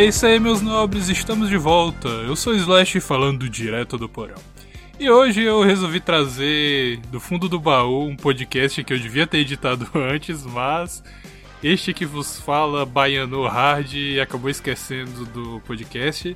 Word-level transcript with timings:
É 0.00 0.06
isso 0.06 0.24
aí, 0.24 0.40
meus 0.40 0.62
nobres, 0.62 1.10
estamos 1.10 1.50
de 1.50 1.58
volta. 1.58 2.08
Eu 2.08 2.34
sou 2.34 2.54
Slash 2.54 3.00
falando 3.00 3.46
direto 3.50 3.98
do 3.98 4.08
porão. 4.08 4.38
E 4.98 5.10
hoje 5.10 5.42
eu 5.42 5.62
resolvi 5.62 6.00
trazer 6.00 6.96
do 7.12 7.20
fundo 7.20 7.50
do 7.50 7.60
baú 7.60 8.06
um 8.06 8.16
podcast 8.16 8.82
que 8.82 8.94
eu 8.94 8.98
devia 8.98 9.26
ter 9.26 9.40
editado 9.40 9.86
antes, 9.94 10.46
mas 10.46 11.04
este 11.62 11.92
que 11.92 12.06
vos 12.06 12.40
fala 12.40 12.86
baianou 12.86 13.46
hard 13.46 13.92
acabou 14.22 14.48
esquecendo 14.48 15.26
do 15.26 15.60
podcast 15.66 16.34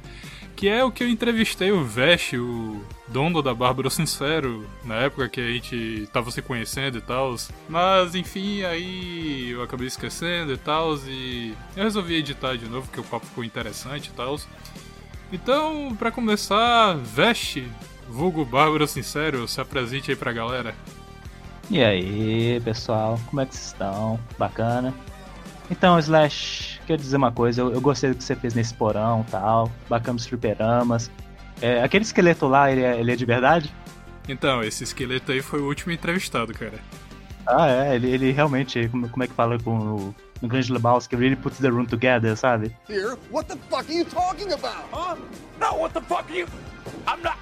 que 0.56 0.68
é 0.68 0.84
o 0.84 0.90
que 0.90 1.02
eu 1.02 1.08
entrevistei 1.08 1.72
o 1.72 1.84
Vesh, 1.84 2.34
o 2.34 2.80
dono 3.08 3.42
da 3.42 3.54
Bárbara 3.54 3.90
Sincero, 3.90 4.66
na 4.84 4.96
época 4.96 5.28
que 5.28 5.40
a 5.40 5.48
gente 5.48 6.08
tava 6.12 6.30
se 6.30 6.40
conhecendo 6.40 6.98
e 6.98 7.00
tal. 7.00 7.34
Mas 7.68 8.14
enfim, 8.14 8.62
aí 8.64 9.50
eu 9.50 9.62
acabei 9.62 9.86
esquecendo 9.86 10.52
e 10.52 10.56
tal, 10.56 10.96
e 11.06 11.54
eu 11.77 11.84
resolvi 11.84 12.14
editar 12.14 12.56
de 12.56 12.66
novo, 12.66 12.86
porque 12.86 13.00
o 13.00 13.04
papo 13.04 13.27
ficou 13.27 13.44
interessante 13.44 14.08
e 14.08 14.12
tal. 14.12 14.38
Então, 15.32 15.94
para 15.98 16.12
começar, 16.12 16.96
Vesh, 16.96 17.58
vulgo 18.08 18.44
Bárbara 18.44 18.86
Sincero, 18.86 19.48
se 19.48 19.60
apresente 19.60 20.10
aí 20.10 20.16
pra 20.16 20.33
galera. 20.33 20.74
E 21.70 21.83
aí, 21.83 22.61
pessoal, 22.61 23.18
como 23.27 23.41
é 23.41 23.46
que 23.46 23.55
vocês 23.55 23.68
estão? 23.68 24.20
Bacana? 24.39 24.94
Então, 25.70 25.98
Slash, 25.98 26.73
quero 26.84 27.00
dizer 27.00 27.16
uma 27.16 27.32
coisa, 27.32 27.62
eu, 27.62 27.72
eu 27.72 27.80
gostei 27.80 28.10
do 28.10 28.16
que 28.16 28.24
você 28.24 28.36
fez 28.36 28.54
nesse 28.54 28.74
porão 28.74 29.24
tal, 29.30 29.70
bacana 29.88 30.16
os 30.16 30.27
fliperamas. 30.27 31.10
É, 31.60 31.82
aquele 31.82 32.04
esqueleto 32.04 32.46
lá, 32.46 32.70
ele 32.70 32.82
é, 32.82 33.00
ele 33.00 33.12
é 33.12 33.16
de 33.16 33.24
verdade? 33.24 33.74
Então, 34.28 34.62
esse 34.62 34.84
esqueleto 34.84 35.32
aí 35.32 35.42
foi 35.42 35.60
o 35.60 35.66
último 35.66 35.92
entrevistado, 35.92 36.52
cara. 36.52 36.78
Ah, 37.46 37.68
é, 37.68 37.94
ele, 37.94 38.10
ele 38.10 38.32
realmente, 38.32 38.88
como, 38.88 39.08
como 39.08 39.22
é 39.22 39.27
que 39.27 39.34
fala 39.34 39.58
com 39.58 39.77
o, 39.77 40.14
no 40.40 40.48
Grande 40.48 40.72
Lebowski, 40.72 41.14
really 41.14 41.36
puts 41.36 41.58
the 41.58 41.68
room 41.68 41.84
together, 41.84 42.36
sabe? 42.36 42.74
Here, 42.88 43.16
what 43.30 43.48
the 43.48 43.58
fuck 43.68 43.86
are 43.88 43.98
you 43.98 44.05
talking 44.05 44.52
about, 44.52 44.84
huh? 44.92 45.16
No, 45.60 45.78
what 45.78 45.92
the 45.92 46.00
fuck 46.02 46.24
are 46.30 46.38
you... 46.38 46.46
I'm 47.06 47.22
not... 47.22 47.36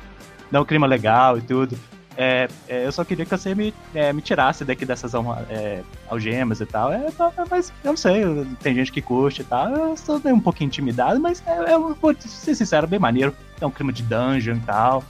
Dá 0.51 0.61
um 0.61 0.65
clima 0.65 0.87
legal 0.87 1.39
e 1.39 1.41
tudo. 1.43 1.79
É, 2.17 2.49
é, 2.69 2.87
eu 2.87 2.93
só 2.93 3.05
queria 3.05 3.25
que 3.25 3.31
você 3.31 3.55
me, 3.55 3.73
é, 3.95 4.13
me 4.13 4.21
tirasse 4.21 4.65
daqui 4.65 4.85
dessas 4.85 5.13
é, 5.49 5.83
algemas 6.09 6.61
e 6.61 6.67
tal. 6.67 6.93
É, 6.93 7.07
mas 7.51 7.73
eu 7.83 7.91
não 7.91 7.97
sei, 7.97 8.23
tem 8.61 8.75
gente 8.75 8.93
que 8.93 9.01
curte 9.01 9.43
e 9.43 9.45
tal. 9.45 9.69
Eu 9.71 9.97
sou 9.97 10.21
um 10.27 10.41
pouquinho 10.41 10.69
intimidado, 10.69 11.19
mas 11.21 11.43
é, 11.47 11.73
eu 11.73 11.95
vou 11.95 12.15
ser 12.19 12.55
sincero, 12.55 12.87
bem 12.87 12.99
maneiro. 12.99 13.35
É 13.61 13.67
um 13.67 13.71
clima 13.71 13.93
de 13.93 14.03
dungeon 14.03 14.57
e 14.57 14.61
tal. 14.61 15.05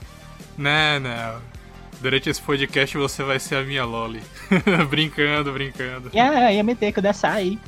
Não, 0.57 0.99
não. 0.99 1.53
Durante 2.01 2.29
esse 2.29 2.41
podcast 2.41 2.97
você 2.97 3.23
vai 3.23 3.39
ser 3.39 3.55
a 3.55 3.63
minha 3.63 3.85
Loli. 3.85 4.21
brincando, 4.89 5.51
brincando. 5.51 6.09
Yeah, 6.13 6.51
ia 6.51 6.63
meter 6.63 6.91
que 6.91 6.99
eu 6.99 7.03
aí. 7.23 7.59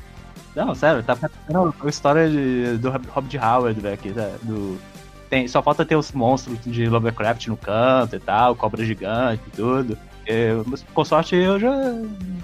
Não, 0.56 0.74
sério, 0.74 1.04
tá 1.04 1.16
fazendo 1.16 1.76
a 1.84 1.90
história 1.90 2.30
de, 2.30 2.78
do 2.78 2.90
Hobbit 2.90 3.38
Howard, 3.38 3.80
velho, 3.80 3.94
aqui, 3.94 4.10
né, 4.10 4.36
do 4.42 4.80
tem, 5.30 5.48
só 5.48 5.62
falta 5.62 5.86
ter 5.86 5.96
os 5.96 6.12
monstros 6.12 6.58
de 6.66 6.88
Lovecraft 6.88 7.48
no 7.48 7.58
canto 7.58 8.16
e 8.16 8.20
tal, 8.20 8.56
cobra 8.56 8.86
gigante 8.86 9.42
e 9.48 9.52
tudo. 9.52 9.98
Eu, 10.26 10.66
com 10.94 11.06
sorte, 11.06 11.36
eu 11.36 11.60
já 11.60 11.72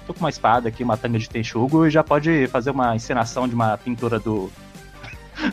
tô 0.06 0.14
com 0.14 0.20
uma 0.20 0.30
espada 0.30 0.68
aqui, 0.68 0.84
uma 0.84 0.96
tanga 0.96 1.18
de 1.18 1.28
texugo, 1.28 1.86
e 1.86 1.90
já 1.90 2.04
pode 2.04 2.46
fazer 2.46 2.70
uma 2.70 2.94
encenação 2.94 3.48
de 3.48 3.54
uma 3.54 3.76
pintura 3.76 4.18
do. 4.18 4.50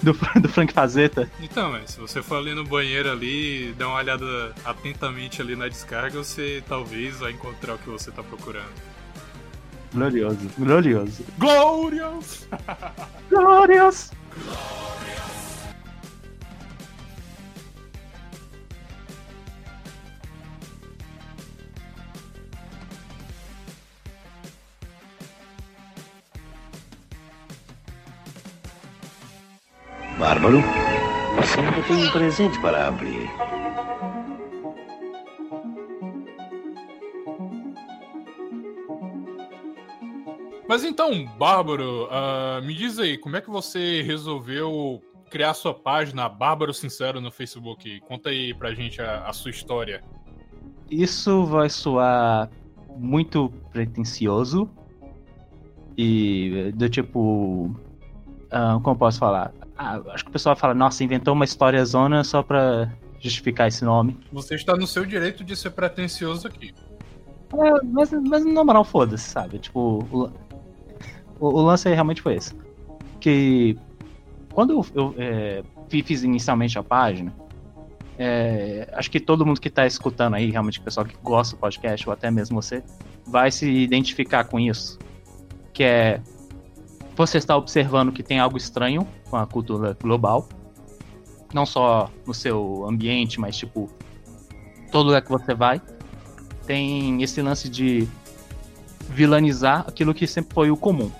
Do, 0.04 0.12
do 0.40 0.50
Frank 0.50 0.72
Fazetta. 0.72 1.32
Então, 1.42 1.72
mas 1.72 1.92
se 1.92 2.00
você 2.00 2.22
for 2.22 2.36
ali 2.36 2.54
no 2.54 2.64
banheiro 2.64 3.10
ali, 3.10 3.74
dá 3.76 3.88
uma 3.88 3.98
olhada 3.98 4.54
atentamente 4.64 5.42
ali 5.42 5.56
na 5.56 5.68
descarga, 5.68 6.22
você 6.22 6.62
talvez 6.68 7.18
vai 7.20 7.32
encontrar 7.32 7.74
o 7.74 7.78
que 7.80 7.90
você 7.90 8.12
tá 8.12 8.22
procurando. 8.22 8.70
Glorioso, 9.92 10.50
glorioso. 10.60 11.26
Glorious! 11.40 12.48
Glorious! 13.32 14.12
Bárbaro, 30.40 30.62
você 31.36 31.60
ainda 31.60 31.84
tem 31.84 32.08
um 32.08 32.12
presente 32.12 32.62
para 32.62 32.88
abrir. 32.88 33.30
Mas 40.66 40.86
então, 40.86 41.26
Bárbaro, 41.38 42.06
uh, 42.06 42.66
me 42.66 42.74
diz 42.74 42.98
aí, 43.00 43.18
como 43.18 43.36
é 43.36 43.42
que 43.42 43.50
você 43.50 44.02
resolveu 44.02 45.02
criar 45.30 45.54
sua 45.54 45.74
página 45.74 46.30
Bárbaro 46.30 46.74
Sincero 46.74 47.20
no 47.20 47.32
Facebook? 47.32 48.00
Conta 48.08 48.30
aí 48.30 48.54
pra 48.54 48.74
gente 48.74 49.02
a, 49.02 49.28
a 49.28 49.34
sua 49.34 49.52
história. 49.52 50.02
Isso 50.90 51.46
vai 51.48 51.70
soar 51.70 52.50
muito 52.96 53.52
pretencioso 53.74 54.70
e 55.98 56.72
do 56.76 56.88
tipo. 56.88 57.76
Uh, 58.54 58.80
como 58.82 58.98
posso 58.98 59.20
falar? 59.20 59.59
Ah, 59.82 60.02
acho 60.10 60.26
que 60.26 60.30
o 60.30 60.34
pessoal 60.34 60.58
fala, 60.58 60.74
nossa, 60.74 61.06
inventou 61.06 61.34
uma 61.34 61.46
história 61.46 61.84
zona 61.86 62.22
só 62.22 62.44
pra 62.44 62.92
justificar 63.18 63.70
esse 63.70 63.86
nome. 63.86 64.18
Você 64.30 64.56
está 64.56 64.76
no 64.76 64.86
seu 64.86 65.06
direito 65.06 65.42
de 65.42 65.56
ser 65.56 65.70
pretencioso 65.70 66.46
aqui. 66.46 66.76
É, 67.54 67.86
mas, 67.86 68.12
mas 68.12 68.44
na 68.44 68.62
moral, 68.62 68.84
foda-se, 68.84 69.30
sabe? 69.30 69.58
Tipo, 69.58 70.06
o, 70.12 70.30
o, 71.40 71.48
o, 71.48 71.62
lance 71.62 71.88
realmente 71.88 72.22
foi 72.22 72.36
esse. 72.36 72.54
Que 73.22 73.78
quando 74.52 74.74
eu, 74.74 74.86
eu 74.94 75.16
é, 75.18 75.64
fiz 75.88 76.24
inicialmente 76.24 76.78
a 76.78 76.84
página, 76.84 77.34
é, 78.18 78.86
acho 78.92 79.10
que 79.10 79.18
todo 79.18 79.46
mundo 79.46 79.62
que 79.62 79.70
está 79.70 79.88
escutando 79.88 80.34
aí, 80.34 80.52
realmente 80.52 80.78
o 80.80 80.84
pessoal 80.84 81.06
que 81.06 81.16
gosta 81.24 81.56
do 81.56 81.60
podcast, 81.60 82.06
ou 82.06 82.12
até 82.12 82.30
mesmo 82.30 82.62
você, 82.62 82.84
vai 83.26 83.50
se 83.50 83.66
identificar 83.66 84.44
com 84.44 84.60
isso. 84.60 85.00
Que 85.72 85.86
é 85.86 86.22
você 87.16 87.38
está 87.38 87.56
observando 87.58 88.14
que 88.14 88.24
tem 88.24 88.40
algo 88.40 88.58
estranho 88.58 89.06
com 89.30 89.38
a 89.38 89.46
cultura 89.46 89.96
global, 90.02 90.48
não 91.54 91.66
só 91.66 92.10
no 92.26 92.34
seu 92.34 92.86
ambiente, 92.88 93.40
mas 93.40 93.56
tipo 93.56 93.90
todo 94.92 95.08
lugar 95.08 95.22
que 95.22 95.30
você 95.30 95.54
vai, 95.54 95.82
tem 96.66 97.22
esse 97.22 97.42
lance 97.42 97.70
de 97.70 98.08
vilanizar 99.10 99.86
aquilo 99.88 100.14
que 100.14 100.28
sempre 100.28 100.54
foi 100.54 100.72
o 100.72 100.78
comum. 100.78 101.12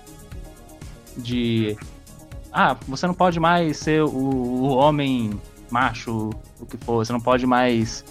De 1.16 1.76
ah, 2.52 2.76
você 2.86 3.06
não 3.06 3.14
pode 3.14 3.38
mais 3.38 3.76
ser 3.76 4.02
o, 4.02 4.08
o 4.08 4.68
homem 4.68 5.30
macho, 5.70 6.30
o 6.60 6.66
que 6.66 6.76
for, 6.76 7.04
você 7.04 7.12
não 7.12 7.20
pode 7.20 7.46
mais 7.46 8.04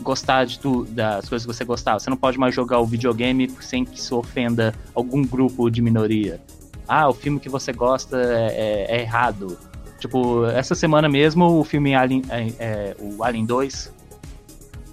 gostar 0.00 0.44
de 0.44 0.58
tu, 0.58 0.84
das 0.86 1.28
coisas 1.28 1.46
que 1.46 1.54
você 1.54 1.64
gostava, 1.64 2.00
você 2.00 2.10
não 2.10 2.16
pode 2.16 2.38
mais 2.38 2.54
jogar 2.54 2.80
o 2.80 2.86
videogame 2.86 3.48
sem 3.60 3.84
que 3.84 3.98
isso 3.98 4.16
ofenda 4.16 4.74
algum 4.94 5.22
grupo 5.24 5.70
de 5.70 5.80
minoria 5.80 6.40
ah, 6.86 7.08
o 7.08 7.14
filme 7.14 7.40
que 7.40 7.48
você 7.48 7.72
gosta 7.72 8.16
é, 8.16 8.86
é, 8.88 8.96
é 8.96 9.00
errado. 9.02 9.58
Tipo, 9.98 10.46
essa 10.46 10.74
semana 10.74 11.08
mesmo 11.08 11.60
o 11.60 11.64
filme 11.64 11.94
Alien, 11.94 12.22
é, 12.28 12.46
é 12.58 12.96
o 12.98 13.22
Alien 13.22 13.46
2, 13.46 13.92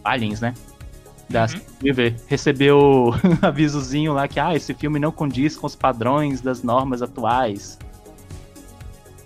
Aliens, 0.03 0.39
né? 0.39 0.53
Da 1.30 1.45
uhum. 1.45 2.15
recebeu 2.27 3.13
avisozinho 3.41 4.13
lá 4.13 4.27
que 4.27 4.39
ah, 4.39 4.56
esse 4.56 4.74
filme 4.74 5.00
não 5.00 5.12
condiz 5.12 5.56
com 5.56 5.68
os 5.68 5.75
padrões 5.75 6.41
das 6.41 6.63
normas 6.63 7.01
atuais. 7.01 7.77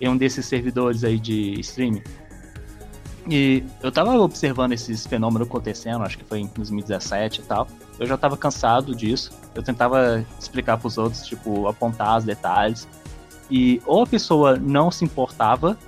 Em 0.00 0.08
um 0.08 0.16
desses 0.16 0.44
servidores 0.46 1.04
aí 1.04 1.18
de 1.18 1.58
streaming. 1.60 2.02
E 3.28 3.64
eu 3.82 3.90
tava 3.90 4.18
observando 4.18 4.72
esses 4.72 5.06
fenômenos 5.06 5.48
acontecendo, 5.48 6.02
acho 6.02 6.18
que 6.18 6.24
foi 6.24 6.40
em 6.40 6.46
2017 6.46 7.40
e 7.40 7.44
tal. 7.44 7.66
Eu 7.98 8.06
já 8.06 8.18
tava 8.18 8.36
cansado 8.36 8.94
disso. 8.94 9.30
Eu 9.54 9.62
tentava 9.62 10.24
explicar 10.38 10.76
pros 10.76 10.98
outros, 10.98 11.24
tipo, 11.26 11.66
apontar 11.66 12.18
os 12.18 12.24
detalhes. 12.24 12.86
E 13.50 13.80
ou 13.86 14.02
a 14.02 14.06
pessoa 14.06 14.56
não 14.56 14.90
se 14.90 15.04
importava, 15.04 15.78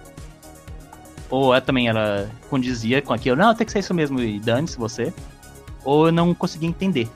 ou 1.29 1.53
ela 1.53 1.61
também 1.61 1.88
era 1.88 2.31
condizia 2.49 3.03
com 3.03 3.12
aquilo, 3.12 3.37
não, 3.37 3.55
tem 3.55 3.67
que 3.67 3.73
ser 3.73 3.81
isso 3.81 3.93
mesmo, 3.93 4.21
e 4.21 4.38
dane-se 4.38 4.79
você. 4.79 5.12
Ou 5.85 6.06
eu 6.06 6.12
não 6.12 6.35
conseguia 6.35 6.69
entender. 6.69 7.09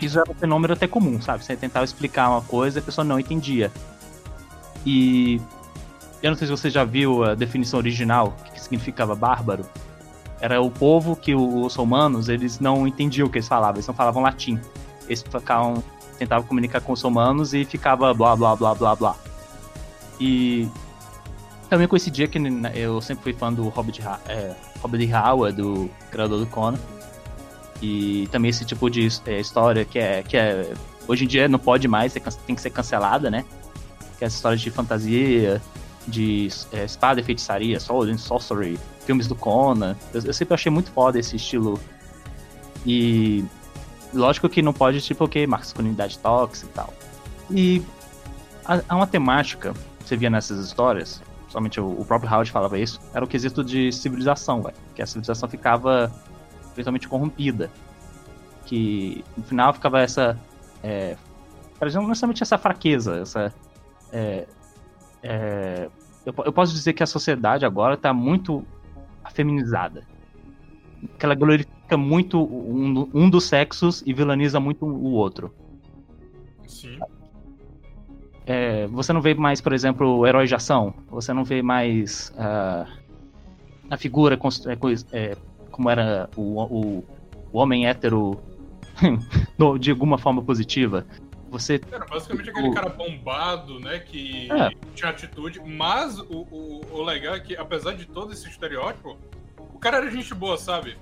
Isso 0.00 0.18
era 0.18 0.30
um 0.30 0.34
fenômeno 0.34 0.74
até 0.74 0.86
comum, 0.86 1.20
sabe? 1.20 1.44
Você 1.44 1.56
tentava 1.56 1.84
explicar 1.84 2.28
uma 2.30 2.42
coisa 2.42 2.78
e 2.78 2.80
a 2.80 2.82
pessoa 2.82 3.04
não 3.04 3.18
entendia. 3.18 3.72
E 4.84 5.40
eu 6.24 6.30
não 6.30 6.38
sei 6.38 6.46
se 6.46 6.50
você 6.50 6.70
já 6.70 6.84
viu 6.84 7.22
a 7.22 7.34
definição 7.34 7.78
original, 7.78 8.34
que 8.50 8.58
significava 8.58 9.14
bárbaro. 9.14 9.66
Era 10.40 10.58
o 10.58 10.70
povo 10.70 11.14
que 11.14 11.34
os 11.34 11.74
romanos, 11.74 12.30
eles 12.30 12.58
não 12.58 12.86
entendiam 12.86 13.28
o 13.28 13.30
que 13.30 13.36
eles 13.36 13.46
falavam, 13.46 13.74
eles 13.74 13.86
não 13.86 13.92
falavam 13.92 14.22
latim. 14.22 14.58
Eles 15.06 15.22
ficavam, 15.22 15.84
tentavam 16.18 16.46
comunicar 16.46 16.80
com 16.80 16.94
os 16.94 17.02
romanos 17.02 17.52
e 17.52 17.66
ficava 17.66 18.14
blá 18.14 18.34
blá 18.34 18.56
blá 18.56 18.74
blá 18.74 18.96
blá. 18.96 19.16
E 20.18 20.66
também 21.68 21.86
coincidia 21.86 22.26
que 22.26 22.38
eu 22.72 23.02
sempre 23.02 23.24
fui 23.24 23.32
fã 23.34 23.52
do 23.52 23.68
Hobbit, 23.68 24.00
é, 24.26 24.54
Hobbit 24.80 25.12
Howard, 25.12 25.60
do 25.60 25.90
criador 26.10 26.40
do 26.40 26.46
Conan. 26.46 26.78
E 27.82 28.30
também 28.32 28.48
esse 28.48 28.64
tipo 28.64 28.88
de 28.88 29.06
é, 29.26 29.40
história 29.40 29.84
que 29.84 29.98
é, 29.98 30.22
que 30.22 30.38
é. 30.38 30.72
Hoje 31.06 31.24
em 31.24 31.28
dia 31.28 31.46
não 31.48 31.58
pode 31.58 31.86
mais, 31.86 32.14
tem 32.14 32.56
que 32.56 32.62
ser 32.62 32.70
cancelada, 32.70 33.30
né? 33.30 33.44
Que 34.16 34.24
é 34.24 34.26
essa 34.26 34.36
história 34.36 34.56
de 34.56 34.70
fantasia 34.70 35.60
de 36.06 36.48
é, 36.72 36.84
espada 36.84 37.20
e 37.20 37.24
feitiçaria, 37.24 37.80
Sword 37.80 38.12
and 38.12 38.18
Sorcery, 38.18 38.78
filmes 39.04 39.26
do 39.26 39.34
Conan. 39.34 39.96
Eu, 40.12 40.22
eu, 40.22 40.32
sempre 40.32 40.54
achei 40.54 40.70
muito 40.70 40.90
foda 40.90 41.18
esse 41.18 41.36
estilo. 41.36 41.80
E 42.86 43.44
lógico 44.12 44.48
que 44.48 44.62
não 44.62 44.72
pode, 44.72 45.00
tipo, 45.00 45.24
o 45.24 45.28
que? 45.28 45.46
Masculinidade 45.46 46.18
tóxica 46.18 46.68
e 46.70 46.74
tal. 46.74 46.94
E 47.50 47.82
há 48.64 48.96
uma 48.96 49.06
temática, 49.06 49.74
você 50.04 50.16
via 50.16 50.30
nessas 50.30 50.64
histórias, 50.64 51.22
somente 51.48 51.80
o, 51.80 51.86
o 51.86 52.04
próprio 52.04 52.30
Howard 52.30 52.50
falava 52.50 52.78
isso, 52.78 53.00
era 53.12 53.24
o 53.24 53.28
quesito 53.28 53.62
de 53.62 53.92
civilização, 53.92 54.62
véio, 54.62 54.74
que 54.94 55.02
a 55.02 55.06
civilização 55.06 55.48
ficava 55.48 56.12
eventualmente 56.72 57.08
corrompida. 57.08 57.70
Que 58.66 59.24
no 59.36 59.44
final 59.44 59.72
ficava 59.72 60.00
essa. 60.00 60.38
É, 60.82 61.16
não 61.80 62.08
necessariamente 62.08 62.42
essa 62.42 62.58
fraqueza, 62.58 63.18
essa. 63.18 63.54
É, 64.12 64.46
é, 65.24 65.88
eu, 66.26 66.34
eu, 66.44 66.52
posso 66.52 66.74
dizer 66.74 66.92
que 66.92 67.02
a 67.02 67.06
sociedade 67.06 67.64
agora 67.64 67.94
está 67.94 68.12
muito 68.12 68.62
afeminizada. 69.24 70.06
Que 71.18 71.24
ela 71.24 71.34
glorifica 71.34 71.96
muito 71.96 72.42
um, 72.42 73.08
um 73.14 73.30
dos 73.30 73.44
sexos 73.44 74.02
e 74.06 74.12
vilaniza 74.12 74.60
muito 74.60 74.84
o 74.84 75.12
outro. 75.12 75.50
Sim. 76.66 76.98
É, 78.46 78.86
você 78.88 79.14
não 79.14 79.22
vê 79.22 79.34
mais, 79.34 79.62
por 79.62 79.72
exemplo, 79.72 80.18
o 80.18 80.26
herói 80.26 80.46
de 80.46 80.54
ação. 80.54 80.92
Você 81.10 81.32
não 81.32 81.42
vê 81.42 81.62
mais 81.62 82.30
uh, 82.36 82.86
a 83.90 83.96
figura 83.96 84.38
é, 84.66 85.18
é, 85.18 85.36
como 85.70 85.88
era 85.88 86.28
o, 86.36 86.60
o, 86.62 87.04
o 87.50 87.58
homem 87.58 87.86
hétero 87.86 88.38
de 89.80 89.90
alguma 89.90 90.18
forma 90.18 90.42
positiva. 90.42 91.06
Você. 91.54 91.80
Era 91.90 92.04
basicamente 92.04 92.50
aquele 92.50 92.74
cara 92.74 92.88
bombado, 92.88 93.78
né? 93.78 94.00
Que 94.00 94.50
é. 94.50 94.70
tinha 94.92 95.10
atitude. 95.10 95.60
Mas 95.60 96.18
o, 96.18 96.46
o, 96.50 96.80
o, 96.90 97.02
legal 97.04 97.36
é 97.36 97.40
que, 97.40 97.56
apesar 97.56 97.94
de 97.94 98.06
todo 98.06 98.32
esse 98.32 98.48
estereótipo, 98.48 99.16
o 99.56 99.78
cara 99.78 99.98
era 99.98 100.10
gente 100.10 100.34
boa, 100.34 100.58
sabe? 100.58 100.96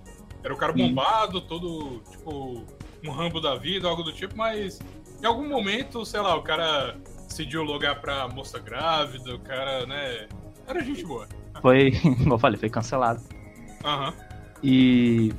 Era 0.45 0.53
o 0.53 0.57
cara 0.57 0.75
bombado, 0.75 1.41
todo, 1.41 2.03
tipo, 2.11 2.67
um 3.03 3.11
rambo 3.11 3.41
da 3.41 3.55
vida, 3.55 3.89
algo 3.89 4.03
do 4.03 4.13
tipo, 4.13 4.37
mas 4.37 4.79
em 5.23 5.27
algum 5.27 5.49
momento, 5.49 6.05
sei 6.05 6.21
lá, 6.21 6.37
o 6.37 6.43
cara 6.43 6.99
decidiu 7.27 7.63
logar 7.63 7.99
pra 8.01 8.29
moça 8.29 8.59
grávida, 8.59 9.35
o 9.35 9.39
cara, 9.39 9.87
né? 9.87 10.29
Era 10.67 10.85
gente 10.85 11.03
boa. 11.03 11.27
Foi, 11.63 11.93
como 12.19 12.35
eu 12.35 12.39
falei, 12.39 12.59
foi 12.59 12.69
cancelado. 12.69 13.23
Aham. 13.83 14.09
Uhum. 14.09 14.33
E 14.63 15.33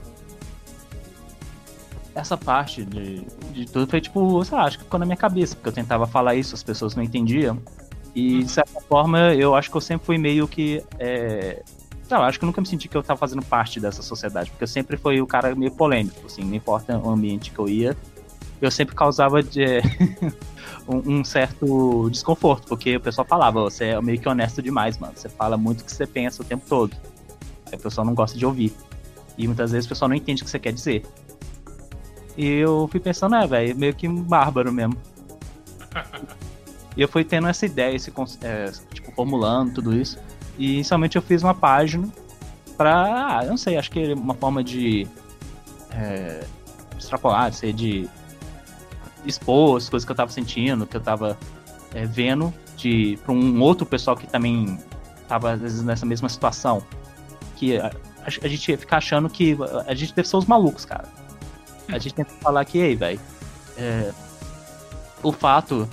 essa 2.15 2.37
parte 2.37 2.85
de, 2.85 3.25
de 3.51 3.65
tudo 3.65 3.89
foi 3.89 3.99
tipo, 3.99 4.43
sei 4.43 4.57
lá, 4.57 4.65
acho 4.65 4.77
que 4.77 4.83
ficou 4.83 4.99
na 4.99 5.05
minha 5.05 5.17
cabeça, 5.17 5.55
porque 5.55 5.69
eu 5.69 5.73
tentava 5.73 6.05
falar 6.05 6.35
isso, 6.35 6.53
as 6.53 6.63
pessoas 6.63 6.95
não 6.95 7.03
entendiam. 7.03 7.59
E 8.15 8.43
de 8.43 8.51
certa 8.51 8.79
forma, 8.81 9.33
eu 9.33 9.55
acho 9.55 9.71
que 9.71 9.77
eu 9.77 9.81
sempre 9.81 10.05
fui 10.05 10.17
meio 10.17 10.47
que. 10.47 10.83
É... 10.99 11.63
Sei 12.07 12.17
lá, 12.17 12.27
acho 12.27 12.37
que 12.37 12.45
eu 12.45 12.47
nunca 12.47 12.61
me 12.61 12.67
senti 12.67 12.87
que 12.87 12.95
eu 12.95 13.01
tava 13.01 13.17
fazendo 13.17 13.43
parte 13.43 13.79
dessa 13.79 14.03
sociedade, 14.03 14.51
porque 14.51 14.63
eu 14.63 14.67
sempre 14.67 14.97
fui 14.97 15.21
o 15.21 15.25
cara 15.25 15.55
meio 15.55 15.71
polêmico, 15.71 16.25
assim, 16.25 16.43
não 16.43 16.53
importa 16.53 16.97
o 16.97 17.09
ambiente 17.09 17.49
que 17.49 17.57
eu 17.57 17.67
ia, 17.67 17.97
eu 18.61 18.69
sempre 18.69 18.93
causava 18.93 19.41
de, 19.41 19.81
um, 20.87 21.19
um, 21.19 21.23
certo 21.23 22.09
desconforto, 22.09 22.67
porque 22.67 22.97
o 22.97 22.99
pessoal 22.99 23.25
falava, 23.25 23.61
você 23.61 23.85
é 23.85 24.01
meio 24.01 24.19
que 24.19 24.27
honesto 24.27 24.61
demais, 24.61 24.97
mano, 24.97 25.13
você 25.15 25.29
fala 25.29 25.57
muito 25.57 25.81
o 25.81 25.85
que 25.85 25.91
você 25.91 26.05
pensa 26.05 26.41
o 26.41 26.45
tempo 26.45 26.65
todo. 26.67 26.95
Aí 27.71 27.77
o 27.77 27.81
pessoal 27.81 28.05
não 28.05 28.13
gosta 28.13 28.37
de 28.37 28.45
ouvir. 28.45 28.73
E 29.37 29.47
muitas 29.47 29.71
vezes 29.71 29.85
o 29.85 29.89
pessoal 29.89 30.09
não 30.09 30.15
entende 30.15 30.43
o 30.43 30.45
que 30.45 30.51
você 30.51 30.59
quer 30.59 30.73
dizer. 30.73 31.03
E 32.35 32.47
eu 32.47 32.87
fui 32.91 32.99
pensando, 32.99 33.35
é, 33.35 33.45
velho, 33.45 33.75
meio 33.75 33.93
que 33.93 34.07
bárbaro 34.07 34.71
mesmo. 34.71 34.97
e 36.97 37.01
eu 37.01 37.07
fui 37.07 37.23
tendo 37.23 37.47
essa 37.47 37.65
ideia, 37.65 37.95
esse, 37.95 38.11
é, 38.41 38.71
tipo, 38.91 39.11
formulando 39.11 39.75
tudo 39.75 39.95
isso. 39.95 40.17
E 40.57 40.75
inicialmente 40.75 41.15
eu 41.15 41.21
fiz 41.21 41.43
uma 41.43 41.53
página 41.53 42.07
pra, 42.75 43.37
ah, 43.37 43.43
eu 43.43 43.49
não 43.49 43.57
sei, 43.57 43.77
acho 43.77 43.91
que 43.91 44.11
é 44.11 44.13
uma 44.13 44.33
forma 44.33 44.63
de 44.63 45.07
é, 45.91 46.43
extrapolar, 46.97 47.51
de 47.51 47.55
ser 47.55 47.73
de 47.73 48.09
expor 49.25 49.77
as 49.77 49.87
coisas 49.87 50.05
que 50.05 50.11
eu 50.11 50.15
tava 50.15 50.31
sentindo, 50.31 50.85
que 50.85 50.97
eu 50.97 51.01
tava 51.01 51.37
é, 51.93 52.05
vendo, 52.05 52.53
de, 52.75 53.17
pra 53.23 53.31
um 53.31 53.61
outro 53.61 53.85
pessoal 53.85 54.17
que 54.17 54.27
também 54.27 54.77
tava, 55.27 55.51
às 55.51 55.61
vezes, 55.61 55.83
nessa 55.83 56.05
mesma 56.05 56.27
situação. 56.27 56.83
Que 57.55 57.77
a, 57.77 57.91
a 58.25 58.47
gente 58.47 58.71
ia 58.71 58.77
ficar 58.77 58.97
achando 58.97 59.29
que 59.29 59.55
a 59.85 59.93
gente 59.93 60.15
deve 60.15 60.27
ser 60.27 60.37
os 60.37 60.45
malucos, 60.45 60.83
cara 60.83 61.22
a 61.87 61.97
gente 61.97 62.13
tem 62.13 62.25
que 62.25 62.33
falar 62.33 62.63
que, 62.65 62.77
ei, 62.77 62.95
velho, 62.95 63.19
é, 63.77 64.11
o 65.21 65.31
fato 65.31 65.87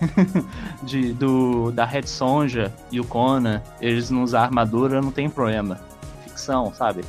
de, 0.82 1.12
do, 1.12 1.70
da 1.70 1.84
Red 1.84 2.06
Sonja 2.06 2.72
e 2.90 3.00
o 3.00 3.04
Conan, 3.04 3.62
eles 3.80 4.10
não 4.10 4.22
usar 4.22 4.42
armadura, 4.42 5.00
não 5.00 5.10
tem 5.10 5.28
problema. 5.28 5.80
Ficção, 6.24 6.72
sabe? 6.74 7.04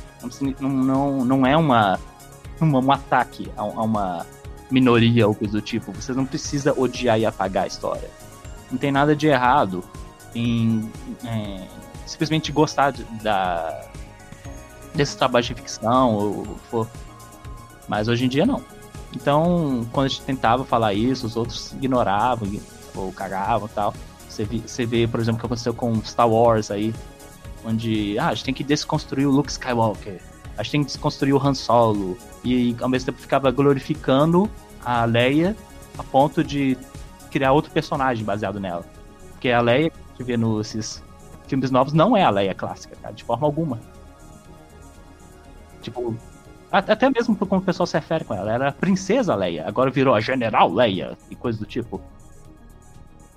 Não, 0.60 0.68
não, 0.68 1.24
não 1.24 1.46
é 1.46 1.56
uma, 1.56 1.98
uma 2.60 2.78
um 2.78 2.92
ataque 2.92 3.50
a, 3.56 3.62
a 3.62 3.64
uma 3.64 4.26
minoria 4.70 5.26
ou 5.26 5.34
coisa 5.34 5.52
do 5.52 5.60
tipo. 5.60 5.92
Você 5.92 6.12
não 6.12 6.26
precisa 6.26 6.72
odiar 6.78 7.18
e 7.18 7.26
apagar 7.26 7.64
a 7.64 7.66
história. 7.66 8.10
Não 8.70 8.78
tem 8.78 8.90
nada 8.90 9.14
de 9.14 9.26
errado 9.26 9.84
em, 10.34 10.90
em 11.24 11.60
simplesmente 12.04 12.52
gostar 12.52 12.92
de, 12.92 13.04
da, 13.22 13.88
desse 14.94 15.16
trabalho 15.16 15.44
de 15.44 15.54
ficção 15.54 16.14
ou 16.14 16.44
for 16.70 16.88
mas 17.88 18.08
hoje 18.08 18.24
em 18.24 18.28
dia 18.28 18.46
não. 18.46 18.62
Então, 19.14 19.86
quando 19.92 20.06
a 20.06 20.08
gente 20.08 20.22
tentava 20.22 20.64
falar 20.64 20.92
isso, 20.92 21.26
os 21.26 21.36
outros 21.36 21.72
ignoravam 21.72 22.48
ou 22.94 23.12
cagavam 23.12 23.68
tal. 23.68 23.94
Você 24.28 24.44
vê, 24.44 24.58
você 24.58 24.84
vê, 24.84 25.06
por 25.06 25.20
exemplo, 25.20 25.38
o 25.38 25.40
que 25.40 25.46
aconteceu 25.46 25.72
com 25.72 26.02
Star 26.04 26.28
Wars 26.28 26.70
aí, 26.70 26.94
onde 27.64 28.18
ah, 28.18 28.28
a 28.28 28.34
gente 28.34 28.44
tem 28.44 28.54
que 28.54 28.64
desconstruir 28.64 29.26
o 29.26 29.30
Luke 29.30 29.50
Skywalker, 29.50 30.20
a 30.56 30.62
gente 30.62 30.72
tem 30.72 30.80
que 30.82 30.86
desconstruir 30.88 31.32
o 31.32 31.38
Han 31.38 31.54
Solo, 31.54 32.18
e 32.44 32.76
ao 32.80 32.88
mesmo 32.88 33.06
tempo 33.06 33.18
ficava 33.18 33.50
glorificando 33.50 34.50
a 34.84 35.04
Leia 35.04 35.56
a 35.98 36.02
ponto 36.02 36.44
de 36.44 36.76
criar 37.30 37.52
outro 37.52 37.70
personagem 37.70 38.24
baseado 38.24 38.60
nela. 38.60 38.84
Porque 39.32 39.50
a 39.50 39.60
Leia 39.60 39.90
que 39.90 39.96
a 39.96 40.08
gente 40.10 40.22
vê 40.24 40.36
nesses 40.36 41.02
filmes 41.46 41.70
novos 41.70 41.92
não 41.92 42.16
é 42.16 42.22
a 42.22 42.30
Leia 42.30 42.54
clássica, 42.54 42.96
cara, 43.00 43.14
de 43.14 43.24
forma 43.24 43.46
alguma. 43.46 43.80
Tipo, 45.80 46.16
até 46.78 47.08
mesmo 47.08 47.36
como 47.36 47.60
o 47.60 47.64
pessoal 47.64 47.86
se 47.86 47.96
refere 47.96 48.24
com 48.24 48.34
ela. 48.34 48.52
Era 48.52 48.68
a 48.68 48.72
princesa 48.72 49.34
Leia, 49.34 49.66
agora 49.66 49.90
virou 49.90 50.14
a 50.14 50.20
general 50.20 50.72
Leia 50.72 51.16
e 51.30 51.36
coisa 51.36 51.58
do 51.58 51.64
tipo. 51.64 52.00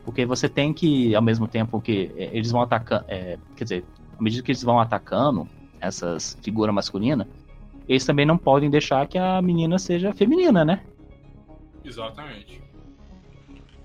Porque 0.04 0.26
você 0.26 0.50
tem 0.50 0.74
que, 0.74 1.16
ao 1.16 1.22
mesmo 1.22 1.48
tempo 1.48 1.80
que 1.80 2.12
é, 2.18 2.36
eles 2.36 2.52
vão 2.52 2.62
atacando. 2.62 3.06
É, 3.08 3.38
quer 3.56 3.64
dizer, 3.64 3.86
à 4.18 4.22
medida 4.22 4.44
que 4.44 4.52
eles 4.52 4.64
vão 4.64 4.80
atacando 4.80 5.48
essas 5.80 6.38
figuras 6.42 6.74
masculinas, 6.74 7.28
eles 7.88 8.06
também 8.06 8.26
não 8.26 8.38
podem 8.38 8.70
deixar 8.70 9.08
que 9.08 9.18
a 9.18 9.42
menina 9.42 9.80
seja 9.80 10.14
feminina, 10.14 10.66
né? 10.66 10.82
Exatamente. 11.84 12.62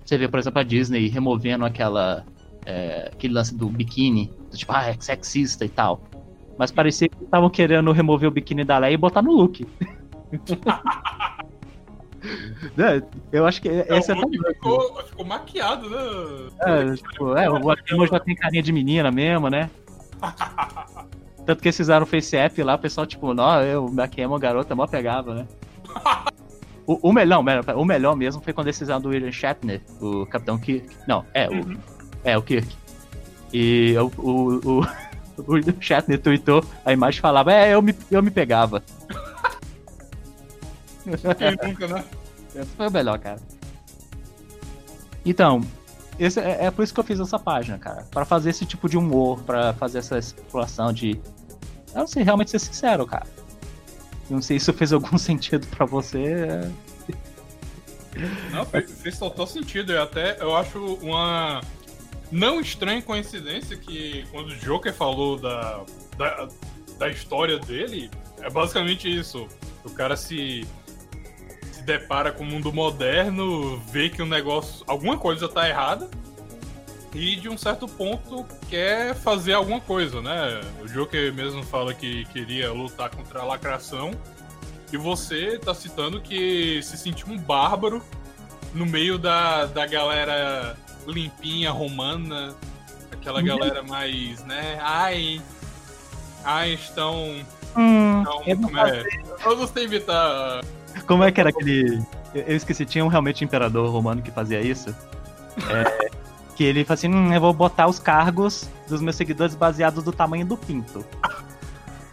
Você 0.05 0.19
vê, 0.19 0.29
por 0.29 0.39
exemplo, 0.39 0.61
a 0.61 0.63
Disney 0.63 1.09
removendo 1.09 1.65
aquela. 1.65 2.25
É, 2.67 3.11
aquele 3.13 3.35
lance 3.35 3.55
do 3.55 3.69
biquíni, 3.69 4.33
do 4.51 4.57
tipo, 4.57 4.73
ah, 4.73 4.89
é 4.89 4.95
sexista 4.99 5.65
e 5.67 5.69
tal. 5.69 6.03
Mas 6.59 6.71
parecia 6.71 7.09
que 7.09 7.25
estavam 7.25 7.51
querendo 7.51 7.91
remover 7.93 8.29
o 8.29 8.33
biquíni 8.33 8.65
da 8.65 8.79
Leia 8.79 8.95
e 8.95 8.97
botar 8.97 9.23
no 9.23 9.33
look. 9.33 9.67
É, 12.79 13.03
eu 13.31 13.47
acho 13.47 13.61
que 13.61 13.69
é, 13.69 13.87
esse 13.91 14.11
é 14.11 14.17
ficou, 14.17 15.03
ficou 15.05 15.25
maquiado, 15.27 15.91
né? 15.91 15.99
É, 16.61 16.95
tipo, 16.95 17.37
é, 17.37 17.51
o 17.51 17.71
Akimo 17.71 18.07
já 18.07 18.19
tem 18.19 18.35
carinha 18.35 18.63
de 18.63 18.73
menina 18.73 19.11
mesmo, 19.11 19.49
né? 19.51 19.71
Tanto 21.45 21.61
que 21.61 21.69
eles 21.69 21.77
fizeram 21.77 22.05
o 22.05 22.07
face 22.07 22.37
app 22.37 22.63
lá, 22.63 22.75
o 22.75 22.79
pessoal, 22.79 23.07
tipo, 23.07 23.35
não, 23.35 23.61
eu, 23.63 23.87
o 23.87 24.01
Akemo, 24.01 24.39
garota, 24.39 24.75
mó 24.75 24.87
pegava, 24.87 25.35
né? 25.35 25.47
o, 26.87 27.11
o, 27.11 27.13
melhor, 27.13 27.45
o 27.77 27.85
melhor 27.85 28.17
mesmo 28.17 28.41
foi 28.41 28.53
quando 28.53 28.69
eles 28.69 28.79
fizeram 28.79 29.01
do 29.01 29.11
William 29.11 29.31
Shatner, 29.31 29.83
o 30.01 30.25
Capitão 30.27 30.59
Kirk. 30.59 30.89
Não, 31.07 31.25
é, 31.35 31.49
o, 31.49 31.53
uhum. 31.53 31.77
é, 32.25 32.39
o 32.39 32.43
Kirk. 32.43 32.75
E 33.53 33.95
o, 33.99 34.11
o, 34.19 34.81
o 34.81 34.87
o 35.39 35.83
Shatner 35.83 36.21
tweetou, 36.21 36.65
a 36.85 36.93
imagem 36.93 37.21
falava, 37.21 37.53
é, 37.53 37.75
eu 37.75 37.83
me, 37.83 37.95
eu 38.11 38.23
me 38.23 38.31
pegava. 38.31 38.83
Quem 41.05 41.69
nunca, 41.69 41.89
né? 41.89 42.05
Esse 42.55 42.71
foi 42.77 42.89
o 42.89 42.91
melhor, 42.91 43.19
cara. 43.19 43.41
Então, 45.25 45.61
esse 46.19 46.41
é, 46.41 46.67
é, 46.67 46.71
por 46.71 46.83
isso 46.83 46.95
que 46.95 47.01
eu 47.01 47.05
fiz 47.05 47.19
essa 47.19 47.39
página, 47.39 47.79
cara. 47.79 48.07
para 48.11 48.25
fazer 48.25 48.51
esse 48.51 48.65
tipo 48.65 48.89
de 48.89 48.97
humor, 48.97 49.41
para 49.43 49.73
fazer 49.75 49.99
essa 49.99 50.19
exploração 50.19 50.93
de. 50.93 51.21
Eu 51.93 52.01
não 52.01 52.07
sei 52.07 52.23
realmente 52.23 52.51
ser 52.51 52.59
sincero, 52.59 53.07
cara. 53.07 53.27
Não 54.31 54.41
sei 54.41 54.59
se 54.59 54.65
isso 54.65 54.73
fez 54.73 54.93
algum 54.93 55.17
sentido 55.19 55.67
para 55.69 55.85
você. 55.85 56.61
Não, 58.53 58.65
fez, 58.65 58.91
fez 59.01 59.19
total 59.19 59.47
sentido. 59.47 59.93
Eu 59.93 60.03
até 60.03 60.41
eu 60.41 60.57
acho 60.57 60.79
uma 61.03 61.61
não 62.35 62.61
estranha 62.61 63.01
coincidência 63.01 63.77
que 63.77 64.27
quando 64.31 64.49
o 64.49 64.57
Joker 64.57 64.93
falou 64.93 65.39
da, 65.39 65.85
da, 66.19 66.49
da 66.99 67.09
história 67.09 67.59
dele, 67.59 68.11
é 68.41 68.51
basicamente 68.51 69.09
isso. 69.09 69.47
O 69.85 69.91
cara 69.91 70.17
se, 70.17 70.67
depara 71.85 72.33
com 72.33 72.43
o 72.43 72.47
mundo 72.47 72.73
moderno, 72.73 73.79
vê 73.91 74.09
que 74.09 74.21
o 74.21 74.27
negócio. 74.27 74.85
alguma 74.89 75.17
coisa 75.17 75.49
tá 75.49 75.69
errada. 75.69 76.11
e 77.15 77.37
de 77.37 77.49
um 77.49 77.57
certo 77.57 77.87
ponto 77.87 78.45
quer 78.69 79.15
fazer 79.15 79.53
alguma 79.53 79.81
coisa, 79.81 80.21
né? 80.21 80.61
O 80.83 80.89
Joker 80.89 81.33
mesmo 81.33 81.63
fala 81.63 81.95
que 81.95 82.25
queria 82.27 82.73
lutar 82.73 83.11
contra 83.11 83.41
a 83.41 83.45
lacração 83.45 84.11
e 84.93 84.97
você 84.97 85.59
tá 85.59 85.73
citando 85.73 86.21
que 86.21 86.83
se 86.83 86.97
sentiu 86.97 87.29
um 87.29 87.39
bárbaro 87.39 88.03
no 88.73 88.85
meio 88.85 89.17
da, 89.19 89.67
da 89.67 89.87
galera 89.87 90.77
limpinha, 91.07 91.71
romana, 91.71 92.55
aquela 93.13 93.41
Uhum. 93.41 93.47
galera 93.47 93.83
mais, 93.83 94.43
né? 94.45 94.79
Ai, 94.83 95.41
ai, 96.45 96.75
estão. 96.75 97.15
Hum, 97.77 98.19
estão 98.23 98.43
eu 98.47 98.57
não 98.57 98.63
como 98.69 98.79
é? 98.79 99.03
Eu 99.45 99.57
não 99.57 99.67
sei 99.67 99.85
imitar. 99.85 100.65
Como 101.07 101.25
é 101.25 101.33
que 101.33 101.41
era 101.41 101.51
aquele. 101.51 102.03
Eu 102.35 102.57
esqueci, 102.57 102.85
tinha 102.85 103.05
um 103.05 103.09
realmente 103.09 103.45
imperador 103.45 103.89
romano 103.91 104.23
que 104.23 104.31
fazia 104.31 104.61
isso. 104.61 104.95
É, 105.69 106.09
que 106.57 106.65
ele 106.65 106.85
falou 106.85 106.95
assim: 106.95 107.09
hum, 107.09 107.33
eu 107.33 107.41
vou 107.41 107.53
botar 107.53 107.87
os 107.89 107.99
cargos 107.99 108.69
dos 108.89 109.01
meus 109.01 109.17
seguidores 109.17 109.55
baseados 109.55 110.03
do 110.05 110.13
tamanho 110.13 110.45
do 110.47 110.57
pinto. 110.57 111.05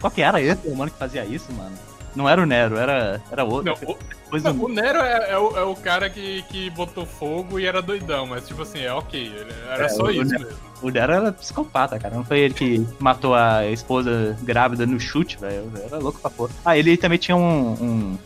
Qual 0.00 0.10
que 0.10 0.20
era 0.22 0.40
esse 0.40 0.68
romano 0.68 0.90
que 0.90 0.98
fazia 0.98 1.24
isso, 1.24 1.52
mano? 1.52 1.76
Não 2.14 2.28
era 2.28 2.42
o 2.42 2.46
Nero, 2.46 2.76
era, 2.76 3.20
era 3.30 3.42
outro. 3.44 3.64
Não, 3.82 3.94
o, 3.94 4.38
não, 4.38 4.64
o 4.64 4.68
Nero 4.68 4.98
é, 5.00 5.30
é 5.30 5.38
o, 5.38 5.56
é 5.56 5.62
o 5.62 5.74
cara 5.74 6.10
que, 6.10 6.42
que 6.50 6.68
botou 6.70 7.06
fogo 7.06 7.58
e 7.58 7.64
era 7.66 7.80
doidão, 7.80 8.26
mas 8.26 8.46
tipo 8.46 8.62
assim, 8.62 8.80
é 8.80 8.92
ok, 8.92 9.32
era 9.70 9.86
É, 9.86 9.88
só 9.88 10.04
o 10.04 10.10
isso 10.10 10.24
Nero- 10.30 10.44
mesmo. 10.44 10.58
O 10.82 10.90
Nero 10.90 11.12
era 11.12 11.32
psicopata, 11.32 11.98
cara. 11.98 12.14
Não 12.14 12.24
foi 12.24 12.40
ele 12.40 12.54
que 12.54 12.86
matou 12.98 13.34
a 13.34 13.64
esposa 13.66 14.36
grávida 14.42 14.84
no 14.84 14.98
chute, 15.00 15.38
velho. 15.38 15.70
Era 15.86 15.98
louco 15.98 16.18
pra 16.20 16.28
porra. 16.30 16.50
Ah, 16.64 16.76
ele 16.76 16.96
também 16.96 17.18
tinha 17.18 17.36
um, 17.36 17.72
um, 17.72 18.18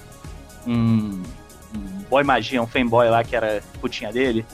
um 0.67 1.23
boy 2.09 2.25
magia, 2.25 2.63
um 2.63 2.67
fanboy 2.67 3.09
lá 3.11 3.23
que 3.23 3.37
era 3.37 3.63
putinha 3.81 4.13
dele. 4.13 4.45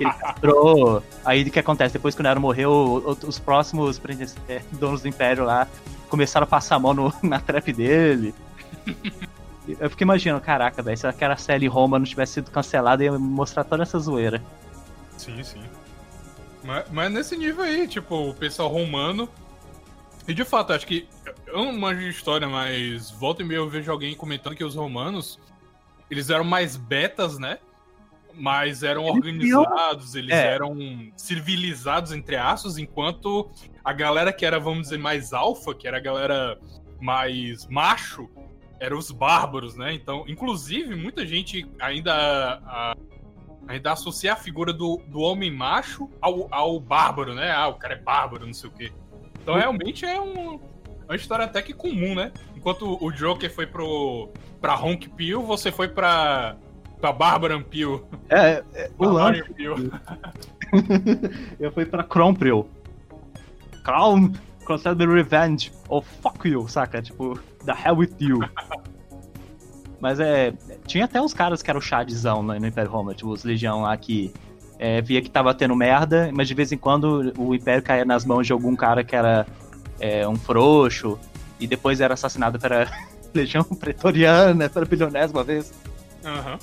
Ele 0.00 0.12
castrou. 0.12 1.02
Aí 1.24 1.42
o 1.42 1.50
que 1.50 1.58
acontece? 1.58 1.92
Depois 1.92 2.14
que 2.14 2.20
o 2.20 2.24
Nero 2.24 2.40
morreu, 2.40 3.16
os 3.26 3.38
próximos 3.38 4.00
é, 4.48 4.62
donos 4.72 5.02
do 5.02 5.08
Império 5.08 5.44
lá 5.44 5.66
começaram 6.08 6.44
a 6.44 6.46
passar 6.46 6.76
a 6.76 6.78
mão 6.78 6.94
no- 6.94 7.12
na 7.22 7.38
trap 7.40 7.72
dele. 7.72 8.34
Eu 9.68 9.90
fico 9.90 10.02
imaginando, 10.02 10.40
caraca, 10.40 10.82
velho, 10.82 10.96
se 10.96 11.06
aquela 11.06 11.36
série 11.36 11.66
Roma 11.66 11.98
não 11.98 12.06
tivesse 12.06 12.34
sido 12.34 12.50
cancelada, 12.50 13.04
ia 13.04 13.18
mostrar 13.18 13.64
toda 13.64 13.82
essa 13.82 13.98
zoeira. 13.98 14.42
Sim, 15.16 15.42
sim. 15.42 15.62
Mas, 16.64 16.84
mas 16.90 17.12
nesse 17.12 17.36
nível 17.36 17.62
aí, 17.64 17.86
tipo, 17.86 18.30
o 18.30 18.34
pessoal 18.34 18.68
romano. 18.68 19.28
E 20.26 20.34
de 20.34 20.44
fato, 20.44 20.72
acho 20.72 20.86
que. 20.86 21.06
Eu 21.46 21.64
não 21.64 21.72
manjo 21.78 22.00
de 22.00 22.08
história, 22.08 22.48
mas 22.48 23.10
volta 23.10 23.42
e 23.42 23.44
meia 23.44 23.58
eu 23.58 23.68
vejo 23.68 23.90
alguém 23.90 24.14
comentando 24.14 24.54
que 24.56 24.64
os 24.64 24.74
romanos. 24.74 25.38
Eles 26.10 26.30
eram 26.30 26.44
mais 26.44 26.76
betas, 26.76 27.38
né? 27.38 27.58
Mas 28.38 28.82
eram 28.82 29.04
organizados, 29.04 30.14
eles 30.14 30.34
É. 30.34 30.46
eram 30.54 30.76
civilizados, 31.16 32.12
entre 32.12 32.36
aspas, 32.36 32.78
enquanto 32.78 33.50
a 33.84 33.92
galera 33.92 34.32
que 34.32 34.46
era, 34.46 34.58
vamos 34.60 34.82
dizer, 34.84 34.98
mais 34.98 35.32
alfa, 35.32 35.74
que 35.74 35.88
era 35.88 35.96
a 35.96 36.00
galera 36.00 36.58
mais 37.00 37.66
macho, 37.68 38.28
eram 38.80 38.96
os 38.96 39.10
bárbaros, 39.10 39.76
né? 39.76 39.92
Então, 39.92 40.24
inclusive, 40.28 40.94
muita 40.94 41.26
gente 41.26 41.66
ainda 41.80 42.14
a- 42.14 42.94
ainda 43.66 43.92
associa 43.92 44.32
a 44.32 44.36
figura 44.36 44.72
do, 44.72 45.02
do 45.08 45.20
homem 45.20 45.50
macho 45.50 46.08
ao, 46.20 46.46
ao 46.52 46.78
bárbaro, 46.80 47.34
né? 47.34 47.50
Ah, 47.50 47.68
o 47.68 47.74
cara 47.74 47.94
é 47.94 47.98
bárbaro, 48.00 48.46
não 48.46 48.54
sei 48.54 48.70
o 48.70 48.72
quê. 48.72 48.92
Então 49.42 49.56
realmente 49.56 50.04
é 50.04 50.20
um, 50.20 50.60
uma 51.06 51.16
história 51.16 51.44
até 51.44 51.60
que 51.60 51.72
comum, 51.72 52.14
né? 52.14 52.32
Enquanto 52.56 52.96
o 53.04 53.10
Joker 53.10 53.52
foi 53.52 53.66
pro 53.66 54.30
pra 54.60 54.74
Honk 54.76 55.08
Peel, 55.10 55.42
você 55.42 55.70
foi 55.70 55.88
pra 55.88 56.56
pra 57.00 57.12
Barbara 57.12 57.58
Peel. 57.60 58.06
É, 58.28 58.62
é, 58.74 58.90
o 58.98 59.06
lance. 59.06 59.42
Eu 61.58 61.72
fui 61.72 61.86
pra 61.86 62.02
Crompril. 62.02 62.68
Crown, 63.84 64.32
Consider 64.64 65.08
Revenge. 65.08 65.72
Ou 65.88 66.02
fuck 66.02 66.46
you, 66.46 66.68
saca? 66.68 67.00
Tipo, 67.00 67.38
the 67.64 67.72
hell 67.72 67.96
with 67.96 68.12
you. 68.20 68.40
Mas 70.00 70.20
é. 70.20 70.52
Tinha 70.86 71.06
até 71.06 71.20
uns 71.20 71.32
caras 71.32 71.62
que 71.62 71.70
eram 71.70 71.80
chadzão 71.80 72.42
no, 72.42 72.58
no 72.58 72.66
Império 72.66 72.90
Roma, 72.90 73.14
tipo, 73.14 73.30
os 73.30 73.44
Legião 73.44 73.82
lá 73.82 73.96
que 73.96 74.32
é, 74.78 75.00
via 75.00 75.20
que 75.20 75.30
tava 75.30 75.52
tendo 75.54 75.74
merda, 75.74 76.30
mas 76.32 76.46
de 76.46 76.54
vez 76.54 76.70
em 76.70 76.78
quando 76.78 77.32
o 77.36 77.52
Império 77.52 77.82
caía 77.82 78.04
nas 78.04 78.24
mãos 78.24 78.46
de 78.46 78.52
algum 78.52 78.76
cara 78.76 79.02
que 79.02 79.16
era 79.16 79.44
é, 79.98 80.28
um 80.28 80.36
frouxo 80.36 81.18
e 81.58 81.66
depois 81.66 82.00
era 82.00 82.14
assassinado 82.14 82.60
pela 82.60 82.86
Legião 83.34 83.64
Pretoriana, 83.64 84.68
pela 84.68 84.84
bilionésima 84.84 85.42
vez. 85.42 85.72
Aham. 86.24 86.58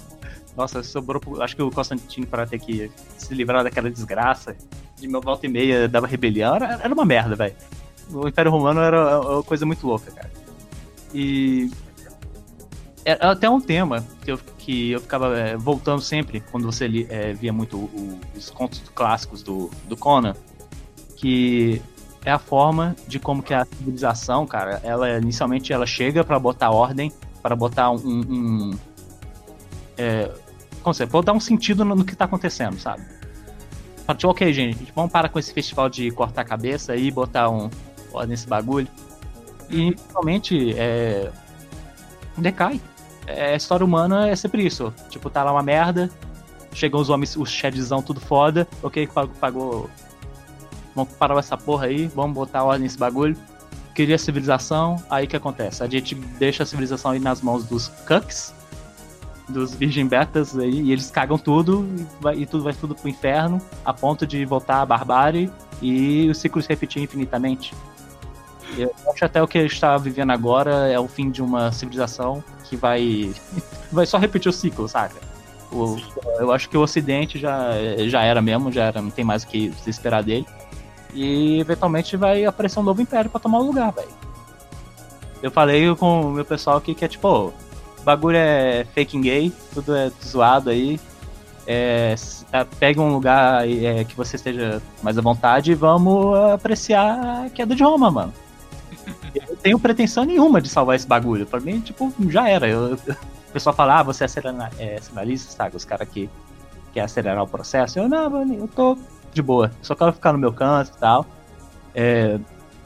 Nossa, 0.55 0.81
sobrou. 0.83 1.21
Acho 1.41 1.55
que 1.55 1.61
o 1.61 1.69
Constantino, 1.69 2.25
para 2.27 2.45
ter 2.47 2.59
que 2.59 2.89
se 3.17 3.33
livrar 3.33 3.63
daquela 3.63 3.89
desgraça 3.89 4.55
de 4.97 5.07
meu 5.07 5.19
volta 5.21 5.45
e 5.45 5.49
meia 5.49 5.87
dava 5.87 6.07
rebelião, 6.07 6.55
era, 6.55 6.79
era 6.81 6.93
uma 6.93 7.03
merda, 7.05 7.35
velho. 7.35 7.55
O 8.11 8.27
Império 8.27 8.51
Romano 8.51 8.79
era 8.79 9.19
uma 9.19 9.43
coisa 9.43 9.65
muito 9.65 9.85
louca, 9.85 10.11
cara. 10.11 10.31
E. 11.13 11.69
Era 13.03 13.31
até 13.31 13.47
um 13.49 13.61
tema 13.61 14.03
que 14.23 14.31
eu, 14.31 14.39
que 14.57 14.91
eu 14.91 14.99
ficava 14.99 15.37
é, 15.37 15.55
voltando 15.55 16.01
sempre 16.01 16.39
quando 16.51 16.65
você 16.65 16.87
li- 16.87 17.05
é, 17.09 17.33
via 17.33 17.53
muito 17.53 17.77
o- 17.77 18.19
os 18.35 18.49
contos 18.49 18.81
clássicos 18.95 19.43
do, 19.43 19.69
do 19.87 19.95
Conan, 19.95 20.35
que 21.15 21.79
é 22.23 22.31
a 22.31 22.39
forma 22.39 22.95
de 23.07 23.19
como 23.19 23.43
que 23.43 23.53
a 23.53 23.63
civilização, 23.65 24.47
cara, 24.47 24.81
ela 24.83 25.19
inicialmente 25.19 25.71
ela 25.71 25.85
chega 25.85 26.23
pra 26.23 26.39
botar 26.39 26.71
ordem, 26.71 27.11
para 27.43 27.55
botar 27.55 27.91
um, 27.91 27.97
um, 28.07 28.71
é, 29.97 30.31
se 30.93 31.05
vou 31.05 31.21
dar 31.21 31.33
um 31.33 31.39
sentido 31.39 31.83
no, 31.83 31.95
no 31.95 32.05
que 32.05 32.15
tá 32.15 32.25
acontecendo, 32.25 32.79
sabe? 32.79 33.03
Tipo, 34.13 34.31
ok, 34.31 34.53
gente, 34.53 34.91
vamos 34.95 35.11
parar 35.11 35.29
com 35.29 35.39
esse 35.39 35.51
festival 35.51 35.89
de 35.89 36.11
cortar 36.11 36.41
a 36.41 36.45
cabeça 36.45 36.95
e 36.95 37.09
botar 37.09 37.49
um 37.49 37.69
ordem 38.13 38.29
nesse 38.29 38.47
bagulho. 38.47 38.87
E 39.69 39.95
realmente 40.11 40.73
é, 40.77 41.31
decai. 42.37 42.79
É, 43.25 43.53
a 43.53 43.55
história 43.55 43.83
humana 43.83 44.29
é 44.29 44.35
sempre 44.35 44.63
isso. 44.65 44.93
Tipo, 45.09 45.29
tá 45.29 45.43
lá 45.43 45.51
uma 45.51 45.63
merda, 45.63 46.09
chegam 46.71 46.99
os 46.99 47.09
homens, 47.09 47.35
os 47.35 47.49
shadzão 47.49 48.01
tudo 48.01 48.19
foda, 48.19 48.67
ok, 48.83 49.09
pagou. 49.39 49.89
Vamos 50.93 51.13
parar 51.13 51.37
essa 51.39 51.57
porra 51.57 51.87
aí, 51.87 52.07
vamos 52.07 52.35
botar 52.35 52.63
ordem 52.63 52.83
nesse 52.83 52.97
bagulho. 52.97 53.35
Queria 53.95 54.17
civilização, 54.17 55.01
aí 55.09 55.25
que 55.25 55.35
acontece? 55.35 55.81
A 55.81 55.87
gente 55.87 56.15
deixa 56.15 56.63
a 56.63 56.65
civilização 56.65 57.11
aí 57.11 57.19
nas 57.19 57.41
mãos 57.41 57.65
dos 57.65 57.87
cucks, 58.07 58.53
dos 59.47 59.75
Virgin 59.75 60.07
Betas 60.07 60.57
aí, 60.57 60.81
e 60.81 60.91
eles 60.91 61.11
cagam 61.11 61.37
tudo 61.37 61.85
e, 61.97 62.05
vai- 62.21 62.35
e 62.37 62.45
tudo 62.45 62.63
vai 62.63 62.73
tudo 62.73 62.95
pro 62.95 63.07
inferno, 63.09 63.61
a 63.83 63.93
ponto 63.93 64.25
de 64.25 64.43
voltar 64.45 64.81
à 64.81 64.85
barbárie 64.85 65.51
e 65.81 66.27
o 66.29 66.33
ciclo 66.35 66.61
se 66.61 66.67
repetir 66.69 67.03
infinitamente. 67.03 67.73
Eu 68.77 68.91
acho 69.13 69.23
até 69.23 69.41
o 69.41 69.47
que 69.47 69.57
a 69.57 69.61
gente 69.61 69.79
tá 69.79 69.95
vivendo 69.97 70.31
agora 70.31 70.87
é 70.91 70.99
o 70.99 71.07
fim 71.07 71.29
de 71.29 71.41
uma 71.41 71.71
civilização 71.71 72.43
que 72.65 72.75
vai 72.75 73.31
vai 73.91 74.05
só 74.05 74.17
repetir 74.17 74.49
o 74.49 74.53
ciclo, 74.53 74.87
saca? 74.89 75.15
O- 75.71 75.97
eu 76.39 76.51
acho 76.51 76.67
que 76.67 76.77
o 76.77 76.81
Ocidente 76.81 77.37
já, 77.39 77.69
já 78.07 78.23
era 78.23 78.41
mesmo, 78.41 78.71
já 78.71 78.85
era, 78.85 79.01
não 79.01 79.09
tem 79.11 79.23
mais 79.23 79.43
o 79.43 79.47
que 79.47 79.71
se 79.83 79.89
esperar 79.89 80.23
dele. 80.23 80.45
E 81.13 81.59
eventualmente 81.61 82.17
vai 82.17 82.43
aparecer 82.45 82.79
um 82.79 82.83
novo 82.83 83.01
império 83.01 83.29
pra 83.29 83.39
tomar 83.39 83.59
o 83.59 83.63
lugar, 83.63 83.91
velho. 83.93 84.09
Eu 85.41 85.51
falei 85.51 85.93
com 85.95 86.21
o 86.21 86.31
meu 86.31 86.43
pessoal 86.45 86.77
aqui 86.77 86.93
que 86.95 87.05
é 87.05 87.07
tipo, 87.07 87.53
bagulho 88.05 88.37
é 88.37 88.85
faking 88.95 89.21
gay, 89.21 89.51
tudo 89.73 89.95
é 89.95 90.11
zoado 90.23 90.69
aí. 90.69 90.99
É, 91.67 92.13
é, 92.51 92.63
pegue 92.79 92.99
um 92.99 93.11
lugar 93.11 93.67
é, 93.67 94.03
que 94.03 94.15
você 94.15 94.35
esteja 94.35 94.81
mais 95.01 95.17
à 95.17 95.21
vontade 95.21 95.71
e 95.71 95.75
vamos 95.75 96.37
apreciar 96.53 97.45
a 97.45 97.49
queda 97.49 97.75
de 97.75 97.83
Roma, 97.83 98.11
mano. 98.11 98.33
Eu 99.33 99.43
não 99.49 99.55
tenho 99.55 99.79
pretensão 99.79 100.23
nenhuma 100.23 100.61
de 100.61 100.69
salvar 100.69 100.95
esse 100.95 101.07
bagulho. 101.07 101.45
Pra 101.45 101.59
mim, 101.59 101.79
tipo, 101.79 102.13
já 102.29 102.47
era. 102.47 102.67
Eu, 102.67 102.91
eu- 103.05 103.15
o 103.49 103.51
pessoal 103.55 103.75
fala, 103.75 103.99
ah, 103.99 104.03
você 104.03 104.25
é, 104.25 104.27
serena, 104.27 104.69
é 104.77 104.99
cenário, 105.01 105.37
sabe? 105.37 105.75
Os 105.77 105.85
caras 105.85 106.07
que 106.09 106.29
querem 106.93 107.05
acelerar 107.05 107.41
o 107.43 107.47
processo. 107.47 107.97
Eu, 107.97 108.07
não, 108.09 108.29
mano, 108.29 108.53
eu 108.53 108.67
tô 108.67 108.97
de 109.33 109.41
boa. 109.41 109.71
Só 109.81 109.95
quero 109.95 110.11
ficar 110.13 110.33
no 110.33 110.37
meu 110.39 110.51
canto 110.53 110.91
e 110.95 110.99
tal. 110.99 111.25
É, 111.93 112.37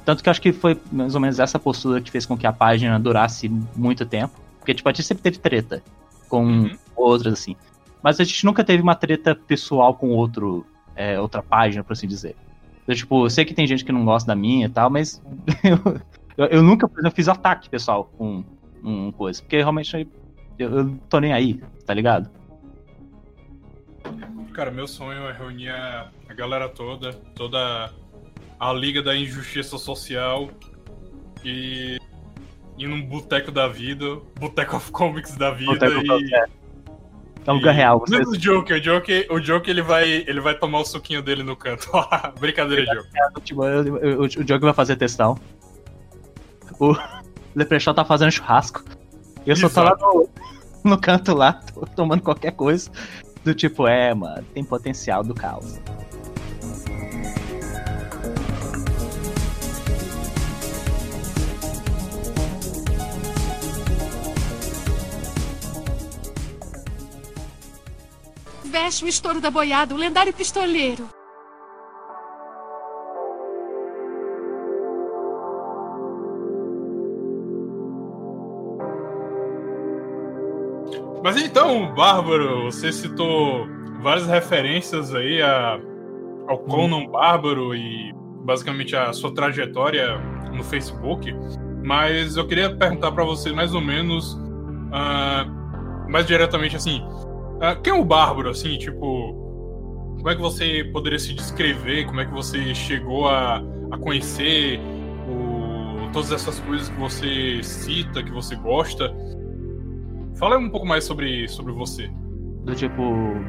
tanto 0.05 0.23
que 0.23 0.29
acho 0.29 0.41
que 0.41 0.53
foi 0.53 0.79
mais 0.91 1.15
ou 1.15 1.21
menos 1.21 1.39
essa 1.39 1.57
postura 1.59 1.99
que 2.01 2.09
fez 2.11 2.25
com 2.25 2.37
que 2.37 2.45
a 2.47 2.53
página 2.53 2.99
durasse 2.99 3.49
muito 3.75 4.05
tempo. 4.05 4.39
Porque, 4.69 4.75
tipo, 4.75 4.89
a 4.89 4.91
gente 4.91 5.03
sempre 5.03 5.23
teve 5.23 5.39
treta 5.39 5.81
com 6.27 6.45
Uhum. 6.45 6.77
outras, 6.95 7.33
assim. 7.33 7.55
Mas 8.03 8.19
a 8.19 8.23
gente 8.23 8.45
nunca 8.45 8.63
teve 8.63 8.83
uma 8.83 8.93
treta 8.93 9.33
pessoal 9.33 9.95
com 9.95 10.09
outro, 10.11 10.63
é, 10.95 11.19
outra 11.19 11.41
página, 11.41 11.83
por 11.83 11.93
assim 11.93 12.07
dizer. 12.07 12.35
Eu, 12.87 12.93
tipo, 12.95 13.25
eu 13.25 13.29
sei 13.31 13.45
que 13.45 13.53
tem 13.55 13.65
gente 13.65 13.83
que 13.83 13.91
não 13.91 14.05
gosta 14.05 14.27
da 14.27 14.35
minha 14.35 14.67
e 14.67 14.69
tal, 14.69 14.91
mas 14.91 15.19
eu, 15.63 15.99
eu, 16.37 16.45
eu 16.57 16.61
nunca, 16.63 16.87
por 16.87 16.99
exemplo, 16.99 17.15
fiz 17.15 17.27
ataque 17.27 17.67
pessoal 17.67 18.11
com 18.15 18.43
um 18.83 19.11
coisa. 19.11 19.41
Porque 19.41 19.57
realmente 19.57 20.07
eu, 20.59 20.69
eu 20.69 20.83
não 20.83 20.97
tô 21.09 21.19
nem 21.19 21.33
aí, 21.33 21.59
tá 21.83 21.95
ligado? 21.95 22.29
Cara, 24.53 24.69
meu 24.69 24.87
sonho 24.87 25.23
é 25.23 25.33
reunir 25.33 25.69
a, 25.69 26.11
a 26.29 26.33
galera 26.35 26.69
toda, 26.69 27.13
toda 27.33 27.91
a 28.59 28.73
Liga 28.73 29.01
da 29.01 29.15
Injustiça 29.17 29.79
Social 29.79 30.47
e 31.43 31.97
ir 32.79 32.87
num 32.87 33.01
boteco 33.01 33.51
da 33.51 33.67
vida, 33.67 34.05
boteco 34.39 34.77
of 34.77 34.91
comics 34.91 35.35
da 35.35 35.51
vida 35.51 35.73
Boteco 35.73 36.01
e, 36.01 36.35
é. 36.35 36.45
É 37.45 37.51
um 37.51 37.59
real. 37.59 37.99
Você... 37.99 38.21
O 38.21 38.39
Joke, 38.39 38.73
o 38.73 38.83
Joke, 38.83 39.27
o 39.29 39.39
Joke 39.39 39.69
ele 39.69 39.81
vai, 39.81 40.23
ele 40.27 40.39
vai 40.39 40.53
tomar 40.53 40.79
o 40.79 40.85
suquinho 40.85 41.21
dele 41.21 41.41
no 41.41 41.55
canto. 41.55 41.89
Brincadeira, 42.39 42.85
Joke. 42.85 43.41
Tipo, 43.43 43.63
o, 43.63 44.21
o, 44.21 44.23
o 44.23 44.27
Joke 44.29 44.59
vai 44.59 44.73
fazer 44.73 44.95
testão. 44.97 45.37
O 46.79 46.95
Leprechaun 47.55 47.93
tá 47.93 48.05
fazendo 48.05 48.31
churrasco. 48.31 48.83
Eu 49.45 49.55
só 49.55 49.69
tô 49.69 49.81
lá 49.81 49.97
no, 49.99 50.29
no 50.83 50.99
canto 50.99 51.33
lá, 51.33 51.53
tomando 51.95 52.21
qualquer 52.21 52.51
coisa. 52.51 52.91
Do 53.43 53.55
tipo, 53.55 53.87
é, 53.87 54.13
mano, 54.13 54.45
tem 54.53 54.63
potencial 54.63 55.23
do 55.23 55.33
caos. 55.33 55.79
Veste 68.69 69.03
o 69.03 69.07
estouro 69.07 69.41
da 69.41 69.49
boiada, 69.49 69.95
o 69.95 69.97
lendário 69.97 70.31
pistoleiro. 70.31 71.09
Mas 81.23 81.41
então, 81.41 81.93
Bárbaro, 81.95 82.65
você 82.65 82.91
citou 82.91 83.67
várias 84.03 84.27
referências 84.27 85.15
aí 85.15 85.41
a, 85.41 85.79
ao 86.47 86.59
Conan 86.59 87.07
Bárbaro 87.07 87.73
e 87.73 88.13
basicamente 88.43 88.95
a 88.95 89.11
sua 89.13 89.33
trajetória 89.33 90.15
no 90.53 90.63
Facebook. 90.63 91.35
Mas 91.83 92.37
eu 92.37 92.45
queria 92.47 92.75
perguntar 92.75 93.11
para 93.13 93.23
você 93.23 93.51
mais 93.51 93.73
ou 93.73 93.81
menos, 93.81 94.33
uh, 94.33 96.07
mais 96.07 96.27
diretamente 96.27 96.75
assim, 96.75 97.03
uh, 97.59 97.81
quem 97.81 97.93
é 97.93 97.95
o 97.95 98.03
Bárbaro, 98.03 98.49
assim, 98.49 98.77
tipo, 98.77 99.33
como 100.17 100.29
é 100.29 100.35
que 100.35 100.41
você 100.41 100.83
poderia 100.91 101.19
se 101.19 101.33
descrever, 101.33 102.05
como 102.05 102.19
é 102.19 102.25
que 102.25 102.33
você 102.33 102.73
chegou 102.75 103.27
a, 103.27 103.63
a 103.91 103.97
conhecer 103.97 104.79
o, 105.27 106.11
todas 106.11 106.31
essas 106.31 106.59
coisas 106.59 106.89
que 106.89 106.99
você 106.99 107.63
cita, 107.63 108.21
que 108.23 108.31
você 108.31 108.55
gosta? 108.55 109.15
Fala 110.35 110.57
um 110.57 110.69
pouco 110.69 110.85
mais 110.85 111.03
sobre, 111.03 111.47
sobre 111.47 111.71
você. 111.73 112.09
Do 112.63 112.75
tipo, 112.75 113.01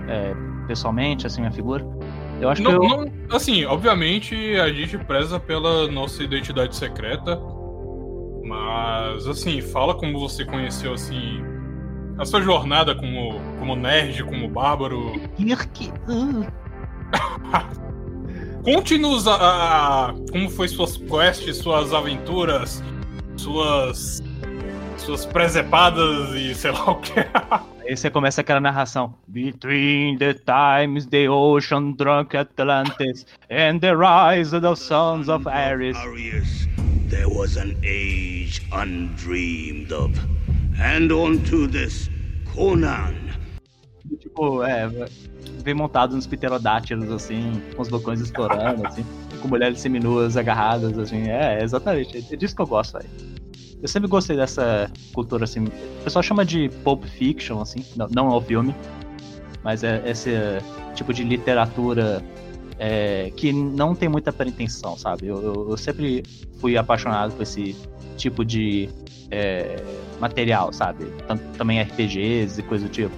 é, 0.09 0.35
pessoalmente, 0.67 1.27
assim, 1.27 1.45
a 1.45 1.51
figura? 1.51 1.85
Eu 2.41 2.49
acho 2.49 2.63
não, 2.63 2.71
que 2.71 2.87
eu... 2.87 2.89
não, 3.29 3.37
assim, 3.37 3.65
obviamente 3.65 4.35
a 4.57 4.73
gente 4.73 4.97
preza 4.99 5.39
pela 5.39 5.91
nossa 5.91 6.23
identidade 6.23 6.75
secreta, 6.75 7.39
mas 8.45 9.27
assim, 9.27 9.61
fala 9.61 9.95
como 9.95 10.19
você 10.19 10.45
conheceu 10.45 10.95
assim 10.95 11.50
a 12.21 12.27
sua 12.27 12.43
jornada 12.43 12.95
como 12.95 13.41
como 13.59 13.75
nerd, 13.75 14.23
como 14.25 14.49
bárbaro. 14.49 15.13
Kirk. 15.37 15.91
Conte-nos 18.63 19.27
a, 19.27 20.11
a, 20.11 20.15
como 20.31 20.51
foi 20.51 20.69
suas 20.69 20.99
quests, 20.99 21.57
suas 21.57 21.95
aventuras, 21.95 22.85
suas 23.37 24.23
suas 24.99 25.25
presepadas 25.25 26.35
e 26.35 26.55
sei 26.55 26.73
lá 26.73 26.91
o 26.91 26.97
que. 26.97 27.21
Aí 27.89 27.97
você 27.97 28.11
começa 28.11 28.43
aquela 28.43 28.61
narração. 28.61 29.15
Between 29.27 30.19
the 30.19 30.35
times 30.35 31.07
the 31.07 31.27
ocean 31.29 31.93
drunk 31.93 32.37
Atlantis 32.37 33.25
and 33.51 33.81
the 33.81 33.97
rise 33.97 34.55
of 34.55 34.61
the 34.61 34.75
sons 34.77 35.31
of 35.31 35.49
Ares. 35.49 35.97
There 37.09 37.29
was 37.29 37.57
an 37.57 37.77
age 37.83 38.61
undreamed 38.73 39.91
of. 39.91 40.13
And 40.81 41.13
onto 41.13 41.69
this 41.69 42.11
Conan. 42.55 43.15
Tipo, 44.19 44.63
é, 44.65 44.89
vem 45.63 45.75
montado 45.75 46.17
nos 46.17 46.27
pterodátilos, 46.27 47.11
assim, 47.11 47.63
com 47.77 47.83
os 47.83 47.89
bocões 47.89 48.21
estourando, 48.21 48.87
assim, 48.87 49.05
com 49.41 49.49
mulheres 49.49 49.81
seminuas 49.81 50.37
agarradas, 50.37 50.99
assim, 50.99 51.29
é, 51.29 51.63
exatamente, 51.63 52.27
é 52.33 52.37
disso 52.37 52.57
que 52.57 52.63
eu 52.63 52.67
gosto, 52.67 52.99
velho. 52.99 53.09
Eu 53.83 53.89
sempre 53.89 54.09
gostei 54.09 54.37
dessa 54.37 54.91
cultura, 55.15 55.45
assim. 55.45 55.65
O 55.65 56.05
pessoal 56.05 56.23
chama 56.23 56.45
de 56.45 56.69
Pulp 56.85 57.05
Fiction, 57.05 57.61
assim. 57.61 57.85
Não, 57.97 58.09
não 58.15 58.33
é 58.33 58.37
o 58.37 58.41
filme. 58.41 58.75
Mas 59.63 59.83
é 59.83 60.03
esse 60.07 60.31
tipo 60.95 61.15
de 61.15 61.25
literatura 61.25 62.23
é, 62.79 63.31
que 63.37 63.53
não 63.53 63.95
tem 63.95 64.09
muita 64.09 64.33
pretensão, 64.33 64.99
sabe? 64.99 65.29
Eu, 65.29 65.43
eu, 65.43 65.71
eu, 65.71 65.77
sempre 65.77 66.23
fui 66.59 66.77
apaixonado 66.77 67.33
por 67.35 67.43
esse 67.43 67.77
tipo 68.21 68.45
de 68.45 68.89
é, 69.31 69.83
material, 70.21 70.73
sabe? 70.73 71.07
Tanto, 71.27 71.43
também 71.57 71.81
RPGs 71.81 72.61
e 72.61 72.63
coisa 72.63 72.87
do 72.87 72.91
tipo. 72.91 73.15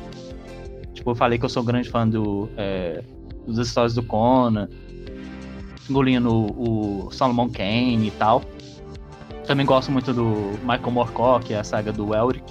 Tipo, 0.95 1.11
eu 1.11 1.15
falei 1.15 1.39
que 1.39 1.45
eu 1.45 1.49
sou 1.49 1.63
um 1.63 1.67
grande 1.67 1.89
fã 1.89 2.09
do, 2.09 2.49
é, 2.57 3.03
dos 3.47 3.59
histórias 3.59 3.95
do 3.95 4.03
Conan, 4.03 4.69
engolindo 5.89 6.31
o, 6.33 7.07
o 7.07 7.11
Solomon 7.11 7.49
Kane 7.49 8.09
e 8.09 8.11
tal. 8.13 8.43
Também 9.47 9.67
gosto 9.67 9.91
muito 9.91 10.13
do 10.13 10.53
Michael 10.61 10.91
Moorcock, 10.91 11.47
que 11.47 11.55
é 11.55 11.59
a 11.59 11.65
saga 11.65 11.93
do 11.93 12.15
Elric. 12.15 12.45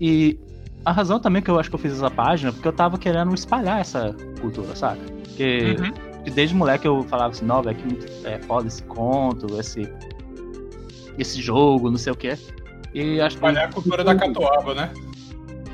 E 0.00 0.38
a 0.84 0.92
razão 0.92 1.18
também 1.18 1.42
que 1.42 1.50
eu 1.50 1.58
acho 1.58 1.68
que 1.68 1.74
eu 1.74 1.80
fiz 1.80 1.92
essa 1.92 2.10
página, 2.10 2.52
porque 2.52 2.68
eu 2.68 2.72
tava 2.72 2.96
querendo 2.96 3.34
espalhar 3.34 3.80
essa 3.80 4.14
cultura, 4.40 4.74
saca? 4.76 5.00
Porque 5.24 5.76
uhum. 5.78 6.32
desde 6.32 6.54
moleque 6.54 6.86
eu 6.86 7.02
falava 7.04 7.32
assim, 7.32 7.44
não, 7.44 7.62
velho, 7.62 7.76
que 7.76 8.26
é 8.26 8.38
foda 8.38 8.68
esse 8.68 8.82
conto, 8.84 9.58
esse, 9.58 9.92
esse 11.18 11.40
jogo, 11.42 11.90
não 11.90 11.98
sei 11.98 12.12
o 12.12 12.16
quê. 12.16 12.38
E 12.94 13.20
acho 13.20 13.36
espalhar 13.36 13.64
que... 13.64 13.70
a 13.70 13.74
cultura 13.74 14.04
da 14.04 14.14
catuaba, 14.14 14.74
né? 14.74 14.90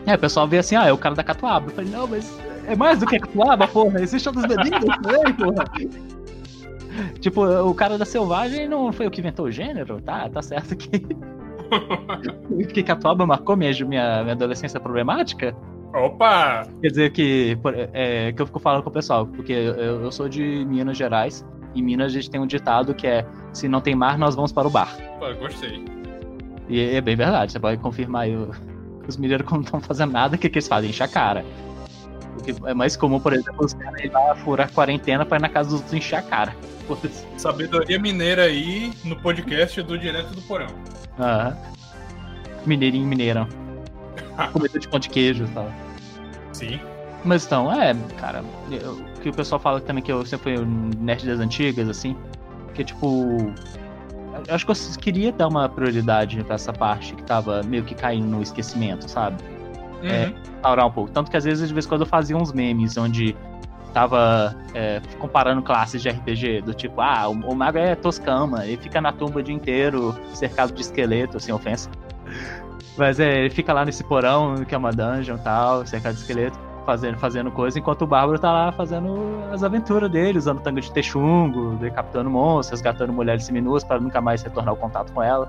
É, 0.06 0.14
o 0.14 0.18
pessoal 0.18 0.46
vê 0.46 0.58
assim, 0.58 0.76
ah, 0.76 0.86
é 0.86 0.92
o 0.92 0.98
cara 0.98 1.14
da 1.14 1.22
catuaba. 1.22 1.66
Eu 1.66 1.74
falei, 1.74 1.90
não, 1.90 2.06
mas 2.06 2.38
é 2.66 2.76
mais 2.76 2.98
do 2.98 3.06
que 3.06 3.18
catuaba, 3.18 3.66
porra. 3.66 4.00
Existe 4.00 4.28
outros 4.28 4.46
dedinhos 4.46 4.84
também, 4.84 5.32
porra. 5.34 5.64
tipo, 7.20 7.44
o 7.44 7.74
cara 7.74 7.96
da 7.96 8.04
selvagem 8.04 8.68
não 8.68 8.92
foi 8.92 9.06
o 9.06 9.10
que 9.10 9.20
inventou 9.20 9.46
o 9.46 9.50
gênero, 9.50 10.00
tá? 10.02 10.28
Tá 10.28 10.42
certo 10.42 10.76
que. 10.76 11.00
que 12.72 12.82
Catuaba 12.82 13.26
marcou 13.26 13.56
minha, 13.56 13.72
minha, 13.84 14.22
minha 14.22 14.32
adolescência 14.32 14.78
problemática. 14.78 15.56
Opa! 15.94 16.66
Quer 16.82 16.88
dizer 16.88 17.12
que, 17.12 17.56
é, 17.92 18.32
que 18.32 18.42
eu 18.42 18.46
fico 18.46 18.58
falando 18.58 18.82
com 18.82 18.90
o 18.90 18.92
pessoal, 18.92 19.26
porque 19.26 19.52
eu, 19.52 20.02
eu 20.02 20.12
sou 20.12 20.28
de 20.28 20.64
Minas 20.64 20.96
Gerais. 20.96 21.44
Em 21.74 21.82
Minas 21.82 22.12
a 22.12 22.14
gente 22.14 22.30
tem 22.30 22.40
um 22.40 22.46
ditado 22.46 22.94
que 22.94 23.06
é: 23.06 23.26
se 23.52 23.68
não 23.68 23.80
tem 23.80 23.94
mar, 23.94 24.18
nós 24.18 24.34
vamos 24.34 24.52
para 24.52 24.66
o 24.66 24.70
bar. 24.70 24.96
Pô, 25.18 25.32
gostei. 25.34 25.84
E 26.68 26.80
é 26.80 27.00
bem 27.00 27.16
verdade, 27.16 27.52
você 27.52 27.60
pode 27.60 27.80
confirmar 27.80 28.22
aí. 28.22 28.36
Os 29.06 29.18
mineiros, 29.18 29.46
quando 29.46 29.60
não 29.60 29.64
estão 29.66 29.80
fazendo 29.80 30.12
nada, 30.12 30.36
o 30.36 30.38
que, 30.38 30.48
que 30.48 30.58
eles 30.58 30.68
fazem? 30.68 30.88
Encher 30.88 31.04
a 31.04 31.08
cara. 31.08 31.44
Porque 32.34 32.54
é 32.64 32.74
mais 32.74 32.96
comum, 32.96 33.20
por 33.20 33.32
exemplo, 33.32 33.64
os 33.64 33.74
caras 33.74 34.02
ir 34.02 34.10
lá 34.10 34.34
furar 34.34 34.72
quarentena 34.72 35.26
pra 35.26 35.36
ir 35.36 35.42
na 35.42 35.48
casa 35.48 35.68
dos 35.70 35.78
outros 35.80 35.94
encher 35.94 36.16
a 36.16 36.22
cara. 36.22 36.56
Sabedoria 37.36 37.98
mineira 37.98 38.44
aí 38.44 38.92
no 39.04 39.16
podcast 39.16 39.80
do 39.82 39.98
Direto 39.98 40.34
do 40.34 40.42
Porão. 40.42 40.68
Aham. 41.18 41.56
Mineirinho 42.66 43.06
mineirão. 43.06 43.46
Comida 44.52 44.78
de 44.78 44.88
pão 44.88 44.98
de 44.98 45.08
queijo 45.08 45.44
e 45.44 45.48
tal. 45.48 45.70
Sim. 46.52 46.80
Mas 47.24 47.46
então, 47.46 47.72
é, 47.72 47.94
cara, 48.18 48.42
o 48.42 49.20
que 49.20 49.30
o 49.30 49.32
pessoal 49.32 49.58
fala 49.58 49.80
também 49.80 50.02
que 50.02 50.12
eu 50.12 50.24
sempre 50.26 50.56
fui 50.56 50.66
nerd 50.98 51.26
das 51.26 51.40
antigas, 51.40 51.88
assim, 51.88 52.16
que 52.74 52.84
tipo. 52.84 53.52
Eu 54.46 54.54
acho 54.54 54.66
que 54.66 54.72
eu 54.72 54.76
queria 55.00 55.32
dar 55.32 55.48
uma 55.48 55.68
prioridade 55.68 56.42
pra 56.44 56.56
essa 56.56 56.72
parte 56.72 57.14
que 57.14 57.22
tava 57.22 57.62
meio 57.62 57.84
que 57.84 57.94
caindo 57.94 58.26
no 58.26 58.42
esquecimento, 58.42 59.08
sabe? 59.08 59.42
Uhum. 60.02 60.08
É, 60.08 60.34
restaurar 60.64 60.86
um 60.86 60.90
pouco. 60.90 61.10
Tanto 61.10 61.30
que 61.30 61.36
às 61.36 61.44
vezes, 61.44 61.68
de 61.68 61.72
vez 61.72 61.86
em 61.86 61.88
quando, 61.88 62.02
eu 62.02 62.06
fazia 62.06 62.36
uns 62.36 62.52
memes 62.52 62.96
onde 62.96 63.34
tava 63.94 64.56
é, 64.74 65.00
comparando 65.18 65.62
classes 65.62 66.02
de 66.02 66.08
RPG, 66.08 66.62
do 66.62 66.74
tipo, 66.74 67.00
ah, 67.00 67.28
o, 67.28 67.32
o 67.32 67.54
mago 67.54 67.78
é 67.78 67.94
toscama, 67.94 68.66
ele 68.66 68.76
fica 68.76 69.00
na 69.00 69.12
tumba 69.12 69.38
o 69.38 69.42
dia 69.42 69.54
inteiro, 69.54 70.14
cercado 70.34 70.72
de 70.74 70.80
esqueleto, 70.80 71.38
sem 71.38 71.54
ofensa. 71.54 71.88
Mas 72.98 73.20
é, 73.20 73.38
ele 73.40 73.50
fica 73.50 73.72
lá 73.72 73.84
nesse 73.84 74.02
porão, 74.02 74.56
que 74.64 74.74
é 74.74 74.78
uma 74.78 74.90
dungeon 74.90 75.36
e 75.36 75.38
tal, 75.38 75.86
cercado 75.86 76.14
de 76.14 76.20
esqueleto, 76.20 76.58
fazendo, 76.84 77.18
fazendo 77.18 77.50
coisa, 77.50 77.78
enquanto 77.78 78.02
o 78.02 78.06
Bárbaro 78.06 78.38
tá 78.38 78.52
lá 78.52 78.72
fazendo 78.72 79.42
as 79.52 79.62
aventuras 79.62 80.10
dele, 80.10 80.38
usando 80.38 80.60
tanga 80.60 80.80
de 80.80 80.90
texungo, 80.92 81.76
decapitando 81.76 82.30
monstros, 82.30 82.80
resgatando 82.80 83.12
mulheres 83.12 83.44
seminuas 83.44 83.82
para 83.82 84.00
nunca 84.00 84.20
mais 84.20 84.42
retornar 84.42 84.74
o 84.74 84.76
contato 84.76 85.12
com 85.12 85.22
ela. 85.22 85.48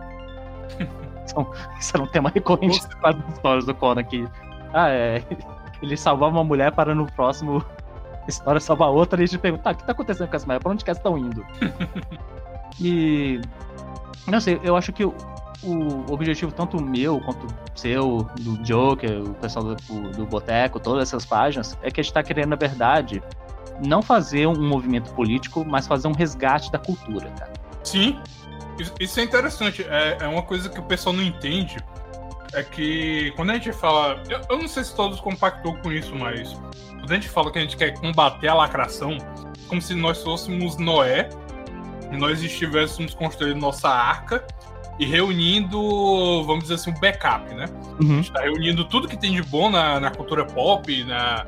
então, 1.24 1.48
isso 1.80 1.98
é 1.98 2.02
um 2.02 2.08
tema 2.08 2.30
recorrente 2.30 2.80
das 3.02 3.16
histórias 3.34 3.66
do 3.66 3.76
Conan 3.76 4.02
aqui. 4.02 4.28
Ah, 4.74 4.90
é. 4.90 5.24
Ele 5.82 5.96
salvar 5.96 6.30
uma 6.30 6.44
mulher 6.44 6.72
para 6.72 6.96
no 6.96 7.06
próximo 7.12 7.64
história 8.28 8.60
salvar 8.60 8.90
outra 8.90 9.22
e 9.22 9.24
a 9.24 9.28
gente 9.28 9.40
pergunta, 9.40 9.64
tá, 9.64 9.72
o 9.72 9.76
que 9.76 9.84
tá 9.84 9.92
acontecendo 9.92 10.30
com 10.30 10.36
essa 10.36 10.46
mulher? 10.46 10.60
Pra 10.60 10.72
onde 10.72 10.84
que 10.84 10.90
elas 10.90 10.98
estão 10.98 11.18
indo? 11.18 11.46
e. 12.80 13.40
Não 14.28 14.40
sei, 14.40 14.60
eu 14.64 14.76
acho 14.76 14.92
que 14.92 15.06
o, 15.66 16.12
objetivo, 16.12 16.52
tanto 16.52 16.82
meu 16.82 17.20
quanto 17.22 17.48
seu, 17.76 18.30
do 18.40 18.58
Joker, 18.60 19.24
o 19.24 19.34
pessoal 19.36 19.66
do, 19.66 19.76
do 20.12 20.26
Boteco, 20.26 20.80
todas 20.80 21.10
essas 21.10 21.26
páginas, 21.26 21.78
é 21.82 21.92
que 21.92 22.00
a 22.00 22.04
gente 22.04 22.14
tá 22.14 22.24
querendo, 22.24 22.50
na 22.50 22.56
verdade, 22.56 23.22
não 23.86 24.02
fazer 24.02 24.48
um 24.48 24.62
movimento 24.68 25.14
político, 25.14 25.66
mas 25.66 25.88
fazer 25.88 26.08
um 26.08 26.14
resgate 26.14 26.72
da 26.72 26.80
cultura, 26.80 27.30
cara. 27.32 27.54
Sim, 27.84 28.20
isso 29.00 29.20
é 29.20 29.24
interessante. 29.24 29.84
É, 29.84 30.18
é 30.22 30.28
uma 30.28 30.44
coisa 30.44 30.70
que 30.70 30.80
o 30.80 30.84
pessoal 30.84 31.14
não 31.16 31.24
entende 31.24 31.78
é 32.54 32.64
que 32.64 33.32
quando 33.36 33.52
a 33.52 33.54
gente 33.54 33.72
fala. 33.74 34.22
Eu, 34.30 34.42
eu 34.50 34.58
não 34.58 34.68
sei 34.68 34.84
se 34.84 34.96
todos 34.96 35.20
compactou 35.20 35.76
com 35.78 35.92
isso, 35.92 36.16
mas 36.16 36.54
quando 36.90 37.12
a 37.12 37.16
gente 37.16 37.30
fala 37.30 37.52
que 37.52 37.60
a 37.60 37.62
gente 37.62 37.76
quer 37.76 37.94
combater 38.00 38.48
a 38.48 38.54
lacração, 38.54 39.18
como 39.68 39.82
se 39.82 39.94
nós 39.94 40.24
fôssemos 40.24 40.78
Noé 40.78 41.30
e 42.12 42.18
nós 42.18 42.42
estivéssemos 42.42 43.14
construindo 43.14 43.60
nossa 43.60 43.90
arca 43.90 44.46
e 44.98 45.06
reunindo, 45.06 46.44
vamos 46.46 46.64
dizer 46.64 46.76
assim, 46.76 46.92
um 46.92 47.00
backup, 47.00 47.54
né? 47.54 47.66
Uhum. 48.00 48.14
A 48.14 48.16
gente 48.16 48.32
tá 48.32 48.42
reunindo 48.42 48.86
tudo 48.86 49.08
que 49.08 49.18
tem 49.18 49.34
de 49.34 49.42
bom 49.42 49.70
na, 49.70 50.00
na 50.00 50.12
cultura 50.12 50.46
pop, 50.46 51.04
na, 51.04 51.46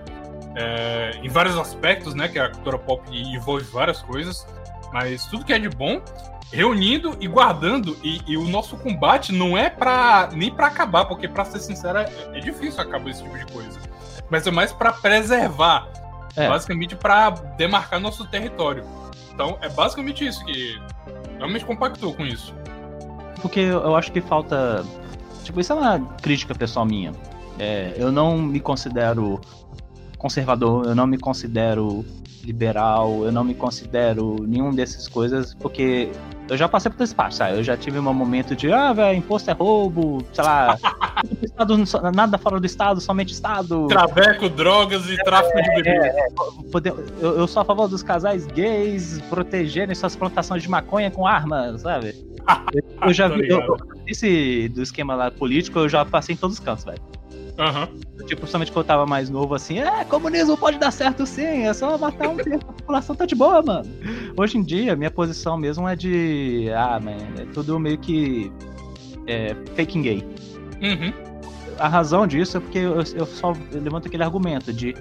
é, 0.55 1.12
em 1.23 1.29
vários 1.29 1.57
aspectos, 1.57 2.13
né? 2.13 2.27
Que 2.27 2.39
a 2.39 2.49
cultura 2.49 2.77
pop 2.77 3.03
envolve 3.12 3.63
várias 3.65 4.01
coisas, 4.01 4.45
mas 4.91 5.25
tudo 5.27 5.45
que 5.45 5.53
é 5.53 5.60
de 5.60 5.69
bom, 5.69 6.01
reunindo 6.51 7.15
e 7.21 7.27
guardando. 7.27 7.97
E, 8.03 8.21
e 8.27 8.38
o 8.38 8.43
nosso 8.47 8.75
combate 8.77 9.31
não 9.31 9.57
é 9.57 9.69
para 9.69 10.29
nem 10.33 10.51
para 10.51 10.67
acabar, 10.67 11.05
porque 11.05 11.27
para 11.27 11.45
ser 11.45 11.60
sincero 11.60 11.99
é, 11.99 12.10
é, 12.33 12.39
difícil 12.39 12.81
acabar 12.81 13.10
esse 13.10 13.23
tipo 13.23 13.38
de 13.38 13.45
coisa. 13.45 13.79
Mas 14.29 14.45
é 14.45 14.51
mais 14.51 14.73
para 14.73 14.91
preservar, 14.91 15.88
É. 16.36 16.49
basicamente 16.49 16.95
para 16.95 17.29
demarcar 17.29 17.99
nosso 17.99 18.25
território. 18.25 18.83
Então 19.33 19.57
é 19.62 19.69
basicamente 19.69 20.25
isso 20.25 20.43
que 20.43 20.77
realmente 21.38 21.63
compactou 21.63 22.13
com 22.13 22.25
isso. 22.25 22.53
Porque 23.41 23.60
eu 23.60 23.95
acho 23.95 24.12
que 24.12 24.21
falta. 24.21 24.84
Tipo, 25.43 25.60
isso 25.60 25.71
é 25.73 25.76
uma 25.76 26.00
crítica 26.21 26.54
pessoal 26.54 26.86
minha. 26.86 27.12
É, 27.60 27.93
eu 27.97 28.12
não 28.12 28.38
me 28.38 28.60
considero 28.60 29.39
conservador, 30.17 30.86
eu 30.86 30.95
não 30.95 31.08
me 31.08 31.17
considero 31.17 32.06
liberal, 32.43 33.23
eu 33.23 33.32
não 33.32 33.43
me 33.43 33.54
considero 33.54 34.36
nenhum 34.47 34.73
dessas 34.73 35.08
coisas, 35.08 35.54
porque 35.54 36.12
eu 36.49 36.57
já 36.57 36.67
passei 36.69 36.91
por 36.91 37.01
esse 37.03 37.13
parte, 37.13 37.36
sabe? 37.36 37.57
Eu 37.57 37.63
já 37.63 37.75
tive 37.77 37.99
um 37.99 38.13
momento 38.13 38.55
de, 38.55 38.71
ah, 38.71 38.93
velho, 38.93 39.17
imposto 39.17 39.49
é 39.49 39.53
roubo, 39.53 40.23
sei 40.33 40.43
lá, 40.43 40.77
estado, 41.43 41.75
nada 42.15 42.38
fora 42.38 42.60
do 42.60 42.65
Estado, 42.65 43.01
somente 43.01 43.33
Estado. 43.33 43.88
Traveco, 43.88 44.47
drogas 44.49 45.10
e 45.10 45.17
tráfico 45.17 45.62
de 45.62 45.69
bebês. 45.75 46.13
Poder- 46.71 46.93
eu, 47.19 47.38
eu 47.39 47.47
sou 47.47 47.62
a 47.62 47.65
favor 47.65 47.88
dos 47.88 48.01
casais 48.03 48.45
gays 48.47 49.19
protegerem 49.29 49.93
suas 49.95 50.15
plantações 50.15 50.62
de 50.63 50.69
maconha 50.69 51.12
com 51.12 51.25
armas, 51.27 51.81
sabe? 51.81 52.15
Eu 53.01 53.12
já 53.13 53.29
Tô 53.29 53.36
vi. 53.36 53.49
eu- 53.49 53.77
esse 54.07 54.69
do 54.69 54.81
esquema 54.81 55.13
lá 55.15 55.29
político, 55.29 55.79
eu 55.79 55.89
já 55.89 56.05
passei 56.05 56.33
em 56.33 56.38
todos 56.38 56.57
os 56.57 56.63
cantos, 56.63 56.86
velho. 56.86 57.01
Aham. 57.60 57.88
Tipo, 58.25 58.41
principalmente 58.41 58.71
quando 58.71 58.83
eu 58.86 58.88
tava 58.88 59.05
mais 59.05 59.29
novo, 59.29 59.53
assim, 59.53 59.79
é, 59.79 60.05
comunismo 60.05 60.55
pode 60.57 60.77
dar 60.77 60.91
certo 60.91 61.25
sim, 61.25 61.65
é 61.65 61.73
só 61.73 61.97
matar 61.97 62.29
um 62.29 62.38
da 62.38 62.43
população, 62.88 63.15
tá 63.15 63.26
de 63.26 63.36
boa, 63.36 63.62
mano. 63.62 63.89
Hoje 64.38 64.58
em 64.58 64.63
dia, 64.63 64.95
minha 64.95 65.12
posição 65.12 65.58
mesmo 65.58 65.88
é 65.88 65.95
de, 65.95 66.69
ah, 66.73 67.00
man, 67.00 67.17
é 67.38 67.45
tudo 67.54 67.78
meio 67.78 67.97
que 67.97 68.50
é, 69.28 69.54
faking 69.76 70.02
gay. 70.02 70.26
Uhum. 70.82 71.12
A 71.78 71.88
razão 71.89 72.26
disso 72.26 72.58
é 72.58 72.60
porque 72.62 72.80
eu, 72.80 72.95
eu 72.95 73.26
só 73.26 73.54
levanto 73.71 74.08
aquele 74.08 74.23
argumento 74.23 74.71
de 74.71 74.95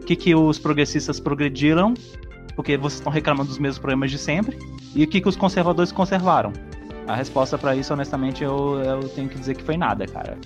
o 0.00 0.04
que, 0.04 0.14
que 0.14 0.34
os 0.34 0.58
progressistas 0.58 1.18
progrediram, 1.18 1.94
porque 2.54 2.76
vocês 2.76 3.00
estão 3.00 3.10
reclamando 3.10 3.48
dos 3.48 3.58
mesmos 3.58 3.78
problemas 3.78 4.10
de 4.10 4.18
sempre, 4.18 4.58
e 4.94 5.02
o 5.02 5.06
que, 5.06 5.20
que 5.20 5.28
os 5.28 5.36
conservadores 5.36 5.90
conservaram. 5.90 6.52
A 7.08 7.16
resposta 7.16 7.56
pra 7.56 7.74
isso, 7.74 7.92
honestamente, 7.92 8.44
eu, 8.44 8.78
eu 8.84 9.08
tenho 9.08 9.28
que 9.28 9.38
dizer 9.38 9.56
que 9.56 9.62
foi 9.64 9.76
nada, 9.76 10.06
cara. 10.06 10.38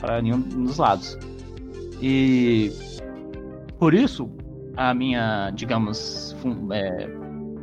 Pra 0.00 0.20
nenhum 0.20 0.40
dos 0.40 0.76
lados. 0.76 1.16
E 2.02 2.72
por 3.78 3.94
isso, 3.94 4.28
a 4.76 4.94
minha, 4.94 5.50
digamos, 5.54 6.34
fun- 6.40 6.68
é, 6.72 7.08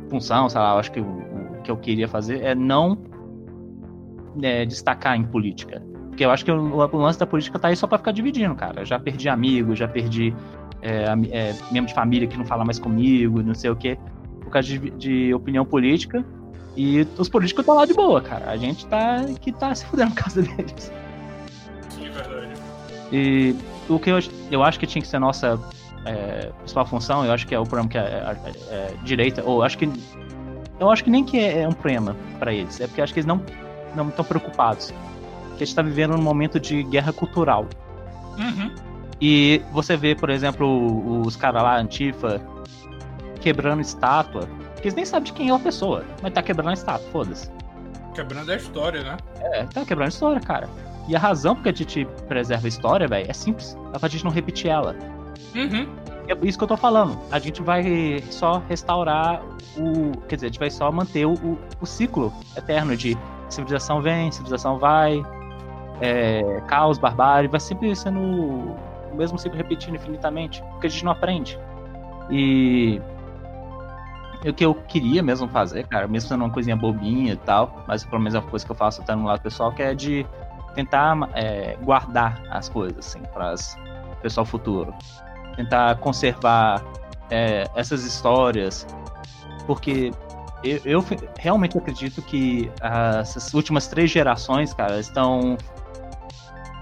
função, 0.08 0.48
sei 0.48 0.60
lá, 0.60 0.78
acho 0.78 0.92
que 0.92 1.00
o, 1.00 1.04
o 1.04 1.62
que 1.62 1.70
eu 1.70 1.76
queria 1.76 2.08
fazer 2.08 2.42
é 2.42 2.54
não 2.54 2.98
é, 4.42 4.64
destacar 4.64 5.16
em 5.16 5.24
política. 5.24 5.82
Porque 6.08 6.24
eu 6.24 6.30
acho 6.30 6.44
que 6.44 6.50
o, 6.50 6.74
o 6.76 6.96
lance 6.98 7.18
da 7.18 7.26
política 7.26 7.58
tá 7.58 7.68
aí 7.68 7.76
só 7.76 7.86
pra 7.86 7.98
ficar 7.98 8.12
dividindo, 8.12 8.54
cara. 8.54 8.82
Eu 8.82 8.86
já 8.86 8.98
perdi 8.98 9.28
amigo, 9.28 9.74
já 9.74 9.88
perdi 9.88 10.34
é, 10.82 11.04
é, 11.30 11.54
membro 11.70 11.88
de 11.88 11.94
família 11.94 12.26
que 12.28 12.36
não 12.36 12.44
fala 12.44 12.64
mais 12.64 12.78
comigo, 12.78 13.42
não 13.42 13.54
sei 13.54 13.70
o 13.70 13.76
quê, 13.76 13.98
por 14.40 14.50
causa 14.50 14.68
de, 14.68 14.90
de 14.90 15.34
opinião 15.34 15.64
política. 15.64 16.24
E 16.76 17.06
os 17.18 17.28
políticos 17.28 17.62
estão 17.62 17.74
lá 17.74 17.84
de 17.84 17.92
boa, 17.94 18.20
cara. 18.20 18.50
A 18.50 18.56
gente 18.56 18.86
tá 18.86 19.24
que 19.40 19.52
tá 19.52 19.74
se 19.74 19.84
fudendo 19.86 20.12
por 20.14 20.22
causa 20.22 20.42
deles. 20.42 20.92
Sim, 21.90 22.06
é 22.06 22.10
verdade. 22.10 22.52
E 23.12 23.56
o 23.88 23.98
que 23.98 24.10
eu, 24.10 24.18
eu 24.50 24.62
acho 24.62 24.78
que 24.78 24.86
tinha 24.86 25.02
que 25.02 25.08
ser 25.08 25.18
nossa 25.18 25.58
é, 26.04 26.50
principal 26.58 26.86
função, 26.86 27.24
eu 27.24 27.32
acho 27.32 27.46
que 27.46 27.54
é 27.54 27.58
o 27.58 27.64
problema 27.64 27.88
que 27.88 27.98
a, 27.98 28.36
é, 28.70 28.94
direita, 29.02 29.42
ou 29.44 29.62
acho 29.62 29.78
que. 29.78 29.90
Eu 30.78 30.90
acho 30.90 31.04
que 31.04 31.10
nem 31.10 31.24
que 31.24 31.38
é, 31.38 31.68
um 31.68 31.72
problema 31.72 32.16
pra 32.38 32.52
eles, 32.52 32.80
é 32.80 32.86
porque 32.86 33.02
acho 33.02 33.12
que 33.12 33.20
eles 33.20 33.26
não 33.26 33.42
não 33.94 34.08
estão 34.08 34.24
preocupados. 34.24 34.92
Que 35.56 35.64
a 35.64 35.66
gente 35.66 35.74
tá 35.74 35.82
vivendo 35.82 36.16
num 36.16 36.22
momento 36.22 36.58
de 36.58 36.82
guerra 36.84 37.12
cultural. 37.12 37.66
Uhum. 38.38 38.74
E 39.20 39.62
você 39.72 39.96
vê, 39.96 40.14
por 40.14 40.30
exemplo, 40.30 41.20
os 41.26 41.36
caras 41.36 41.62
lá, 41.62 41.76
Antifa, 41.76 42.40
quebrando 43.40 43.80
estátua, 43.80 44.48
que 44.76 44.82
eles 44.82 44.94
nem 44.94 45.04
sabem 45.04 45.24
de 45.24 45.32
quem 45.34 45.50
é 45.50 45.52
a 45.52 45.58
pessoa, 45.58 46.04
mas 46.22 46.32
tá 46.32 46.42
quebrando 46.42 46.70
a 46.70 46.72
estátua, 46.72 47.06
foda-se. 47.10 47.50
Quebrando 48.14 48.50
a 48.50 48.56
história, 48.56 49.02
né? 49.02 49.16
É, 49.40 49.64
tá 49.64 49.84
quebrando 49.84 50.06
a 50.06 50.08
história, 50.08 50.40
cara. 50.40 50.68
E 51.06 51.16
a 51.16 51.18
razão 51.18 51.54
porque 51.54 51.68
a 51.68 51.72
gente 51.72 52.06
preserva 52.28 52.66
a 52.66 52.68
história, 52.68 53.06
velho, 53.06 53.28
é 53.28 53.32
simples. 53.32 53.76
É 53.92 53.98
pra 53.98 54.08
gente 54.08 54.24
não 54.24 54.30
repetir 54.30 54.70
ela. 54.70 54.96
Uhum. 55.54 55.88
É 56.28 56.46
isso 56.46 56.56
que 56.56 56.64
eu 56.64 56.68
tô 56.68 56.76
falando. 56.76 57.18
A 57.30 57.38
gente 57.38 57.60
vai 57.60 58.22
só 58.30 58.62
restaurar 58.68 59.42
o. 59.76 60.12
Quer 60.28 60.36
dizer, 60.36 60.46
a 60.46 60.48
gente 60.50 60.60
vai 60.60 60.70
só 60.70 60.90
manter 60.92 61.26
o, 61.26 61.34
o, 61.34 61.58
o 61.80 61.86
ciclo 61.86 62.32
eterno 62.56 62.96
de 62.96 63.18
civilização 63.48 64.00
vem, 64.00 64.30
civilização 64.30 64.78
vai, 64.78 65.20
é, 66.00 66.62
caos, 66.68 66.98
barbárie, 66.98 67.48
vai 67.48 67.58
sempre 67.58 67.94
sendo 67.96 68.20
o 68.20 69.16
mesmo 69.16 69.38
ciclo 69.38 69.56
repetindo 69.56 69.96
infinitamente, 69.96 70.62
porque 70.70 70.86
a 70.86 70.90
gente 70.90 71.04
não 71.04 71.12
aprende. 71.12 71.58
E 72.30 73.00
o 74.46 74.54
que 74.54 74.64
eu 74.64 74.74
queria 74.74 75.22
mesmo 75.22 75.48
fazer, 75.48 75.86
cara, 75.88 76.06
mesmo 76.06 76.28
sendo 76.28 76.44
uma 76.44 76.50
coisinha 76.50 76.76
bobinha 76.76 77.32
e 77.32 77.36
tal, 77.36 77.84
mas 77.88 78.04
pelo 78.04 78.20
menos 78.22 78.36
é 78.36 78.38
uma 78.38 78.48
coisa 78.48 78.64
que 78.64 78.70
eu 78.70 78.76
faço 78.76 79.02
até 79.02 79.16
no 79.16 79.24
lado 79.24 79.40
pessoal, 79.42 79.72
que 79.72 79.82
é 79.82 79.94
de 79.94 80.24
tentar 80.76 81.28
é, 81.34 81.76
guardar 81.82 82.40
as 82.50 82.68
coisas, 82.68 82.98
assim, 82.98 83.20
para 83.34 83.54
o 84.12 84.16
pessoal 84.22 84.46
futuro 84.46 84.94
tentar 85.60 85.96
conservar 85.96 86.82
é, 87.30 87.68
essas 87.74 88.04
histórias, 88.04 88.86
porque 89.66 90.10
eu, 90.64 90.80
eu 90.84 91.04
realmente 91.38 91.76
acredito 91.78 92.20
que 92.22 92.70
as- 92.80 93.36
essas 93.36 93.54
últimas 93.54 93.86
três 93.86 94.10
gerações, 94.10 94.72
cara, 94.74 94.98
estão 94.98 95.56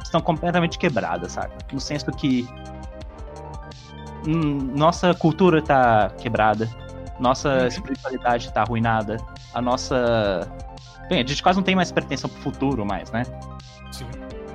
estão 0.03 0.21
completamente 0.23 0.79
quebradas, 0.79 1.33
sabe? 1.33 1.53
No 1.71 1.79
senso 1.81 2.11
que 2.13 2.49
nossa 4.75 5.13
cultura 5.15 5.61
tá 5.61 6.11
quebrada, 6.19 6.69
nossa 7.21 7.67
espiritualidade 7.67 8.51
tá 8.53 8.63
arruinada, 8.63 9.19
a 9.55 9.61
nossa 9.61 10.49
bem, 11.09 11.21
a 11.23 11.27
gente 11.27 11.43
quase 11.43 11.59
não 11.59 11.63
tem 11.65 11.77
mais 11.77 11.93
pretensão 11.93 12.29
pro 12.31 12.41
futuro 12.41 12.87
mais, 12.87 13.11
né? 13.11 13.25
Sim. 13.93 14.07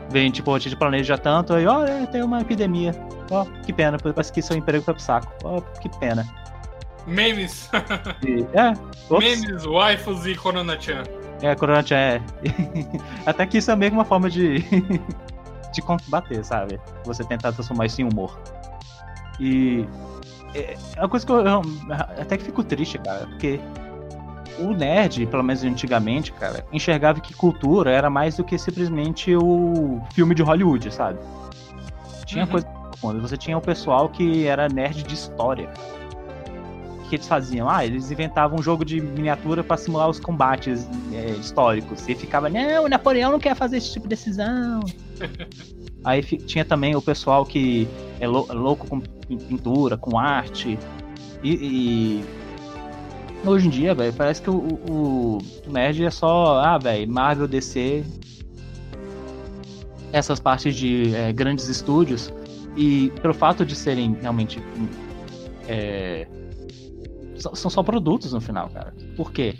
Vem, 0.09 0.31
tipo, 0.31 0.53
a 0.53 0.59
gente 0.59 0.75
planeja 0.75 1.17
tanto, 1.17 1.53
aí, 1.53 1.65
ó, 1.67 1.85
é, 1.85 2.05
tem 2.07 2.21
uma 2.23 2.41
epidemia. 2.41 2.93
Ó, 3.31 3.45
que 3.65 3.71
pena, 3.73 3.97
parece 3.97 4.31
que 4.31 4.41
seu 4.41 4.55
emprego 4.57 4.83
foi 4.83 4.93
pro 4.93 5.03
saco. 5.03 5.31
Ó, 5.43 5.61
que 5.79 5.89
pena. 5.99 6.25
Memes. 7.07 7.69
E, 8.25 8.45
é, 8.57 8.73
ops, 9.09 9.41
Memes, 9.41 9.65
waifus 9.65 10.25
e 10.25 10.35
Corona-chan. 10.35 11.03
é, 11.41 11.53
Corona 11.55 11.83
é. 11.91 12.21
Até 13.25 13.45
que 13.45 13.57
isso 13.57 13.71
é 13.71 13.75
meio 13.75 13.91
que 13.91 13.97
uma 13.97 14.05
forma 14.05 14.29
de. 14.29 14.63
de 15.73 15.81
combater, 15.81 16.43
sabe? 16.45 16.79
Você 17.03 17.23
tentar 17.23 17.51
transformar 17.51 17.87
isso 17.87 18.01
em 18.01 18.05
humor. 18.05 18.39
E. 19.39 19.85
É 20.55 20.77
é 20.95 20.99
uma 21.01 21.09
coisa 21.09 21.25
que 21.25 21.31
eu, 21.31 21.39
eu 21.43 21.61
até 22.21 22.37
que 22.37 22.43
fico 22.43 22.63
triste, 22.63 22.99
cara, 22.99 23.25
porque 23.25 23.59
o 24.59 24.67
nerd, 24.71 25.25
pelo 25.25 25.41
menos 25.43 25.63
antigamente, 25.63 26.31
cara, 26.31 26.63
enxergava 26.71 27.19
que 27.19 27.33
cultura 27.33 27.89
era 27.91 28.07
mais 28.07 28.37
do 28.37 28.43
que 28.43 28.55
simplesmente 28.59 29.35
o 29.35 29.99
filme 30.13 30.35
de 30.35 30.43
Hollywood, 30.43 30.93
sabe? 30.93 31.17
Tinha 32.27 32.45
Uhum. 32.45 32.51
coisa 32.51 32.67
Você 33.11 33.35
tinha 33.37 33.57
o 33.57 33.61
pessoal 33.61 34.07
que 34.09 34.45
era 34.47 34.67
nerd 34.69 35.03
de 35.03 35.13
história. 35.13 35.69
O 36.99 37.09
que 37.09 37.15
eles 37.17 37.27
faziam? 37.27 37.69
Ah, 37.69 37.85
eles 37.85 38.09
inventavam 38.09 38.57
um 38.59 38.63
jogo 38.63 38.83
de 38.85 38.99
miniatura 39.01 39.63
pra 39.63 39.75
simular 39.77 40.09
os 40.09 40.19
combates 40.19 40.87
é, 41.11 41.31
históricos. 41.31 42.07
E 42.07 42.15
ficava, 42.15 42.49
não, 42.49 42.85
o 42.85 42.89
Napoleão 42.89 43.31
não 43.31 43.39
quer 43.39 43.55
fazer 43.55 43.77
esse 43.77 43.91
tipo 43.93 44.03
de 44.05 44.09
decisão. 44.09 44.79
Aí 46.03 46.21
tinha 46.21 46.65
também 46.65 46.95
o 46.95 47.01
pessoal 47.01 47.45
que 47.45 47.87
é 48.19 48.27
lou- 48.27 48.47
louco 48.51 48.87
com 48.87 48.99
pin- 48.99 49.37
pintura, 49.37 49.95
com 49.97 50.17
arte. 50.17 50.77
E, 51.41 51.51
e 51.53 52.25
hoje 53.45 53.67
em 53.67 53.69
dia, 53.69 53.93
velho, 53.93 54.11
parece 54.13 54.41
que 54.41 54.49
o, 54.49 54.55
o, 54.89 55.37
o 55.67 55.71
nerd 55.71 56.03
é 56.03 56.09
só, 56.09 56.59
ah, 56.59 56.77
velho, 56.77 57.09
Marvel, 57.11 57.47
DC, 57.47 58.03
essas 60.11 60.39
partes 60.39 60.75
de 60.75 61.13
é, 61.15 61.31
grandes 61.31 61.67
estúdios. 61.69 62.31
E 62.75 63.11
pelo 63.21 63.33
fato 63.33 63.65
de 63.65 63.75
serem 63.75 64.17
realmente. 64.21 64.59
hum, 64.59 64.87
é, 65.67 66.27
são 67.53 67.69
só 67.69 67.83
produtos 67.83 68.33
no 68.33 68.39
final, 68.39 68.69
cara. 68.69 68.93
Por 69.17 69.31
quê? 69.31 69.55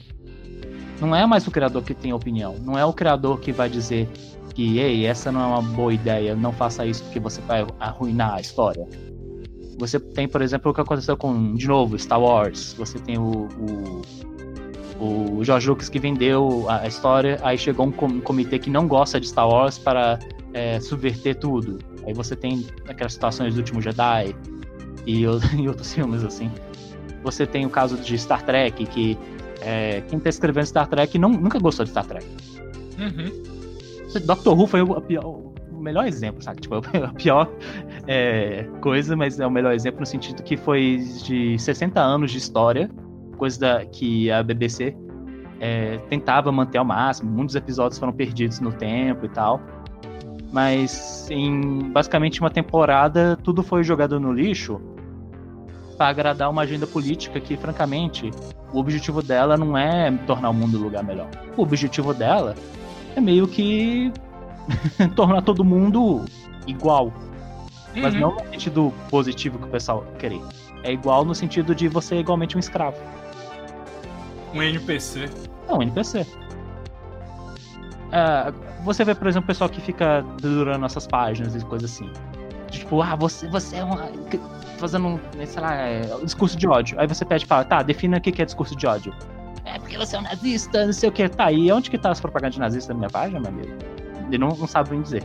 Não 1.02 1.16
é 1.16 1.26
mais 1.26 1.46
o 1.48 1.52
criador 1.52 1.84
que 1.84 1.94
tem 1.94 2.14
opinião. 2.14 2.56
Não 2.60 2.78
é 2.78 2.86
o 2.86 2.94
criador 2.94 3.40
que 3.40 3.52
vai 3.52 3.70
dizer 3.70 4.08
que, 4.54 4.78
ei, 4.78 5.06
essa 5.06 5.32
não 5.32 5.42
é 5.42 5.46
uma 5.46 5.62
boa 5.62 5.94
ideia, 5.94 6.36
não 6.36 6.54
faça 6.54 6.86
isso 6.86 7.04
porque 7.04 7.20
você 7.20 7.42
vai 7.42 7.66
arruinar 7.80 8.36
a 8.36 8.42
história. 8.42 8.88
Você 9.78 10.00
tem, 10.00 10.28
por 10.28 10.42
exemplo, 10.42 10.72
o 10.72 10.74
que 10.74 10.82
aconteceu 10.82 11.18
com, 11.18 11.56
de 11.56 11.68
novo, 11.68 11.98
Star 11.98 12.22
Wars. 12.22 12.74
Você 12.78 13.00
tem 13.00 13.18
o, 13.18 13.50
o, 15.00 15.38
o 15.40 15.44
George 15.44 15.68
Lucas 15.68 15.90
que 15.90 16.00
vendeu 16.00 16.66
a, 16.70 16.88
história, 16.88 17.40
aí 17.42 17.58
chegou 17.58 17.88
um, 17.88 18.22
comitê 18.22 18.60
que 18.60 18.70
não 18.70 18.88
gosta 18.88 19.20
de 19.20 19.28
Star 19.28 19.50
Wars 19.50 19.80
para 19.80 20.20
é, 20.54 20.80
subverter 20.80 21.36
tudo. 21.40 21.80
Aí 22.06 22.14
você 22.14 22.36
tem 22.36 22.66
aquelas 22.88 23.14
situações 23.14 23.54
do 23.54 23.58
Último 23.58 23.82
Jedi 23.82 24.36
e, 25.06 25.22
e 25.58 25.68
outros 25.68 25.94
filmes 25.94 26.24
assim. 26.24 26.52
Você 27.24 27.46
tem 27.46 27.66
o 27.66 27.70
caso 27.70 27.98
de 27.98 28.18
Star 28.18 28.44
Trek, 28.44 28.86
que 28.86 29.18
é, 29.62 30.02
quem 30.10 30.18
está 30.18 30.30
escrevendo 30.30 30.66
Star 30.66 30.88
Trek 30.88 31.18
não, 31.18 31.30
nunca 31.30 31.60
gostou 31.60 31.86
de 31.86 31.92
Star 31.92 32.06
Trek. 32.06 32.26
Uhum. 33.00 34.20
Doctor 34.26 34.58
Who 34.58 34.68
foi 34.68 34.82
o, 34.82 35.02
pior, 35.02 35.26
o 35.26 35.54
melhor 35.82 36.06
exemplo, 36.06 36.44
sabe? 36.44 36.62
Tipo, 36.62 36.76
a 37.04 37.14
pior 37.14 37.50
é, 38.08 38.64
coisa, 38.82 39.16
mas 39.16 39.40
é 39.40 39.48
o 39.48 39.52
melhor 39.52 39.74
exemplo 39.74 40.02
no 40.02 40.06
sentido 40.06 40.44
que 40.44 40.58
foi 40.58 40.98
de 41.24 41.58
60 41.58 42.00
anos 42.00 42.32
de 42.32 42.38
história, 42.38 42.90
coisa 43.38 43.60
da, 43.60 43.86
que 43.86 44.30
a 44.30 44.44
BBC 44.44 44.96
é, 45.60 45.98
tentava 46.10 46.52
manter 46.52 46.78
ao 46.78 46.86
máximo. 46.86 47.32
Muitos 47.32 47.56
episódios 47.56 47.98
foram 47.98 48.14
perdidos 48.14 48.60
no 48.60 48.72
tempo 48.72 49.26
e 49.26 49.30
tal. 49.30 49.62
Mas 50.54 51.28
em 51.32 51.92
basicamente 51.92 52.40
uma 52.40 52.52
temporada, 52.52 53.36
tudo 53.44 53.64
foi 53.64 53.84
jogado 53.84 54.20
no 54.20 54.32
lixo 54.32 54.80
para 55.98 56.10
agradar 56.10 56.48
uma 56.52 56.62
agenda 56.62 56.86
política 56.86 57.40
que, 57.40 57.58
francamente, 57.58 58.30
o 58.72 58.78
objetivo 58.78 59.24
dela 59.24 59.58
não 59.58 59.76
é 59.76 60.12
tornar 60.28 60.52
o 60.52 60.54
mundo 60.54 60.78
um 60.78 60.84
lugar 60.84 61.04
melhor. 61.04 61.28
O 61.58 61.64
objetivo 61.64 62.14
dela 62.14 62.54
é 63.16 63.20
meio 63.20 63.48
que 63.48 64.14
tornar 65.16 65.42
todo 65.42 65.66
mundo 65.66 66.24
igual. 66.68 67.06
Uhum. 67.96 68.02
Mas 68.04 68.14
não 68.14 68.36
no 68.36 68.52
sentido 68.52 68.94
positivo 69.10 69.58
que 69.58 69.66
o 69.66 69.70
pessoal 69.70 70.06
querer. 70.20 70.42
É 70.84 70.94
igual 70.94 71.26
no 71.26 71.34
sentido 71.34 71.74
de 71.74 71.88
você 71.88 72.14
é 72.16 72.20
igualmente 72.20 72.56
um 72.56 72.60
escravo. 72.60 72.98
Um 74.54 74.62
NPC. 74.62 75.28
É 75.68 75.74
um 75.74 75.82
NPC. 75.82 76.28
É, 78.14 78.54
você 78.84 79.04
vê, 79.04 79.16
por 79.16 79.28
exemplo, 79.28 79.46
o 79.46 79.48
pessoal 79.48 79.68
que 79.68 79.82
fica 79.82 80.24
durando 80.40 80.86
essas 80.86 81.08
páginas 81.08 81.56
e 81.56 81.66
coisas 81.66 81.92
assim. 81.92 82.12
Tipo, 82.70 83.02
ah, 83.02 83.16
você, 83.16 83.48
você 83.50 83.78
é 83.78 83.84
um 83.86 83.98
fazendo 84.78 85.08
um, 85.08 85.20
sei 85.46 85.62
lá, 85.62 85.76
é, 85.76 86.02
discurso 86.24 86.56
de 86.56 86.68
ódio. 86.68 87.00
Aí 87.00 87.08
você 87.08 87.26
pede 87.26 87.48
para, 87.48 87.64
tá, 87.64 87.82
defina 87.82 88.18
o 88.18 88.22
que 88.22 88.40
é 88.40 88.46
discurso 88.46 88.76
de 88.76 88.86
ódio. 88.86 89.14
É 89.66 89.80
porque 89.80 89.98
você 89.98 90.16
é 90.16 90.20
um 90.20 90.22
nazista, 90.22 90.86
não 90.86 90.94
sei 90.94 91.10
o 91.10 91.12
que. 91.12 91.28
Tá, 91.28 91.52
e 91.52 91.72
onde 91.72 91.90
que 91.90 91.98
tá 91.98 92.12
as 92.12 92.22
propagandas 92.22 92.58
nazistas 92.58 92.90
na 92.90 93.00
minha 93.00 93.10
página, 93.10 93.40
meu 93.40 93.50
amigo? 93.50 93.74
Ele 94.28 94.38
não, 94.38 94.50
não 94.50 94.68
sabe 94.68 94.92
bem 94.92 95.02
dizer. 95.02 95.24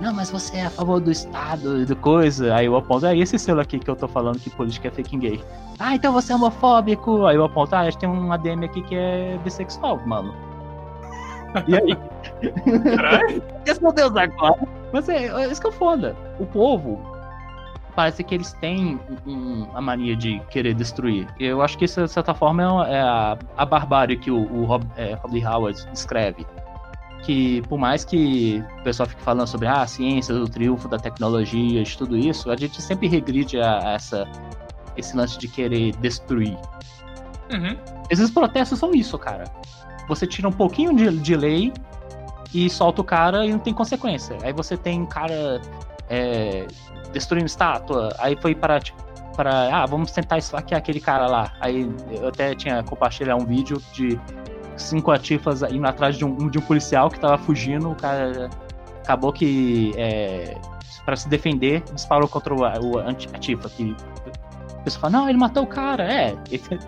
Não, 0.00 0.14
mas 0.14 0.30
você 0.30 0.56
é 0.56 0.66
a 0.66 0.70
favor 0.70 1.00
do 1.00 1.10
Estado 1.10 1.82
e 1.82 1.84
do 1.84 1.94
coisa. 1.94 2.54
Aí 2.54 2.64
eu 2.64 2.76
aponto, 2.76 3.04
é 3.04 3.16
esse 3.16 3.38
selo 3.38 3.60
aqui 3.60 3.78
que 3.78 3.90
eu 3.90 3.96
tô 3.96 4.08
falando 4.08 4.38
que 4.38 4.48
política 4.48 4.88
é 4.88 4.90
fake 4.90 5.18
gay. 5.18 5.44
Ah, 5.78 5.94
então 5.94 6.12
você 6.12 6.32
é 6.32 6.36
homofóbico. 6.36 7.26
Aí 7.26 7.36
eu 7.36 7.44
aponto, 7.44 7.74
ah, 7.74 7.90
tem 7.92 8.08
um 8.08 8.32
ADM 8.32 8.64
aqui 8.64 8.80
que 8.82 8.94
é 8.94 9.38
bissexual, 9.44 10.00
mano. 10.06 10.51
E 11.66 11.76
aí? 11.76 12.94
Caralho? 12.96 13.42
Respondeu 13.66 14.06
agora. 14.06 14.54
Mas 14.92 15.08
é, 15.08 15.26
é 15.26 15.50
isso 15.50 15.60
que 15.60 15.68
é 15.68 15.72
foda. 15.72 16.16
O 16.38 16.46
povo 16.46 17.00
parece 17.94 18.24
que 18.24 18.34
eles 18.34 18.52
têm 18.54 18.98
um, 19.26 19.66
a 19.74 19.80
mania 19.80 20.16
de 20.16 20.40
querer 20.50 20.74
destruir. 20.74 21.26
Eu 21.38 21.62
acho 21.62 21.76
que 21.76 21.84
isso, 21.84 22.02
de 22.02 22.10
certa 22.10 22.34
forma, 22.34 22.86
é, 22.86 22.94
é 22.94 23.00
a, 23.00 23.38
a 23.56 23.66
barbárie 23.66 24.16
que 24.16 24.30
o, 24.30 24.38
o 24.38 24.64
Rob, 24.64 24.86
é, 24.96 25.18
Howard 25.46 25.78
escreve. 25.92 26.46
Que 27.22 27.62
por 27.68 27.78
mais 27.78 28.04
que 28.04 28.64
o 28.80 28.82
pessoal 28.82 29.08
fique 29.08 29.22
falando 29.22 29.46
sobre 29.46 29.68
ah, 29.68 29.82
a 29.82 29.86
ciência, 29.86 30.34
o 30.34 30.48
triunfo 30.48 30.88
da 30.88 30.98
tecnologia, 30.98 31.82
de 31.82 31.96
tudo 31.96 32.16
isso, 32.16 32.50
a 32.50 32.56
gente 32.56 32.82
sempre 32.82 33.06
regride 33.06 33.60
a, 33.60 33.78
a 33.78 33.92
essa, 33.92 34.26
esse 34.96 35.16
lance 35.16 35.38
de 35.38 35.46
querer 35.46 35.94
destruir. 35.96 36.58
Uhum. 37.52 37.76
Esses 38.10 38.30
protestos 38.30 38.78
são 38.78 38.92
isso, 38.92 39.18
cara. 39.18 39.44
Você 40.14 40.26
tira 40.26 40.46
um 40.46 40.52
pouquinho 40.52 40.94
de, 40.94 41.18
de 41.18 41.34
lei 41.34 41.72
e 42.52 42.68
solta 42.68 43.00
o 43.00 43.04
cara 43.04 43.46
e 43.46 43.50
não 43.50 43.58
tem 43.58 43.72
consequência. 43.72 44.36
Aí 44.42 44.52
você 44.52 44.76
tem 44.76 45.06
cara 45.06 45.60
é, 46.10 46.66
destruindo 47.12 47.46
estátua, 47.46 48.14
aí 48.18 48.36
foi 48.36 48.54
para, 48.54 48.78
tipo, 48.78 49.02
para, 49.34 49.74
ah, 49.74 49.86
vamos 49.86 50.10
tentar 50.12 50.36
esfaquear 50.36 50.78
aquele 50.78 51.00
cara 51.00 51.26
lá. 51.26 51.52
Aí 51.60 51.90
eu 52.10 52.28
até 52.28 52.54
tinha 52.54 52.82
compartilhado 52.82 53.42
um 53.42 53.46
vídeo 53.46 53.82
de 53.92 54.20
cinco 54.76 55.10
atifas 55.10 55.62
indo 55.62 55.86
atrás 55.86 56.18
de 56.18 56.24
um, 56.24 56.50
de 56.50 56.58
um 56.58 56.62
policial 56.62 57.08
que 57.08 57.18
tava 57.18 57.38
fugindo, 57.38 57.90
o 57.90 57.94
cara 57.94 58.50
acabou 59.02 59.32
que, 59.32 59.92
é, 59.96 60.56
para 61.04 61.16
se 61.16 61.28
defender, 61.28 61.82
disparou 61.94 62.28
contra 62.28 62.54
o, 62.54 62.60
o 62.60 62.98
atifa, 62.98 63.68
que 63.70 63.96
o 64.74 64.84
pessoal 64.84 65.02
fala, 65.02 65.12
não, 65.12 65.28
ele 65.28 65.38
matou 65.38 65.62
o 65.62 65.66
cara, 65.66 66.04
é, 66.04 66.36
esse, 66.50 66.78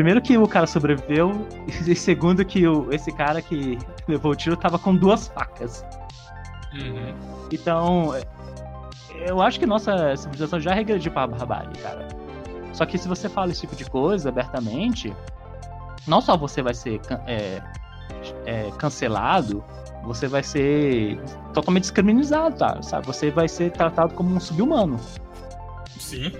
primeiro 0.00 0.22
que 0.22 0.38
o 0.38 0.48
cara 0.48 0.66
sobreviveu, 0.66 1.46
e 1.86 1.94
segundo 1.94 2.42
que 2.42 2.66
o, 2.66 2.90
esse 2.90 3.12
cara 3.12 3.42
que 3.42 3.76
levou 4.08 4.32
o 4.32 4.34
tiro 4.34 4.56
tava 4.56 4.78
com 4.78 4.96
duas 4.96 5.28
facas. 5.28 5.84
Uhum. 6.72 7.14
Então, 7.52 8.14
eu 9.26 9.42
acho 9.42 9.60
que 9.60 9.66
nossa 9.66 10.16
civilização 10.16 10.58
já 10.58 10.72
regrediu 10.72 11.12
pra 11.12 11.26
barbárie, 11.26 11.76
cara. 11.82 12.08
Só 12.72 12.86
que 12.86 12.96
se 12.96 13.06
você 13.06 13.28
fala 13.28 13.50
esse 13.50 13.60
tipo 13.60 13.76
de 13.76 13.84
coisa 13.84 14.30
abertamente, 14.30 15.14
não 16.06 16.22
só 16.22 16.34
você 16.34 16.62
vai 16.62 16.72
ser 16.72 16.98
é, 17.26 17.62
é, 18.46 18.70
cancelado, 18.78 19.62
você 20.02 20.26
vai 20.26 20.42
ser 20.42 21.20
totalmente 21.52 21.82
descriminalizado, 21.82 22.56
tá? 22.56 22.80
Sabe? 22.80 23.06
Você 23.06 23.30
vai 23.30 23.48
ser 23.48 23.70
tratado 23.72 24.14
como 24.14 24.34
um 24.34 24.40
sub-humano. 24.40 24.98
Sim. 25.98 26.32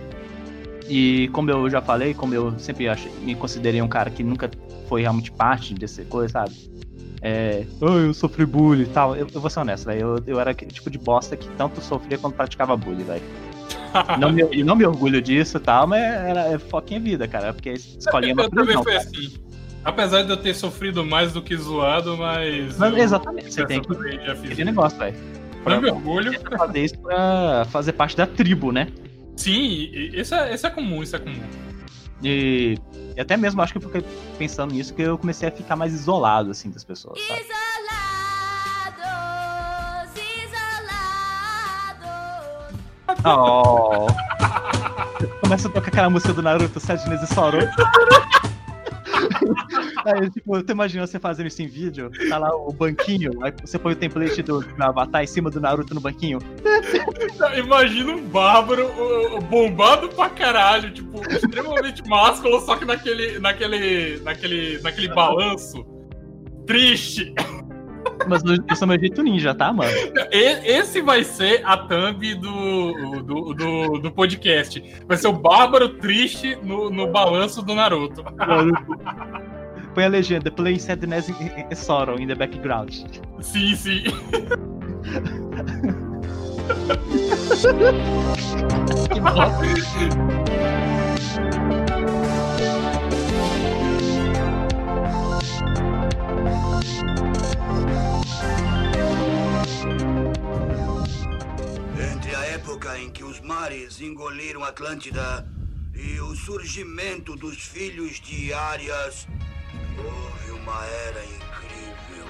E 0.88 1.29
como 1.33 1.51
eu 1.51 1.69
já 1.71 1.81
falei, 1.81 2.14
como 2.14 2.35
eu 2.35 2.59
sempre 2.59 2.88
achei, 2.88 3.12
me 3.23 3.35
considerei 3.35 3.81
um 3.81 3.88
cara 3.88 4.11
que 4.11 4.23
nunca 4.23 4.51
foi 4.88 5.03
realmente 5.03 5.31
parte 5.31 5.75
dessa 5.75 6.05
coisa, 6.05 6.33
sabe? 6.33 6.71
é, 7.23 7.66
oh, 7.81 7.99
eu 7.99 8.14
sofri 8.14 8.47
bullying 8.47 8.85
e 8.85 8.87
tal. 8.87 9.14
Eu, 9.14 9.27
eu 9.33 9.40
vou 9.40 9.51
ser 9.51 9.61
honesto, 9.61 9.85
velho. 9.85 10.01
Eu, 10.01 10.25
eu 10.27 10.40
era 10.40 10.53
aquele 10.53 10.71
tipo 10.71 10.90
de 10.90 10.99
bosta 10.99 11.37
que 11.37 11.49
tanto 11.51 11.81
sofria 11.81 12.16
quanto 12.16 12.35
praticava 12.35 12.77
bullying, 12.77 13.05
velho. 13.05 13.23
não 14.19 14.33
me, 14.33 14.43
e 14.53 14.64
não 14.64 14.75
me 14.75 14.87
orgulho 14.87 15.21
disso 15.21 15.59
e 15.59 15.61
tal, 15.61 15.87
mas 15.87 16.01
era 16.03 16.53
é 16.53 16.59
foquinha 16.59 17.01
vida, 17.01 17.29
cara. 17.29 17.53
Porque 17.53 17.71
escolinha 17.71 18.35
é 18.38 18.40
Eu 18.45 18.51
também 18.51 18.83
foi 18.83 18.97
assim. 18.97 19.35
Apesar 19.85 20.23
de 20.23 20.31
eu 20.31 20.37
ter 20.37 20.55
sofrido 20.55 21.05
mais 21.05 21.33
do 21.33 21.43
que 21.43 21.57
zoado, 21.57 22.16
mas. 22.16 22.79
mas 22.79 22.97
exatamente, 22.97 23.53
você 23.53 23.66
tem 23.66 23.83
que. 23.83 23.93
Aquele 23.93 24.64
negócio, 24.64 24.99
velho. 24.99 25.16
Não 25.66 25.81
me 25.81 25.90
orgulho. 25.90 26.33
Fazer 26.57 26.85
isso 26.85 26.99
pra 26.99 27.66
fazer 27.71 27.93
parte 27.93 28.16
da 28.16 28.27
tribo, 28.27 28.73
né? 28.73 28.88
Sim, 29.40 29.88
isso 30.12 30.35
é, 30.35 30.55
isso 30.55 30.66
é 30.66 30.70
comum, 30.70 31.03
isso 31.03 31.16
é 31.16 31.18
comum. 31.18 31.40
E, 32.22 32.76
e, 33.16 33.20
até 33.20 33.38
mesmo 33.38 33.62
acho 33.62 33.72
que 33.72 33.79
eu 33.79 33.83
fiquei 33.83 34.05
pensando 34.37 34.74
nisso 34.74 34.92
que 34.92 35.00
eu 35.00 35.16
comecei 35.16 35.48
a 35.48 35.53
ficar 35.53 35.76
mais 35.76 35.94
isolado, 35.94 36.50
assim, 36.50 36.70
das 36.70 36.85
pessoas, 36.85 37.18
sabe? 37.18 37.40
Isolados, 37.40 38.50
isolados. 43.16 43.24
Oh. 43.24 44.09
Começa 45.40 45.68
a 45.68 45.70
tocar 45.70 45.88
aquela 45.88 46.11
música 46.11 46.35
do 46.35 46.42
Naruto, 46.42 46.79
Sete 46.79 47.09
meses 47.09 47.31
Soro. 47.31 47.61
Aí, 50.05 50.31
tipo, 50.31 50.57
eu 50.57 50.65
tô 50.65 50.73
imaginando 50.73 51.09
você 51.09 51.19
fazendo 51.19 51.47
isso 51.47 51.63
em 51.63 51.67
vídeo, 51.67 52.11
tá 52.29 52.39
lá 52.39 52.55
o 52.55 52.73
banquinho, 52.73 53.33
aí 53.43 53.53
você 53.65 53.79
põe 53.79 53.93
o 53.93 53.97
template 53.97 54.43
do 54.43 54.65
meu 54.77 54.87
avatar 54.87 55.23
em 55.23 55.27
cima 55.27 55.51
do 55.51 55.61
Naruto 55.61 55.95
no 55.95 56.01
banquinho. 56.01 56.39
Imagina 57.57 58.13
um 58.13 58.23
bárbaro 58.23 58.91
bombado 59.51 60.09
pra 60.09 60.29
caralho, 60.29 60.91
tipo, 60.93 61.21
extremamente 61.31 62.07
másculo, 62.09 62.61
só 62.61 62.77
que 62.77 62.85
naquele, 62.85 63.39
naquele, 63.39 64.19
naquele, 64.21 64.81
naquele 64.81 65.09
balanço 65.09 65.85
triste. 66.67 67.35
Mas 68.29 68.43
isso 68.71 68.85
é 68.85 68.87
meu 68.87 68.99
jeito 68.99 69.23
ninja, 69.23 69.55
tá, 69.55 69.73
mano? 69.73 69.91
Esse 70.31 71.01
vai 71.01 71.25
ser 71.25 71.63
a 71.65 71.77
thumb 71.77 72.35
do, 72.35 73.23
do, 73.23 73.55
do, 73.55 73.99
do 73.99 74.11
podcast. 74.13 74.83
Vai 75.07 75.17
ser 75.17 75.29
o 75.29 75.33
Bárbaro 75.33 75.89
triste 75.89 76.57
no, 76.63 76.91
no 76.91 77.11
balanço 77.11 77.63
do 77.63 77.75
Naruto. 77.75 78.23
Põe 80.01 80.07
a 80.07 80.09
legenda, 80.09 80.51
play 80.51 80.79
sadness 80.79 81.29
and 81.29 81.77
sorrow 81.77 82.17
in 82.17 82.27
the 82.27 82.35
background. 82.35 82.91
Sim, 83.43 83.77
sim. 83.77 84.05
que 89.13 89.21
bosta. 89.21 89.61
época 102.55 102.99
em 102.99 103.11
que 103.11 103.23
os 103.23 103.39
mares 103.41 104.01
engoliram 104.01 104.65
Atlântida 104.65 105.47
e 105.95 106.19
o 106.21 106.35
surgimento 106.35 107.37
dos 107.37 107.59
filhos 107.59 108.19
de 108.19 108.55
Arias, 108.55 109.29
Houve 109.99 110.51
uma 110.53 110.85
era 110.85 111.25
incrível. 111.25 112.27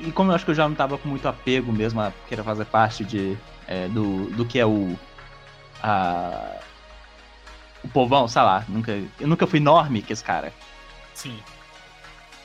E 0.00 0.12
como 0.12 0.30
eu 0.30 0.34
acho 0.34 0.44
que 0.44 0.50
eu 0.50 0.54
já 0.54 0.68
não 0.68 0.74
tava 0.74 0.98
com 0.98 1.08
muito 1.08 1.26
apego 1.26 1.72
mesmo 1.72 2.00
a 2.00 2.12
querer 2.28 2.42
fazer 2.42 2.66
parte 2.66 3.04
de, 3.04 3.36
é, 3.66 3.88
do, 3.88 4.30
do 4.30 4.44
que 4.44 4.58
é 4.58 4.66
o. 4.66 4.96
A, 5.82 6.56
o 7.82 7.88
povão, 7.88 8.28
sei 8.28 8.42
lá. 8.42 8.64
Nunca, 8.68 8.92
eu 8.92 9.28
nunca 9.28 9.46
fui 9.46 9.58
enorme 9.58 10.02
que 10.02 10.12
esse 10.12 10.24
cara. 10.24 10.52
Sim. 11.14 11.38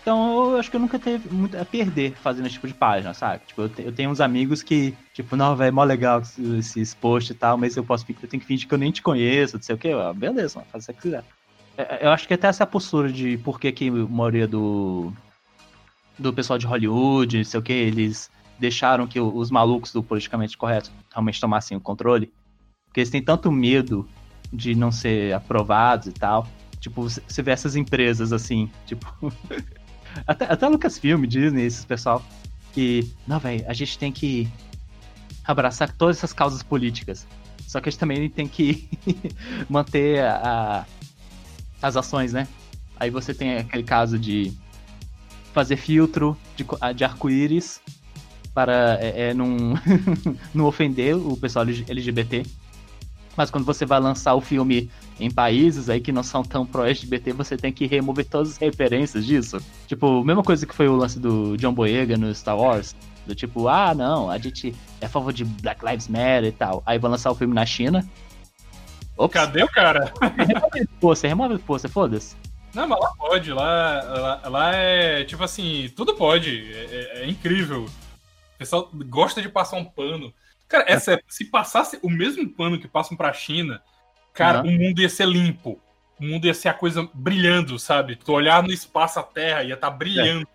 Então 0.02 0.52
eu 0.54 0.58
acho 0.58 0.70
que 0.70 0.76
eu 0.76 0.80
nunca 0.82 0.98
teve 0.98 1.30
muito 1.30 1.56
a 1.58 1.64
perder 1.64 2.16
fazendo 2.18 2.46
esse 2.48 2.56
tipo 2.56 2.68
de 2.68 2.74
página, 2.74 3.14
sabe? 3.14 3.46
Tipo, 3.46 3.62
eu, 3.62 3.70
te- 3.70 3.84
eu 3.84 3.92
tenho 3.92 4.10
uns 4.10 4.20
amigos 4.20 4.64
que, 4.64 4.96
tipo, 5.14 5.36
não, 5.36 5.56
velho, 5.56 5.68
é 5.70 5.72
mó 5.72 5.84
legal 5.84 6.22
esse- 6.22 6.58
esses 6.58 6.94
posts 6.96 7.30
e 7.36 7.38
tal, 7.38 7.58
mas 7.58 7.78
eu 7.78 7.84
posso 7.84 8.04
eu 8.10 8.28
tenho 8.28 8.42
que 8.42 8.48
fingir 8.48 8.68
que 8.68 8.74
eu 8.74 8.80
nem 8.80 8.92
te 8.92 9.02
conheço, 9.02 9.58
não 9.58 9.64
sei 9.64 9.76
o 9.76 9.78
quê. 9.78 9.90
Ah, 9.92 10.12
Beleza, 10.14 10.58
mano, 10.60 10.68
faz 10.72 10.84
o 10.86 10.88
que 10.88 10.94
você 10.94 11.02
quiser. 11.02 11.24
É, 11.78 12.06
Eu 12.08 12.12
acho 12.12 12.28
que 12.28 12.34
até 12.34 12.48
essa 12.48 12.66
postura 12.66 13.12
de 13.12 13.38
por 13.38 13.60
que, 13.60 13.72
que 13.72 13.90
a 13.90 13.92
maioria 13.92 14.48
do. 14.48 15.14
do 16.18 16.34
pessoal 16.34 16.58
de 16.58 16.66
Hollywood, 16.66 17.38
não 17.38 17.44
sei 17.44 17.60
o 17.60 17.64
que, 17.64 17.72
eles 17.74 18.30
deixaram 18.60 19.06
que 19.08 19.20
os 19.20 19.50
malucos 19.52 19.92
do 19.94 20.04
politicamente 20.04 20.58
correto 20.58 20.92
realmente 21.12 21.40
tomassem 21.40 21.78
o 21.78 21.82
controle. 21.82 22.32
Porque 22.88 23.00
eles 23.02 23.10
têm 23.10 23.22
tanto 23.22 23.52
medo 23.52 24.08
de 24.52 24.76
não 24.76 24.92
ser 24.92 25.34
aprovados 25.34 26.08
e 26.08 26.12
tal. 26.12 26.48
Tipo, 26.80 27.04
você 27.04 27.42
vê 27.44 27.52
essas 27.52 27.76
empresas 27.76 28.34
assim, 28.34 28.70
tipo. 28.88 29.06
até, 30.26 30.46
até 30.46 30.68
Lucasfilm, 30.68 31.26
Disney, 31.26 31.64
esses 31.66 31.86
pessoal. 31.86 32.24
Que, 32.74 33.12
não, 33.28 33.40
velho, 33.40 33.66
a 33.68 33.74
gente 33.74 33.98
tem 33.98 34.12
que 34.12 34.48
abraçar 35.44 35.92
todas 35.92 36.18
essas 36.18 36.32
causas 36.32 36.64
políticas. 36.64 37.28
Só 37.68 37.80
que 37.82 37.90
a 37.90 37.92
gente 37.92 38.00
também 38.00 38.30
tem 38.30 38.48
que 38.48 38.90
manter 39.70 40.24
a- 40.24 40.86
as 41.82 41.98
ações, 41.98 42.32
né? 42.34 42.48
Aí 42.98 43.10
você 43.10 43.34
tem 43.34 43.58
aquele 43.58 43.84
caso 43.84 44.18
de 44.20 44.54
fazer 45.54 45.76
filtro 45.76 46.38
de, 46.56 46.66
de 46.96 47.04
arco-íris 47.04 47.82
para 48.54 48.98
é, 49.02 49.30
é, 49.30 49.34
não 49.34 49.74
ofender 50.66 51.16
o 51.16 51.36
pessoal 51.36 51.66
LGBT. 51.66 52.46
Mas 53.38 53.50
quando 53.50 53.64
você 53.66 53.86
vai 53.86 54.00
lançar 54.00 54.34
o 54.36 54.42
filme 54.42 54.90
em 55.20 55.32
países 55.32 55.90
aí 55.90 56.02
que 56.02 56.12
não 56.12 56.22
são 56.24 56.44
tão 56.44 56.66
pró-LGBT, 56.66 57.32
você 57.34 57.56
tem 57.56 57.72
que 57.72 57.86
remover 57.88 58.26
todas 58.26 58.52
as 58.52 58.58
referências 58.58 59.26
disso. 59.26 59.58
Tipo, 59.88 60.24
mesma 60.24 60.44
coisa 60.44 60.66
que 60.66 60.76
foi 60.76 60.88
o 60.88 60.96
lance 60.96 61.20
do 61.20 61.56
John 61.58 61.74
Boyega 61.74 62.18
no 62.18 62.34
Star 62.36 62.58
Wars. 62.58 62.96
Do 63.26 63.34
tipo, 63.36 63.68
ah, 63.68 63.94
não, 63.94 64.30
a 64.30 64.38
gente 64.38 64.76
é 65.00 65.06
a 65.06 65.10
favor 65.10 65.32
de 65.32 65.46
Black 65.46 65.86
Lives 65.86 66.08
Matter 66.08 66.46
e 66.46 66.52
tal. 66.52 66.84
Aí 66.86 66.98
vai 66.98 67.10
lançar 67.12 67.32
o 67.32 67.36
filme 67.36 67.54
na 67.54 67.66
China. 67.66 68.06
Ops, 69.18 69.34
Cadê 69.34 69.64
o 69.64 69.68
cara? 69.68 70.12
remove 71.24 71.56
o 71.56 71.60
pôster, 71.60 71.90
foda-se. 71.90 72.36
Não, 72.74 72.88
mas 72.88 73.00
lá 73.00 73.12
pode, 73.18 73.52
lá, 73.54 74.02
lá, 74.04 74.50
lá 74.50 74.76
é 74.76 75.24
tipo 75.26 75.44
assim, 75.44 75.92
tudo 75.96 76.16
pode, 76.16 76.72
é, 76.74 77.20
é- 77.20 77.24
é 77.24 77.30
incrível. 77.30 77.84
O 77.86 78.58
pessoal 78.58 78.90
gosta 79.08 79.42
de 79.42 79.50
passar 79.50 79.78
um 79.78 79.86
pano. 79.86 80.34
Cara, 80.72 80.86
é 80.88 80.98
sério, 80.98 81.24
se 81.28 81.46
passasse 81.46 82.00
o 82.02 82.10
mesmo 82.10 82.48
pano 82.50 82.80
que 82.80 82.88
passam 82.88 83.18
pra 83.18 83.34
China, 83.34 83.82
cara, 84.34 84.60
Aham. 84.60 84.68
o 84.70 84.72
mundo 84.72 85.02
ia 85.02 85.10
ser 85.10 85.28
limpo. 85.28 85.78
O 86.20 86.24
mundo 86.24 86.46
ia 86.46 86.54
ser 86.54 86.70
a 86.70 86.74
coisa 86.74 87.10
brilhando, 87.14 87.78
sabe? 87.78 88.16
Tu 88.16 88.32
olhar 88.32 88.64
no 88.64 88.72
espaço, 88.72 89.20
a 89.20 89.24
Terra 89.24 89.64
ia 89.64 89.74
estar 89.74 89.90
brilhando. 89.90 90.48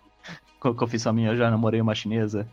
Co- 0.59 0.73
Confissão 0.73 1.13
minha, 1.13 1.29
eu 1.29 1.37
já 1.37 1.51
namorei 1.51 1.79
uma 1.79 1.93
chinesa. 1.93 2.47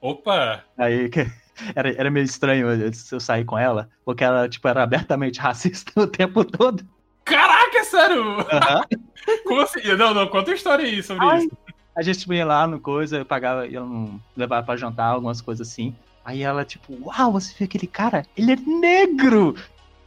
Opa! 0.00 0.64
Aí 0.76 1.08
que- 1.08 1.30
era, 1.76 1.90
era 1.92 2.10
meio 2.10 2.24
estranho 2.24 2.68
eu, 2.70 2.90
eu 3.12 3.20
sair 3.20 3.44
com 3.44 3.56
ela, 3.58 3.88
porque 4.04 4.24
ela, 4.24 4.48
tipo, 4.48 4.66
era 4.66 4.82
abertamente 4.82 5.38
racista 5.40 5.92
o 6.00 6.06
tempo 6.06 6.44
todo. 6.44 6.84
Caraca, 7.24 7.78
é 7.78 7.84
sério! 7.84 8.40
Aham. 8.40 8.82
Como 9.46 9.60
assim? 9.60 9.80
Não, 9.96 10.12
não, 10.14 10.26
conta 10.26 10.50
a 10.50 10.54
história 10.54 10.84
aí 10.84 11.02
sobre 11.02 11.24
Ai. 11.26 11.38
isso. 11.38 11.56
A 11.94 12.02
gente 12.02 12.32
ia 12.32 12.46
lá 12.46 12.66
no 12.66 12.80
coisa, 12.80 13.18
eu 13.18 13.26
pagava, 13.26 13.64
um, 13.66 14.18
levar 14.36 14.62
pra 14.62 14.76
jantar, 14.76 15.08
algumas 15.08 15.40
coisas 15.40 15.68
assim. 15.68 15.94
Aí 16.30 16.42
ela, 16.42 16.64
tipo, 16.64 16.96
uau, 17.04 17.32
você 17.32 17.52
viu 17.58 17.64
aquele 17.66 17.88
cara? 17.88 18.24
Ele 18.36 18.52
é 18.52 18.56
negro! 18.56 19.56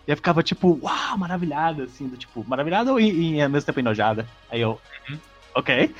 E 0.08 0.12
eu 0.12 0.16
ficava, 0.16 0.42
tipo, 0.42 0.80
uau, 0.82 1.18
maravilhada, 1.18 1.84
assim, 1.84 2.08
do 2.08 2.16
tipo, 2.16 2.46
maravilhada 2.48 2.92
e, 3.02 3.34
e 3.36 3.42
ao 3.42 3.50
mesmo 3.50 3.66
tempo 3.66 3.80
enojada. 3.82 4.26
Aí 4.50 4.62
eu, 4.62 4.80
Uhum. 5.10 5.20
ok. 5.54 5.94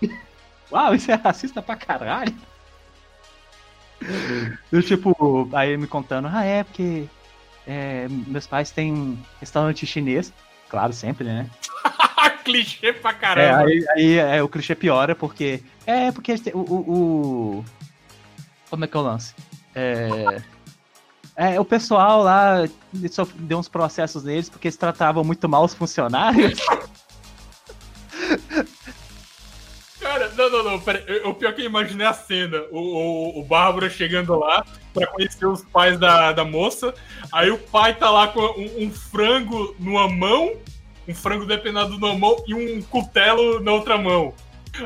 Uau, 0.72 0.94
isso 0.94 1.10
é 1.10 1.14
racista 1.14 1.60
pra 1.60 1.76
caralho. 1.76 2.34
Eu, 4.72 4.82
tipo, 4.82 5.48
aí 5.52 5.76
me 5.76 5.86
contando, 5.86 6.28
ah, 6.32 6.42
é, 6.44 6.64
porque 6.64 7.06
é, 7.66 8.06
meus 8.08 8.46
pais 8.46 8.70
têm 8.70 9.18
restaurante 9.40 9.86
chinês. 9.86 10.32
Claro, 10.70 10.92
sempre, 10.94 11.24
né? 11.24 11.50
Clichê 12.44 12.92
pra 12.94 13.10
É, 13.10 13.14
caramba. 13.14 13.64
aí, 13.64 13.86
aí 13.94 14.14
é, 14.16 14.42
o 14.42 14.48
clichê 14.48 14.74
piora 14.74 15.14
porque. 15.14 15.62
É, 15.86 16.10
porque 16.12 16.34
o, 16.54 16.58
o, 16.58 17.58
o- 17.58 17.64
Como 18.70 18.84
é 18.84 18.88
que 18.88 18.96
é 18.96 19.00
o 19.00 19.02
lance? 19.02 19.34
É. 19.76 20.42
É, 21.36 21.60
o 21.60 21.64
pessoal 21.66 22.22
lá 22.22 22.66
deu 23.34 23.58
uns 23.58 23.68
processos 23.68 24.24
neles 24.24 24.48
porque 24.48 24.68
eles 24.68 24.76
tratavam 24.78 25.22
muito 25.22 25.46
mal 25.48 25.62
os 25.64 25.74
funcionários. 25.74 26.58
Cara, 30.00 30.30
não, 30.36 30.50
não, 30.50 30.62
não, 30.64 30.80
pera. 30.80 31.02
eu- 31.06 31.28
O 31.30 31.34
pior 31.34 31.52
que 31.54 31.62
eu 31.62 31.66
imaginei 31.66 32.06
a 32.06 32.12
cena. 32.12 32.62
O, 32.70 32.78
o, 32.78 33.40
o 33.40 33.44
Bárbara 33.44 33.90
chegando 33.90 34.38
lá 34.38 34.64
pra 34.94 35.06
conhecer 35.08 35.46
os 35.46 35.62
pais 35.62 35.98
da, 35.98 36.32
da 36.32 36.44
moça. 36.44 36.94
Aí 37.32 37.50
o 37.50 37.58
pai 37.58 37.94
tá 37.94 38.08
lá 38.10 38.28
com 38.28 38.40
um, 38.40 38.84
um 38.86 38.90
frango 38.90 39.74
numa 39.78 40.08
mão, 40.08 40.52
um 41.08 41.14
frango 41.14 41.44
depenado 41.44 41.98
numa 41.98 42.14
mão 42.14 42.42
e 42.46 42.54
um 42.54 42.80
cutelo 42.82 43.60
na 43.60 43.72
outra 43.72 43.98
mão. 43.98 44.32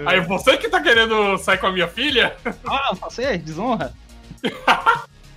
Aí 0.07 0.20
você 0.20 0.57
que 0.57 0.68
tá 0.68 0.81
querendo 0.81 1.37
sair 1.38 1.59
com 1.59 1.66
a 1.66 1.72
minha 1.72 1.88
filha? 1.88 2.37
Ah, 2.64 2.92
você, 3.00 3.37
desonra. 3.37 3.92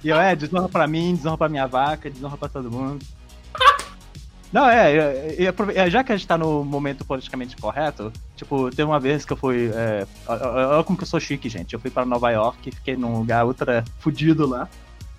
E 0.03 0.09
eu, 0.09 0.19
é, 0.19 0.35
desonra 0.35 0.67
pra 0.67 0.85
mim, 0.87 1.15
desonra 1.15 1.37
pra 1.37 1.49
minha 1.49 1.65
vaca, 1.65 2.09
desonra 2.09 2.35
pra 2.37 2.49
todo 2.49 2.69
mundo. 2.69 3.05
Não, 4.51 4.69
é, 4.69 4.91
é, 4.95 5.53
é, 5.75 5.89
já 5.89 6.03
que 6.03 6.11
a 6.11 6.15
gente 6.17 6.27
tá 6.27 6.37
no 6.37 6.63
momento 6.63 7.03
politicamente 7.05 7.55
correto, 7.57 8.11
tipo, 8.35 8.69
teve 8.69 8.83
uma 8.83 8.99
vez 8.99 9.25
que 9.25 9.33
eu 9.33 9.37
fui. 9.37 9.71
É, 9.73 10.05
olha 10.27 10.83
como 10.83 10.95
que 10.97 11.03
eu 11.03 11.07
sou 11.07 11.19
chique, 11.19 11.49
gente. 11.49 11.73
Eu 11.73 11.79
fui 11.79 11.89
pra 11.89 12.05
Nova 12.05 12.29
York, 12.29 12.69
fiquei 12.69 12.95
num 12.95 13.17
lugar 13.17 13.45
ultra 13.45 13.83
fudido 13.99 14.45
lá. 14.47 14.67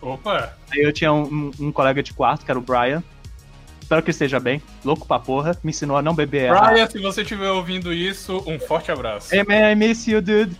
Opa! 0.00 0.52
Aí 0.70 0.82
eu 0.82 0.92
tinha 0.92 1.12
um, 1.12 1.22
um- 1.24 1.50
um 1.66 1.72
colega 1.72 2.00
de 2.02 2.12
quarto, 2.12 2.44
que 2.44 2.50
era 2.50 2.58
o 2.58 2.62
Brian. 2.62 3.02
Espero 3.80 4.02
que 4.02 4.10
esteja 4.12 4.38
bem, 4.38 4.62
louco 4.84 5.04
pra 5.06 5.18
porra. 5.18 5.58
Me 5.64 5.70
ensinou 5.70 5.96
a 5.96 6.02
não 6.02 6.14
beber. 6.14 6.52
a- 6.52 6.60
Brian, 6.70 6.88
se 6.88 6.98
você 7.00 7.22
estiver 7.22 7.50
ouvindo 7.50 7.92
isso, 7.92 8.40
um 8.46 8.58
forte 8.60 8.92
abraço. 8.92 9.34
Hey 9.34 9.42
man, 9.42 9.72
I 9.72 9.74
miss 9.74 10.06
you, 10.06 10.22
dude. 10.22 10.56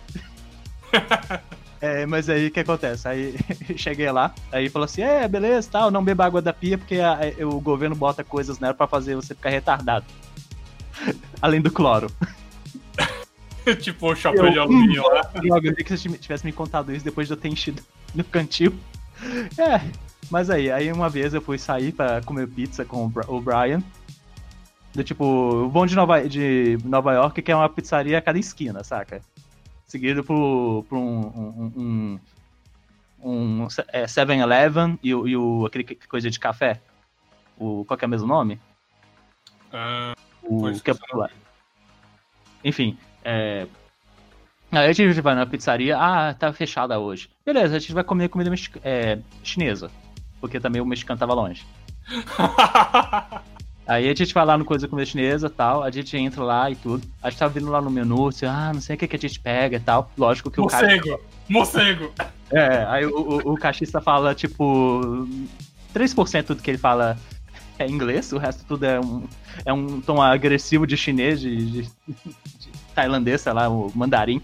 É, 1.81 2.05
mas 2.05 2.29
aí 2.29 2.47
o 2.47 2.51
que 2.51 2.59
acontece? 2.61 3.07
Aí 3.07 3.35
cheguei 3.77 4.09
lá, 4.11 4.33
aí 4.51 4.69
falou 4.69 4.85
assim: 4.85 5.01
é, 5.01 5.27
beleza, 5.27 5.69
tal, 5.71 5.91
não 5.91 6.03
beba 6.03 6.25
água 6.25 6.41
da 6.41 6.53
pia 6.53 6.77
porque 6.77 6.95
a- 6.99 7.19
a- 7.19 7.45
o 7.45 7.59
governo 7.59 7.95
bota 7.95 8.23
coisas 8.23 8.59
nela 8.59 8.73
pra 8.73 8.87
fazer 8.87 9.15
você 9.15 9.35
ficar 9.35 9.49
retardado. 9.49 10.05
Além 11.41 11.61
do 11.61 11.69
cloro. 11.71 12.09
tipo 13.81 14.11
o 14.11 14.15
chapéu 14.15 14.45
Eu- 14.45 14.51
de 14.53 14.59
alumínio 14.59 15.03
lá. 15.03 15.21
Droga, 15.33 15.67
eu 15.69 15.75
queria 15.75 15.85
que 15.85 15.97
você 15.97 16.09
tivesse 16.17 16.45
me 16.45 16.51
contado 16.51 16.93
isso 16.93 17.03
depois 17.03 17.27
de 17.27 17.33
eu 17.33 17.37
ter 17.37 17.49
enchido 17.49 17.81
no 18.13 18.23
cantil. 18.23 18.73
É, 19.57 19.81
mas 20.29 20.49
aí, 20.49 20.71
aí 20.71 20.91
uma 20.91 21.09
vez 21.09 21.33
eu 21.33 21.41
fui 21.41 21.57
sair 21.57 21.91
pra 21.91 22.21
comer 22.21 22.47
pizza 22.47 22.85
com 22.85 23.11
o 23.27 23.41
Brian. 23.41 23.81
Do 24.93 25.03
tipo, 25.03 25.25
o 25.25 25.69
bom 25.69 25.85
de 25.85 25.93
Nova, 25.95 26.27
de 26.27 26.77
Nova 26.85 27.13
York 27.13 27.41
que 27.41 27.51
é 27.51 27.55
uma 27.55 27.67
pizzaria 27.67 28.17
a 28.17 28.21
cada 28.21 28.39
esquina, 28.39 28.81
saca? 28.83 29.21
Seguido 29.87 30.23
por, 30.23 30.83
por 30.89 30.97
um, 30.97 31.27
um, 31.27 32.19
um, 33.23 33.59
um 33.63 33.67
é, 33.89 34.05
7-Eleven 34.05 34.99
e, 35.03 35.13
o- 35.13 35.27
e 35.27 35.37
o, 35.37 35.65
aquele 35.65 35.83
que- 35.83 36.07
coisa 36.07 36.29
de 36.29 36.39
café. 36.39 36.81
O, 37.57 37.85
qual 37.85 37.97
que 37.97 38.03
é 38.03 38.07
o 38.07 38.09
mesmo 38.09 38.27
nome? 38.27 38.59
Ah, 39.71 40.13
O 40.43 40.71
que 40.79 40.91
é 40.91 40.93
popular. 40.93 41.31
Enfim, 42.63 42.97
é... 43.23 43.67
Aí 44.71 44.89
a 44.89 44.93
gente 44.93 45.21
vai 45.21 45.35
na 45.35 45.45
pizzaria, 45.45 45.97
ah, 45.97 46.33
tá 46.33 46.51
fechada 46.51 46.99
hoje. 46.99 47.29
Beleza, 47.45 47.75
a 47.75 47.79
gente 47.79 47.93
vai 47.93 48.03
comer 48.03 48.27
comida 48.29 48.51
é, 48.83 49.19
chinesa. 49.43 49.89
Porque 50.41 50.59
também 50.59 50.81
o 50.81 50.85
mexicano 50.85 51.19
tava 51.19 51.33
longe. 51.33 51.65
Aí 53.87 54.09
a 54.09 54.15
gente 54.15 54.33
vai 54.33 54.43
lá 54.45 54.57
no 54.57 54.65
coisa 54.65 54.87
comida 54.87 55.05
chinesa 55.05 55.45
e 55.47 55.49
tal, 55.49 55.83
a 55.83 55.91
gente 55.91 56.17
entra 56.17 56.43
lá 56.43 56.71
e 56.71 56.75
tudo. 56.75 57.07
A 57.21 57.29
gente 57.29 57.37
tava 57.39 57.53
vindo 57.53 57.69
lá 57.69 57.79
no 57.79 57.89
menu, 57.91 58.27
assim, 58.29 58.45
ah, 58.47 58.71
não 58.73 58.81
sei 58.81 58.95
o 58.95 58.99
que, 58.99 59.07
que 59.07 59.15
a 59.15 59.19
gente 59.19 59.39
pega 59.39 59.77
e 59.77 59.79
tal. 59.79 60.11
Lógico 60.17 60.49
que 60.49 60.59
o 60.59 60.65
cara. 60.65 60.87
morcego! 60.87 61.19
Morcego! 61.47 62.11
É, 62.51 62.83
aí 62.89 63.05
o, 63.05 63.15
o, 63.15 63.53
o 63.53 63.57
caixista 63.57 64.01
fala, 64.01 64.33
tipo, 64.33 65.27
3% 65.93 66.47
do 66.47 66.55
que 66.55 66.71
ele 66.71 66.77
fala 66.79 67.15
é 67.77 67.87
inglês, 67.87 68.31
o 68.31 68.37
resto 68.37 68.63
tudo 68.65 68.85
é 68.85 68.99
um, 68.99 69.27
é 69.65 69.71
um 69.73 70.01
tom 70.01 70.19
agressivo 70.21 70.87
de 70.87 70.95
chinês, 70.97 71.39
de, 71.39 71.55
de- 71.83 71.89
de 72.07 72.69
tailandês, 72.95 73.41
sei 73.41 73.53
lá, 73.53 73.69
o 73.69 73.91
mandarim. 73.93 74.41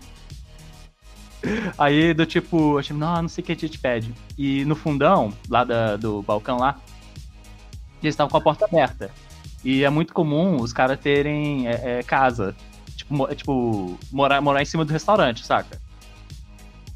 Aí 1.77 2.13
do 2.13 2.25
tipo, 2.25 2.77
achei, 2.77 2.95
não, 2.95 3.23
não 3.23 3.29
sei 3.29 3.41
o 3.41 3.45
que 3.45 3.51
a 3.53 3.55
gente 3.55 3.79
pede. 3.79 4.13
E 4.37 4.63
no 4.65 4.75
fundão, 4.75 5.33
lá 5.49 5.63
da- 5.63 5.95
do 5.97 6.21
balcão 6.21 6.57
lá, 6.59 6.77
eles 8.03 8.13
estavam 8.13 8.29
com 8.29 8.37
a 8.37 8.41
porta 8.41 8.65
aberta. 8.65 9.09
E 9.63 9.83
é 9.83 9.89
muito 9.89 10.13
comum 10.13 10.59
os 10.61 10.73
caras 10.73 10.99
terem 10.99 11.67
é, 11.67 11.99
é, 11.99 12.03
casa. 12.03 12.55
Tipo, 12.95 13.13
mo- 13.13 13.27
é, 13.29 13.35
tipo 13.35 13.97
morar, 14.11 14.41
morar 14.41 14.61
em 14.61 14.65
cima 14.65 14.83
do 14.85 14.91
restaurante, 14.91 15.45
saca? 15.45 15.79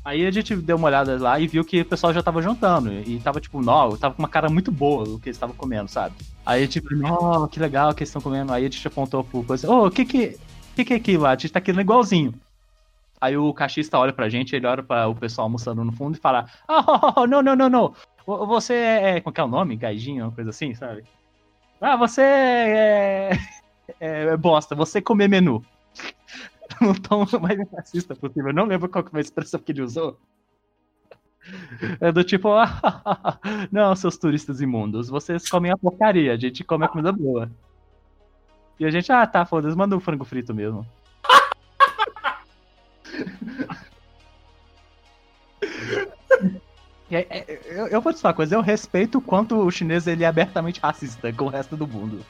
Aí 0.03 0.26
a 0.26 0.30
gente 0.32 0.55
deu 0.55 0.78
uma 0.78 0.88
olhada 0.88 1.18
lá 1.20 1.39
e 1.39 1.47
viu 1.47 1.66
que 1.66 1.82
o 1.82 1.86
pessoal 1.86 2.13
já 2.13 2.22
tava 2.22 2.41
jantando. 2.41 2.91
E 2.93 3.20
tava, 3.20 3.41
tipo, 3.41 3.59
nó, 3.61 3.95
tava 3.97 4.13
com 4.13 4.22
uma 4.22 4.28
cara 4.30 4.49
muito 4.49 4.72
boa 4.72 5.03
o 5.03 5.20
que 5.20 5.30
eles 5.30 5.36
estavam 5.38 5.55
comendo, 5.55 5.89
sabe? 5.89 6.13
Aí, 6.45 6.68
tipo, 6.68 6.93
nó, 6.95 7.47
que 7.47 7.59
legal 7.59 7.91
que 7.93 8.01
eles 8.03 8.09
estão 8.09 8.22
comendo. 8.22 8.53
Aí 8.53 8.66
a 8.66 8.70
gente 8.70 8.88
apontou 8.88 9.24
pro 9.24 9.43
coisa, 9.43 9.68
ô, 9.70 9.88
o 9.88 9.91
que 9.91 10.05
que, 10.05 10.38
que 10.76 10.86
que 10.86 10.93
é 10.93 10.97
aquilo 10.97 11.24
lá? 11.24 11.32
A 11.32 11.36
gente 11.36 11.51
tá 11.51 11.59
querendo 11.59 11.82
igualzinho. 11.82 12.34
Aí 13.20 13.36
o 13.36 13.51
cachista 13.53 13.97
olha 13.97 14.13
pra 14.13 14.30
gente, 14.30 14.55
ele 14.55 14.68
olha 14.68 14.84
para 14.84 15.07
o 15.07 15.16
pessoal 15.16 15.45
almoçando 15.45 15.84
no 15.84 15.91
fundo 15.91 16.16
e 16.18 16.20
fala: 16.22 16.45
Ah, 16.68 17.26
não, 17.28 17.41
não, 17.41 17.55
não, 17.55 17.70
não. 17.70 17.95
Vo- 18.28 18.45
Você 18.45 18.74
é. 18.76 19.22
Qual 19.22 19.34
que 19.34 19.41
é 19.41 19.43
o 19.43 19.47
nome? 19.47 19.76
Gaijinho, 19.76 20.26
uma 20.26 20.32
coisa 20.32 20.51
assim, 20.51 20.76
sabe? 20.76 21.03
Ah, 21.82 21.95
você 21.95 22.21
é. 22.21 23.30
É, 23.99 24.23
é 24.26 24.38
bosta, 24.38 24.76
você 24.76 25.01
comer 25.01 25.28
menu. 25.28 25.63
No 26.82 26.99
tom 26.99 27.26
mais 27.41 27.59
racista 27.71 28.15
possível. 28.15 28.49
Eu 28.49 28.53
não 28.53 28.65
lembro 28.65 28.89
qual 28.89 29.05
foi 29.05 29.19
a 29.19 29.21
expressão 29.21 29.59
que 29.59 29.71
ele 29.71 29.84
usou. 29.84 30.19
É 32.01 32.11
do 32.11 32.23
tipo, 32.23 32.49
ah, 32.49 33.39
não, 33.71 33.95
seus 33.95 34.17
turistas 34.17 34.61
imundos, 34.61 35.09
vocês 35.09 35.47
comem 35.47 35.71
a 35.71 35.78
porcaria, 35.78 36.34
a 36.34 36.38
gente 36.38 36.63
come 36.63 36.84
a 36.86 36.88
comida 36.88 37.11
boa. 37.11 37.51
E 38.80 38.86
a 38.86 38.89
gente, 38.89 39.11
ah, 39.11 39.26
tá, 39.28 39.45
foda-se, 39.45 39.78
manda 39.78 39.95
um 39.95 39.99
frango 39.99 40.26
frito 40.26 40.53
mesmo. 40.53 40.86
eu, 47.10 47.88
eu 47.88 48.01
vou 48.01 48.14
te 48.14 48.22
falar 48.22 48.32
uma 48.32 48.36
coisa, 48.36 48.56
eu 48.56 48.62
respeito 48.62 49.20
o 49.20 49.22
quanto 49.22 49.58
o 49.58 49.72
chinês 49.72 50.08
ele 50.08 50.24
é 50.24 50.28
abertamente 50.28 50.80
racista 50.80 51.32
com 51.32 51.45
o 51.45 51.49
resto 51.49 51.78
do 51.78 51.88
mundo. 51.88 52.26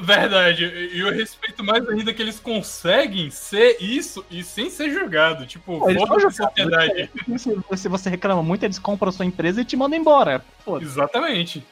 Verdade, 0.00 0.64
e 0.64 1.00
eu 1.00 1.12
respeito 1.12 1.62
mais 1.62 1.86
ainda 1.88 2.12
que 2.14 2.22
eles 2.22 2.40
conseguem 2.40 3.30
ser 3.30 3.76
isso 3.80 4.24
e 4.30 4.42
sem 4.42 4.70
ser 4.70 4.90
julgado. 4.90 5.46
Tipo, 5.46 5.88
Eles 5.88 6.02
foda-se 6.02 6.26
a 6.26 6.30
são 6.30 6.46
sociedade. 6.46 7.10
Se, 7.36 7.76
se 7.76 7.88
você 7.88 8.08
reclama 8.08 8.42
muito, 8.42 8.64
eles 8.64 8.78
compram 8.78 9.08
a 9.08 9.12
sua 9.12 9.26
empresa 9.26 9.60
e 9.60 9.64
te 9.64 9.76
mandam 9.76 9.98
embora. 9.98 10.44
Foda-se. 10.64 10.90
Exatamente. 10.90 11.64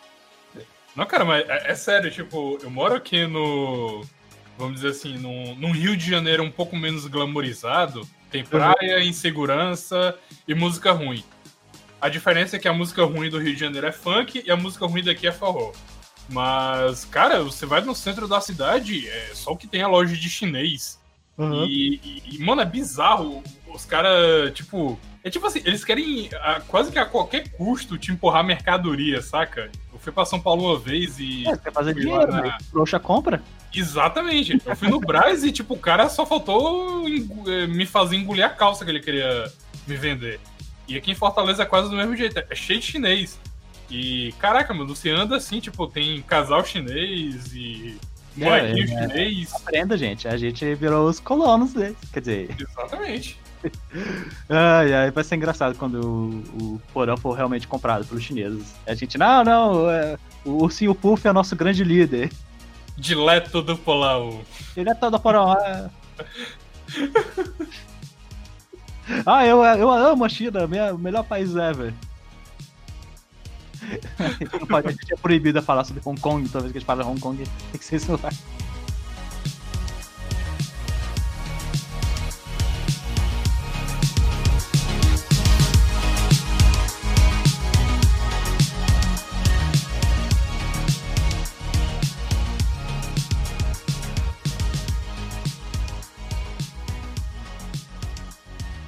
Não, 0.94 1.06
cara, 1.06 1.24
mas 1.24 1.48
é, 1.48 1.70
é 1.70 1.74
sério, 1.74 2.10
tipo, 2.10 2.58
eu 2.62 2.70
moro 2.70 2.94
aqui 2.94 3.26
no. 3.26 4.04
Vamos 4.58 4.76
dizer 4.76 4.88
assim, 4.88 5.16
num, 5.16 5.54
num 5.56 5.72
Rio 5.72 5.96
de 5.96 6.08
Janeiro 6.08 6.42
um 6.42 6.50
pouco 6.50 6.76
menos 6.76 7.06
glamorizado. 7.06 8.06
Tem 8.30 8.44
praia, 8.44 9.02
insegurança 9.02 10.16
e 10.46 10.54
música 10.54 10.92
ruim. 10.92 11.24
A 12.02 12.08
diferença 12.08 12.56
é 12.56 12.58
que 12.58 12.66
a 12.68 12.72
música 12.72 13.04
ruim 13.04 13.30
do 13.30 13.38
Rio 13.38 13.54
de 13.54 13.60
Janeiro 13.60 13.86
é 13.86 13.92
funk 13.92 14.42
e 14.44 14.50
a 14.50 14.56
música 14.56 14.84
ruim 14.86 15.04
daqui 15.04 15.26
é 15.26 15.32
forró. 15.32 15.72
Mas, 16.28 17.04
cara, 17.04 17.42
você 17.42 17.64
vai 17.64 17.80
no 17.80 17.94
centro 17.94 18.26
da 18.26 18.40
cidade, 18.40 19.08
é 19.08 19.30
só 19.34 19.52
o 19.52 19.56
que 19.56 19.66
tem 19.66 19.82
a 19.82 19.88
loja 19.88 20.16
de 20.16 20.28
chinês. 20.28 21.00
Uhum. 21.38 21.64
E, 21.64 22.22
e- 22.32 22.38
mano, 22.40 22.60
é 22.60 22.64
bizarro. 22.64 23.42
Os 23.72 23.84
caras, 23.84 24.52
tipo. 24.52 24.98
É 25.24 25.30
tipo 25.30 25.46
assim, 25.46 25.62
eles 25.64 25.84
querem 25.84 26.28
a- 26.42 26.60
quase 26.66 26.90
que 26.90 26.98
a 26.98 27.06
qualquer 27.06 27.48
custo 27.50 27.96
te 27.96 28.10
empurrar 28.10 28.44
mercadoria, 28.44 29.22
saca? 29.22 29.70
Eu 29.92 29.98
fui 29.98 30.12
pra 30.12 30.24
São 30.24 30.40
Paulo 30.40 30.64
uma 30.70 30.78
vez 30.78 31.18
e. 31.20 31.46
É, 31.46 31.54
você 31.54 31.60
quer 31.62 31.72
fazer 31.72 31.94
dinheiro, 31.94 32.26
na- 32.32 32.42
né? 32.42 32.58
Trouxa 32.70 32.98
compra. 32.98 33.40
Exatamente. 33.72 34.60
Eu 34.66 34.76
fui 34.76 34.88
no 34.88 35.00
Braz 35.00 35.44
e, 35.44 35.52
tipo, 35.52 35.74
o 35.74 35.78
cara 35.78 36.08
só 36.08 36.26
faltou 36.26 37.06
eh, 37.08 37.66
me 37.68 37.86
fazer 37.86 38.16
engolir 38.16 38.44
a 38.44 38.50
calça 38.50 38.84
que 38.84 38.90
ele 38.90 39.00
queria 39.00 39.50
me 39.86 39.96
vender. 39.96 40.38
E 40.88 40.96
aqui 40.96 41.10
em 41.12 41.14
Fortaleza 41.14 41.62
é 41.62 41.66
quase 41.66 41.88
do 41.90 41.96
mesmo 41.96 42.16
jeito. 42.16 42.38
É 42.38 42.54
cheio 42.54 42.80
de 42.80 42.86
chinês. 42.86 43.38
E, 43.90 44.32
caraca, 44.38 44.72
mano, 44.72 44.94
você 44.94 45.10
anda 45.10 45.36
assim, 45.36 45.60
tipo, 45.60 45.86
tem 45.86 46.22
casal 46.22 46.64
chinês 46.64 47.52
e 47.54 47.98
É, 48.40 48.44
moedinho 48.44 48.98
é. 48.98 49.08
chinês. 49.08 49.54
Aprenda, 49.54 49.96
gente. 49.98 50.26
A 50.26 50.36
gente 50.36 50.74
virou 50.74 51.08
os 51.08 51.20
colonos 51.20 51.72
deles. 51.74 51.96
Quer 52.12 52.20
dizer, 52.20 52.56
Exatamente. 52.58 53.38
ai, 54.48 54.92
ai, 54.92 55.10
vai 55.10 55.22
ser 55.22 55.36
engraçado 55.36 55.76
quando 55.78 56.00
o, 56.00 56.74
o 56.74 56.82
porão 56.92 57.16
for 57.16 57.32
realmente 57.32 57.68
comprado 57.68 58.04
pelos 58.04 58.24
chineses. 58.24 58.74
A 58.86 58.94
gente, 58.94 59.16
não, 59.16 59.44
não, 59.44 59.90
é, 59.90 60.18
o 60.44 60.62
Ursinho 60.62 60.94
Puff 60.94 61.26
é 61.26 61.30
o 61.30 61.34
nosso 61.34 61.54
grande 61.54 61.84
líder. 61.84 62.32
Dileto 62.96 63.62
do 63.62 63.76
Polau. 63.76 64.42
Ele 64.76 64.90
é 64.90 64.94
todo 64.94 65.18
porão. 65.20 65.52
é. 65.54 65.90
ah, 69.26 69.46
eu, 69.46 69.62
eu 69.64 69.90
amo 69.90 70.24
a 70.24 70.28
China, 70.28 70.66
minha, 70.66 70.94
o 70.94 70.98
melhor 70.98 71.24
país 71.24 71.54
ever. 71.56 71.94
A 74.72 74.90
gente 74.90 75.12
é 75.12 75.16
proibido 75.16 75.58
a 75.58 75.62
falar 75.62 75.84
sobre 75.84 76.00
Hong 76.04 76.20
Kong, 76.20 76.48
toda 76.48 76.60
vez 76.60 76.72
que 76.72 76.78
a 76.78 76.80
gente 76.80 76.86
fala 76.86 77.04
Hong 77.04 77.20
Kong, 77.20 77.36
tem 77.36 77.78
que 77.78 77.84
ser 77.84 77.98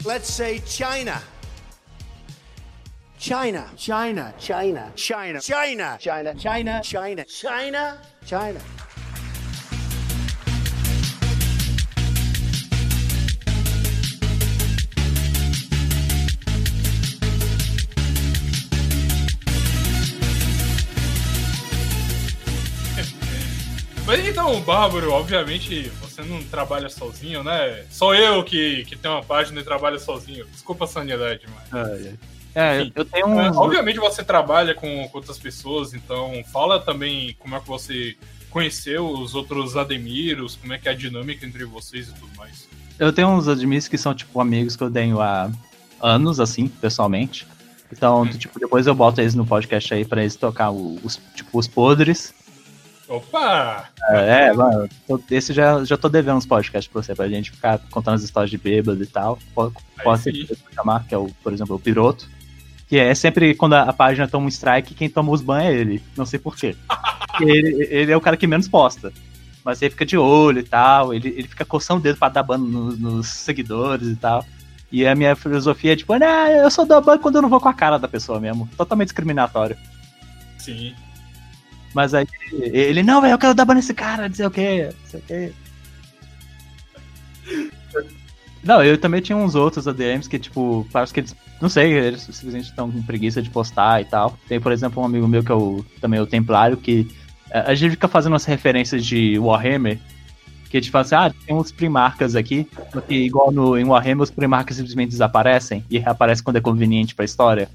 Let's 0.04 0.28
say 0.30 0.58
China. 0.66 1.18
China. 3.18 3.70
China. 3.74 4.34
China. 4.38 4.92
China. 4.96 5.40
China. 5.40 5.96
China. 5.98 6.36
China. 6.38 6.80
China. 6.84 7.24
China. 7.24 7.98
China. 8.26 8.60
Mas 24.16 24.28
então, 24.28 24.60
Bárbaro, 24.60 25.10
obviamente 25.12 25.90
você 26.00 26.22
não 26.22 26.40
trabalha 26.44 26.88
sozinho, 26.88 27.42
né? 27.42 27.84
Só 27.90 28.14
eu 28.14 28.44
que, 28.44 28.84
que 28.84 28.94
tenho 28.96 29.14
uma 29.14 29.22
página 29.24 29.60
e 29.60 29.64
trabalho 29.64 29.98
sozinho. 29.98 30.46
Desculpa 30.52 30.84
a 30.84 30.88
sanidade, 30.88 31.42
mano. 31.72 31.88
É, 32.54 32.82
eu- 32.82 32.92
eu 32.94 33.04
tenho 33.04 33.26
É, 33.40 33.50
uns. 33.50 33.56
obviamente 33.56 33.98
você 33.98 34.22
trabalha 34.22 34.72
com, 34.72 35.08
com 35.08 35.18
outras 35.18 35.36
pessoas, 35.38 35.92
então 35.94 36.44
fala 36.52 36.78
também 36.78 37.34
como 37.40 37.56
é 37.56 37.60
que 37.60 37.66
você 37.66 38.14
conheceu 38.50 39.04
os 39.08 39.34
outros 39.34 39.76
Ademiros, 39.76 40.54
como 40.54 40.72
é 40.72 40.78
que 40.78 40.88
é 40.88 40.92
a 40.92 40.94
dinâmica 40.94 41.44
entre 41.44 41.64
vocês 41.64 42.08
e 42.08 42.12
tudo 42.12 42.30
mais. 42.36 42.68
Eu 42.96 43.12
tenho 43.12 43.26
uns 43.30 43.48
admins 43.48 43.88
que 43.88 43.98
são, 43.98 44.14
tipo, 44.14 44.40
amigos 44.40 44.76
que 44.76 44.84
eu 44.84 44.90
tenho 44.92 45.20
há 45.20 45.50
anos, 46.00 46.38
assim, 46.38 46.68
pessoalmente. 46.68 47.44
Então, 47.90 48.24
tipo, 48.28 48.60
depois 48.60 48.86
eu 48.86 48.94
boto 48.94 49.20
eles 49.20 49.34
no 49.34 49.44
podcast 49.44 49.92
aí 49.92 50.04
pra 50.04 50.20
eles 50.20 50.36
tocar 50.36 50.70
os, 50.70 51.20
tipo, 51.34 51.58
os 51.58 51.66
podres. 51.66 52.32
Opa! 53.08 53.88
É, 54.08 54.46
é, 54.46 54.52
mano, 54.52 54.88
esse 55.30 55.52
já, 55.52 55.84
já 55.84 55.96
tô 55.96 56.08
devendo 56.08 56.36
uns 56.36 56.46
podcasts 56.46 56.90
pra 56.90 57.02
você, 57.02 57.14
pra 57.14 57.28
gente 57.28 57.50
ficar 57.50 57.78
contando 57.90 58.14
as 58.14 58.22
histórias 58.22 58.50
de 58.50 58.56
bêbado 58.56 59.02
e 59.02 59.06
tal. 59.06 59.38
Pode, 59.54 60.48
chamar, 60.74 61.04
que 61.06 61.14
é 61.14 61.18
o, 61.18 61.28
por 61.42 61.52
exemplo, 61.52 61.76
o 61.76 61.80
Piroto. 61.80 62.28
Que 62.88 62.98
é 62.98 63.14
sempre 63.14 63.54
quando 63.54 63.74
a, 63.74 63.82
a 63.82 63.92
página 63.92 64.28
toma 64.28 64.46
um 64.46 64.48
strike, 64.48 64.94
quem 64.94 65.08
toma 65.08 65.32
os 65.32 65.42
ban 65.42 65.62
é 65.62 65.72
ele. 65.72 66.02
Não 66.16 66.24
sei 66.24 66.38
porquê. 66.40 66.76
ele, 67.40 67.88
ele 67.90 68.12
é 68.12 68.16
o 68.16 68.20
cara 68.20 68.36
que 68.36 68.46
menos 68.46 68.68
posta. 68.68 69.12
Mas 69.62 69.80
ele 69.80 69.90
fica 69.90 70.04
de 70.04 70.16
olho 70.16 70.60
e 70.60 70.64
tal, 70.64 71.14
ele, 71.14 71.28
ele 71.28 71.48
fica 71.48 71.64
coçando 71.64 72.00
o 72.00 72.02
dedo 72.02 72.18
pra 72.18 72.28
dar 72.28 72.42
ban 72.42 72.58
nos, 72.58 72.98
nos 72.98 73.26
seguidores 73.28 74.08
e 74.08 74.16
tal. 74.16 74.44
E 74.92 75.06
a 75.06 75.14
minha 75.14 75.34
filosofia 75.34 75.94
é 75.94 75.96
tipo, 75.96 76.16
nah, 76.16 76.50
eu 76.50 76.70
só 76.70 76.84
dou 76.84 77.02
ban 77.02 77.18
quando 77.18 77.36
eu 77.36 77.42
não 77.42 77.48
vou 77.48 77.60
com 77.60 77.68
a 77.68 77.74
cara 77.74 77.98
da 77.98 78.06
pessoa 78.06 78.38
mesmo. 78.38 78.68
Totalmente 78.76 79.08
discriminatório. 79.08 79.76
Sim. 80.58 80.94
Mas 81.94 82.12
aí 82.12 82.26
ele, 82.52 83.02
não, 83.02 83.20
velho, 83.20 83.34
eu 83.34 83.38
quero 83.38 83.54
dar 83.54 83.64
ban 83.64 83.74
nesse 83.74 83.94
cara, 83.94 84.28
não 84.28 84.34
sei 84.34 84.46
o 84.46 84.50
que, 84.50 84.82
não 84.82 85.08
sei 85.10 85.20
o 85.20 85.22
que. 85.22 85.52
Não, 88.64 88.82
eu 88.82 88.96
também 88.98 89.20
tinha 89.20 89.36
uns 89.36 89.54
outros 89.54 89.86
ADMs 89.86 90.28
que, 90.28 90.38
tipo, 90.38 90.86
parece 90.90 91.12
que 91.12 91.20
eles, 91.20 91.36
não 91.60 91.68
sei, 91.68 91.92
eles 91.92 92.22
simplesmente 92.22 92.70
estão 92.70 92.90
com 92.90 93.02
preguiça 93.02 93.42
de 93.42 93.50
postar 93.50 94.00
e 94.00 94.06
tal. 94.06 94.36
Tem, 94.48 94.58
por 94.58 94.72
exemplo, 94.72 95.02
um 95.02 95.06
amigo 95.06 95.28
meu 95.28 95.44
que 95.44 95.52
é 95.52 95.54
o, 95.54 95.84
também 96.00 96.18
o 96.18 96.26
Templário, 96.26 96.78
que 96.78 97.06
eh, 97.50 97.64
a 97.66 97.74
gente 97.74 97.92
fica 97.92 98.08
fazendo 98.08 98.32
umas 98.32 98.46
referências 98.46 99.04
de 99.04 99.38
Warhammer, 99.38 100.00
que 100.70 100.90
fala 100.90 101.02
assim, 101.02 101.14
ah, 101.14 101.32
tem 101.46 101.54
uns 101.54 101.70
primarcas 101.70 102.34
aqui, 102.34 102.66
só 102.92 103.00
que 103.00 103.14
igual 103.14 103.52
no, 103.52 103.78
em 103.78 103.84
Warhammer 103.84 104.22
os 104.22 104.30
primarcas 104.30 104.76
simplesmente 104.76 105.10
desaparecem 105.10 105.84
e 105.88 105.98
reaparecem 105.98 106.42
quando 106.42 106.56
é 106.56 106.60
conveniente 106.60 107.14
pra 107.14 107.24
história. 107.24 107.68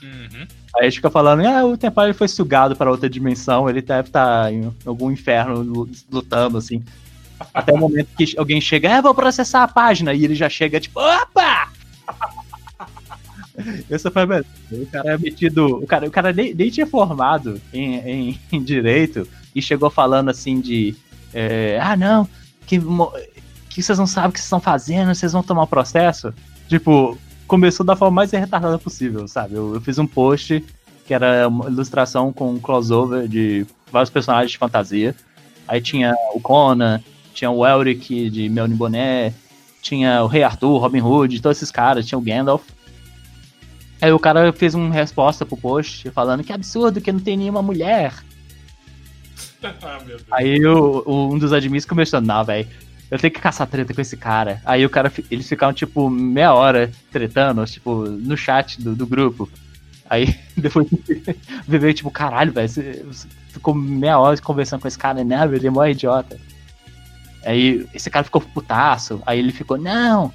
Uhum. 0.00 0.46
Aí 0.76 0.80
a 0.80 0.84
gente 0.84 0.96
fica 0.96 1.10
falando, 1.10 1.46
ah, 1.46 1.64
o 1.64 1.76
Templário 1.76 2.14
foi 2.14 2.26
sugado 2.26 2.74
para 2.74 2.90
outra 2.90 3.08
dimensão, 3.08 3.68
ele 3.70 3.80
deve 3.80 4.08
estar 4.08 4.52
em 4.52 4.72
algum 4.84 5.10
inferno 5.10 5.62
lu- 5.62 5.88
lutando, 6.10 6.58
assim. 6.58 6.82
Até 7.52 7.72
o 7.72 7.78
momento 7.78 8.08
que 8.16 8.36
alguém 8.36 8.60
chega, 8.60 8.98
ah, 8.98 9.00
vou 9.00 9.14
processar 9.14 9.62
a 9.62 9.68
página, 9.68 10.12
e 10.12 10.24
ele 10.24 10.34
já 10.34 10.48
chega, 10.48 10.80
tipo, 10.80 10.98
opa! 11.00 11.68
Essa 13.88 14.10
foi 14.10 14.22
a. 14.22 14.44
O 14.72 14.86
cara 14.86 15.12
é 15.12 15.18
metido. 15.18 15.76
O 15.76 15.86
cara, 15.86 16.08
o 16.08 16.10
cara 16.10 16.32
nem, 16.32 16.52
nem 16.52 16.70
tinha 16.70 16.86
formado 16.86 17.60
em, 17.72 17.94
em, 17.98 18.40
em 18.50 18.62
direito 18.62 19.28
e 19.54 19.62
chegou 19.62 19.88
falando 19.90 20.28
assim 20.28 20.60
de. 20.60 20.96
é, 21.32 21.78
ah, 21.80 21.96
não, 21.96 22.28
que, 22.66 22.80
que 23.70 23.82
vocês 23.82 23.98
não 23.98 24.06
sabem 24.08 24.30
o 24.30 24.32
que 24.32 24.38
vocês 24.40 24.46
estão 24.46 24.60
fazendo, 24.60 25.14
vocês 25.14 25.32
vão 25.32 25.42
tomar 25.42 25.68
processo. 25.68 26.34
Tipo, 26.68 27.16
começou 27.46 27.84
da 27.84 27.96
forma 27.96 28.14
mais 28.16 28.30
retardada 28.32 28.78
possível, 28.78 29.26
sabe? 29.28 29.54
Eu, 29.54 29.74
eu 29.74 29.80
fiz 29.80 29.98
um 29.98 30.06
post 30.06 30.64
que 31.06 31.12
era 31.12 31.46
uma 31.48 31.68
ilustração 31.68 32.32
com 32.32 32.52
um 32.52 32.58
crossover 32.58 33.28
de 33.28 33.66
vários 33.92 34.10
personagens 34.10 34.52
de 34.52 34.58
fantasia. 34.58 35.14
Aí 35.68 35.80
tinha 35.80 36.14
o 36.34 36.40
Conan, 36.40 37.02
tinha 37.34 37.50
o 37.50 37.66
Elric 37.66 38.30
de 38.30 38.48
Melny 38.48 38.74
Boné, 38.74 39.34
tinha 39.82 40.22
o 40.22 40.26
Rei 40.26 40.42
Arthur, 40.42 40.78
Robin 40.78 41.00
Hood, 41.02 41.40
todos 41.42 41.58
esses 41.58 41.70
caras, 41.70 42.06
tinha 42.06 42.18
o 42.18 42.22
Gandalf. 42.22 42.62
Aí 44.00 44.12
o 44.12 44.18
cara 44.18 44.52
fez 44.52 44.74
uma 44.74 44.92
resposta 44.92 45.44
pro 45.46 45.56
post 45.56 46.10
falando 46.10 46.42
que 46.44 46.52
absurdo 46.52 47.00
que 47.00 47.12
não 47.12 47.20
tem 47.20 47.36
nenhuma 47.36 47.62
mulher. 47.62 48.14
ah. 49.62 49.98
Aí 50.32 50.64
o, 50.66 51.02
o- 51.06 51.32
um 51.34 51.38
dos 51.38 51.52
admins 51.52 51.84
começou, 51.84 52.20
não, 52.20 52.44
velho, 52.44 52.68
eu 53.10 53.18
tenho 53.18 53.32
que 53.32 53.40
caçar 53.40 53.66
treta 53.66 53.94
com 53.94 54.00
esse 54.00 54.16
cara. 54.16 54.60
Aí 54.64 54.84
o 54.84 54.90
cara, 54.90 55.12
eles 55.30 55.48
ficaram, 55.48 55.72
tipo, 55.72 56.08
meia 56.10 56.54
hora 56.54 56.90
tretando, 57.10 57.64
tipo, 57.66 58.04
no 58.04 58.36
chat 58.36 58.82
do, 58.82 58.94
do 58.94 59.06
grupo. 59.06 59.48
Aí 60.08 60.34
depois 60.56 60.88
veio, 61.66 61.94
tipo, 61.94 62.10
caralho, 62.10 62.52
velho, 62.52 62.68
você 62.68 63.04
você 63.04 63.28
ficou 63.48 63.74
meia 63.74 64.18
hora 64.18 64.36
conversando 64.40 64.80
com 64.80 64.88
esse 64.88 64.98
cara, 64.98 65.22
não, 65.24 65.54
ele 65.54 65.66
é 65.66 65.70
mó 65.70 65.84
idiota. 65.84 66.38
Aí 67.44 67.86
esse 67.94 68.10
cara 68.10 68.24
ficou 68.24 68.40
putaço, 68.40 69.22
aí 69.26 69.38
ele 69.38 69.52
ficou, 69.52 69.76
não, 69.76 70.32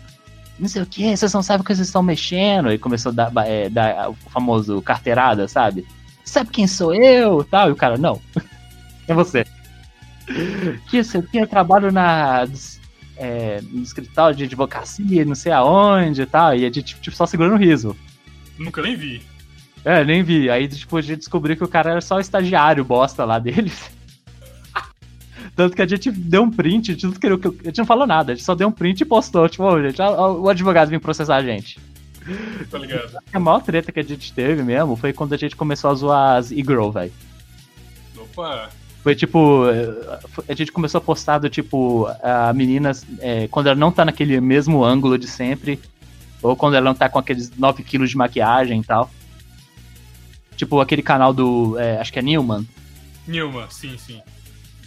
não 0.60 0.68
sei 0.68 0.82
o 0.82 0.86
que, 0.86 1.16
vocês 1.16 1.34
não 1.34 1.42
sabem 1.42 1.62
o 1.62 1.64
que 1.64 1.76
vocês 1.76 1.88
estão 1.88 2.04
mexendo. 2.04 2.72
E 2.72 2.78
começou 2.78 3.12
a 3.12 3.16
dar, 3.16 3.48
é, 3.48 3.70
dar 3.70 4.10
o 4.10 4.16
famoso 4.30 4.82
carteirada, 4.82 5.48
sabe? 5.48 5.88
Sabe 6.24 6.52
quem 6.52 6.68
sou 6.68 6.94
eu? 6.94 7.44
Tal, 7.44 7.70
e 7.70 7.72
o 7.72 7.76
cara, 7.76 7.98
não. 7.98 8.22
É 9.08 9.14
você. 9.16 9.44
Que 10.90 11.04
sei 11.04 11.20
o 11.22 11.24
que, 11.24 11.38
eu 11.38 11.48
trabalho 11.48 11.92
na, 11.92 12.48
é, 13.18 13.62
no 13.62 13.82
escritório 13.82 14.36
de 14.36 14.44
advocacia, 14.46 15.26
não 15.26 15.36
sei 15.36 15.52
aonde 15.52 16.22
e 16.22 16.26
tal. 16.26 16.56
E 16.56 16.66
a 16.66 16.72
gente, 16.72 16.96
tipo, 17.00 17.16
só 17.16 17.26
segurando 17.26 17.54
o 17.56 17.58
riso. 17.58 17.96
Nunca 18.58 18.82
nem 18.82 18.96
vi. 18.96 19.22
É, 19.84 20.04
nem 20.04 20.22
vi. 20.24 20.50
Aí, 20.50 20.68
tipo, 20.68 20.98
a 20.98 21.02
gente 21.02 21.20
descobriu 21.20 21.56
que 21.56 21.64
o 21.64 21.68
cara 21.68 21.92
era 21.92 22.02
só 22.02 22.16
o 22.18 22.20
estagiário 22.20 22.84
bosta 22.84 23.24
lá 23.26 23.40
deles. 23.40 23.90
Tanto 25.56 25.76
que 25.76 25.82
a 25.82 25.88
gente 25.88 26.12
deu 26.12 26.44
um 26.44 26.52
print 26.52 26.96
que 26.96 27.26
ele, 27.28 27.38
que- 27.38 27.48
a 27.48 27.66
gente 27.66 27.78
não 27.80 27.86
falou 27.86 28.06
nada, 28.08 28.32
a 28.32 28.36
gente 28.36 28.46
só 28.46 28.56
deu 28.56 28.68
um 28.68 28.72
print 28.72 29.02
e 29.02 29.06
postou, 29.06 29.48
tipo, 29.50 29.64
ô, 29.64 29.82
gente, 29.82 30.02
o 30.02 30.48
advogado 30.50 30.90
vem 30.90 31.00
processar 31.00 31.36
a 31.38 31.44
gente. 31.44 31.80
Tá 32.70 32.78
ligado? 32.78 33.18
A 33.34 33.40
maior 33.40 33.62
treta 33.62 33.92
que 33.92 34.00
a 34.00 34.04
gente 34.04 34.32
teve 34.32 34.62
mesmo 34.62 34.96
foi 34.96 35.12
quando 35.12 35.34
a 35.34 35.38
gente 35.38 35.56
começou 35.56 35.90
a 35.90 35.94
zoar 35.96 36.38
as 36.38 36.52
e-girl, 36.52 36.90
velho. 36.92 37.12
Opa. 38.18 38.70
Foi 39.02 39.16
tipo, 39.16 39.66
eh, 39.70 40.20
a 40.50 40.54
gente 40.54 40.72
começou 40.72 41.00
a 41.00 41.02
postar 41.02 41.40
do 41.40 41.50
tipo, 41.50 42.08
a 42.22 42.52
menina, 42.54 42.92
eh, 43.20 43.48
quando 43.50 43.68
ela 43.68 43.76
não 43.76 43.92
tá 43.92 44.04
naquele 44.04 44.40
mesmo 44.42 44.84
ângulo 44.84 45.18
de 45.18 45.28
sempre, 45.28 45.80
ou 46.42 46.56
quando 46.56 46.76
ela 46.76 46.86
não 46.86 46.94
tá 46.94 47.08
com 47.08 47.20
aqueles 47.20 47.50
9 47.58 47.84
quilos 47.84 48.10
de 48.10 48.18
maquiagem 48.18 48.82
e 48.82 48.84
tal. 48.84 49.10
Tipo, 50.56 50.82
aquele 50.82 51.02
canal 51.02 51.34
do, 51.34 51.80
eh, 51.80 51.98
acho 52.00 52.12
que 52.12 52.20
é 52.20 52.22
Newman. 52.22 52.68
Nilma, 53.26 53.68
sim, 53.70 53.98
sim. 53.98 54.22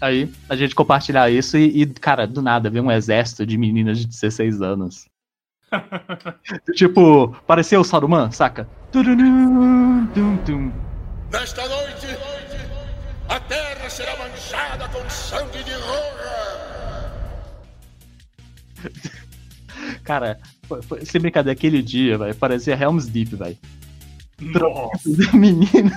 Aí 0.01 0.29
a 0.49 0.57
gente 0.57 0.75
compartilhar 0.75 1.31
isso 1.31 1.57
e, 1.57 1.83
e, 1.83 1.87
cara, 1.87 2.27
do 2.27 2.43
nada, 2.43 2.69
veio 2.69 2.85
um 2.85 2.91
exército 2.91 3.47
de 3.47 3.57
meninas 3.57 3.99
de 3.99 4.07
16 4.07 4.61
anos. 4.61 5.07
tipo, 6.75 7.35
pareceu 7.47 7.81
o 7.81 7.85
Saruman, 7.85 8.31
saca? 8.31 8.69
Nesta 11.31 11.67
noite, 11.67 12.07
a 13.29 13.41
sangue 15.33 15.65
de 15.65 15.73
Rohan. 15.73 17.11
Cara, 20.05 20.39
foi, 20.65 20.83
foi, 20.83 21.05
sem 21.05 21.21
brincadeira, 21.21 21.57
aquele 21.57 21.83
dia, 21.83 22.19
velho, 22.19 22.35
parecia 22.35 22.75
Helm's 22.75 23.07
Deep, 23.07 23.35
velho. 23.37 23.57
Nossa. 24.41 25.09
Menina, 25.37 25.95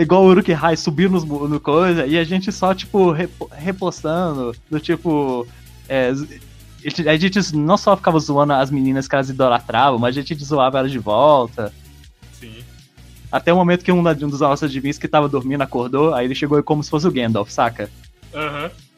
igual 0.00 0.24
o 0.24 0.28
Uruk 0.28 0.52
Hai 0.52 0.76
subiu 0.76 1.10
nos, 1.10 1.24
no 1.24 1.60
coisa, 1.60 2.06
e 2.06 2.16
a 2.18 2.24
gente 2.24 2.50
só, 2.52 2.74
tipo, 2.74 3.10
repo- 3.10 3.50
repostando, 3.52 4.54
do 4.70 4.80
tipo. 4.80 5.46
é, 5.88 6.12
a 7.08 7.16
gente 7.16 7.56
não 7.56 7.76
só 7.76 7.96
ficava 7.96 8.18
zoando 8.20 8.52
as 8.52 8.70
meninas 8.70 9.08
que 9.08 9.14
elas 9.14 9.28
idolatravam, 9.28 9.98
mas 9.98 10.16
a 10.16 10.20
gente 10.20 10.44
zoava 10.44 10.78
elas 10.78 10.92
de 10.92 11.00
volta. 11.00 11.72
Sim. 12.32 12.62
Até 13.30 13.52
o 13.52 13.56
momento 13.56 13.84
que 13.84 13.90
um, 13.90 13.98
um 13.98 14.28
dos 14.28 14.40
nossos 14.40 14.62
admins 14.62 14.96
que 14.96 15.08
tava 15.08 15.28
dormindo 15.28 15.62
acordou, 15.62 16.14
aí 16.14 16.26
ele 16.26 16.34
chegou 16.34 16.62
como 16.62 16.84
se 16.84 16.90
fosse 16.90 17.08
o 17.08 17.10
Gandalf, 17.10 17.50
saca? 17.50 17.90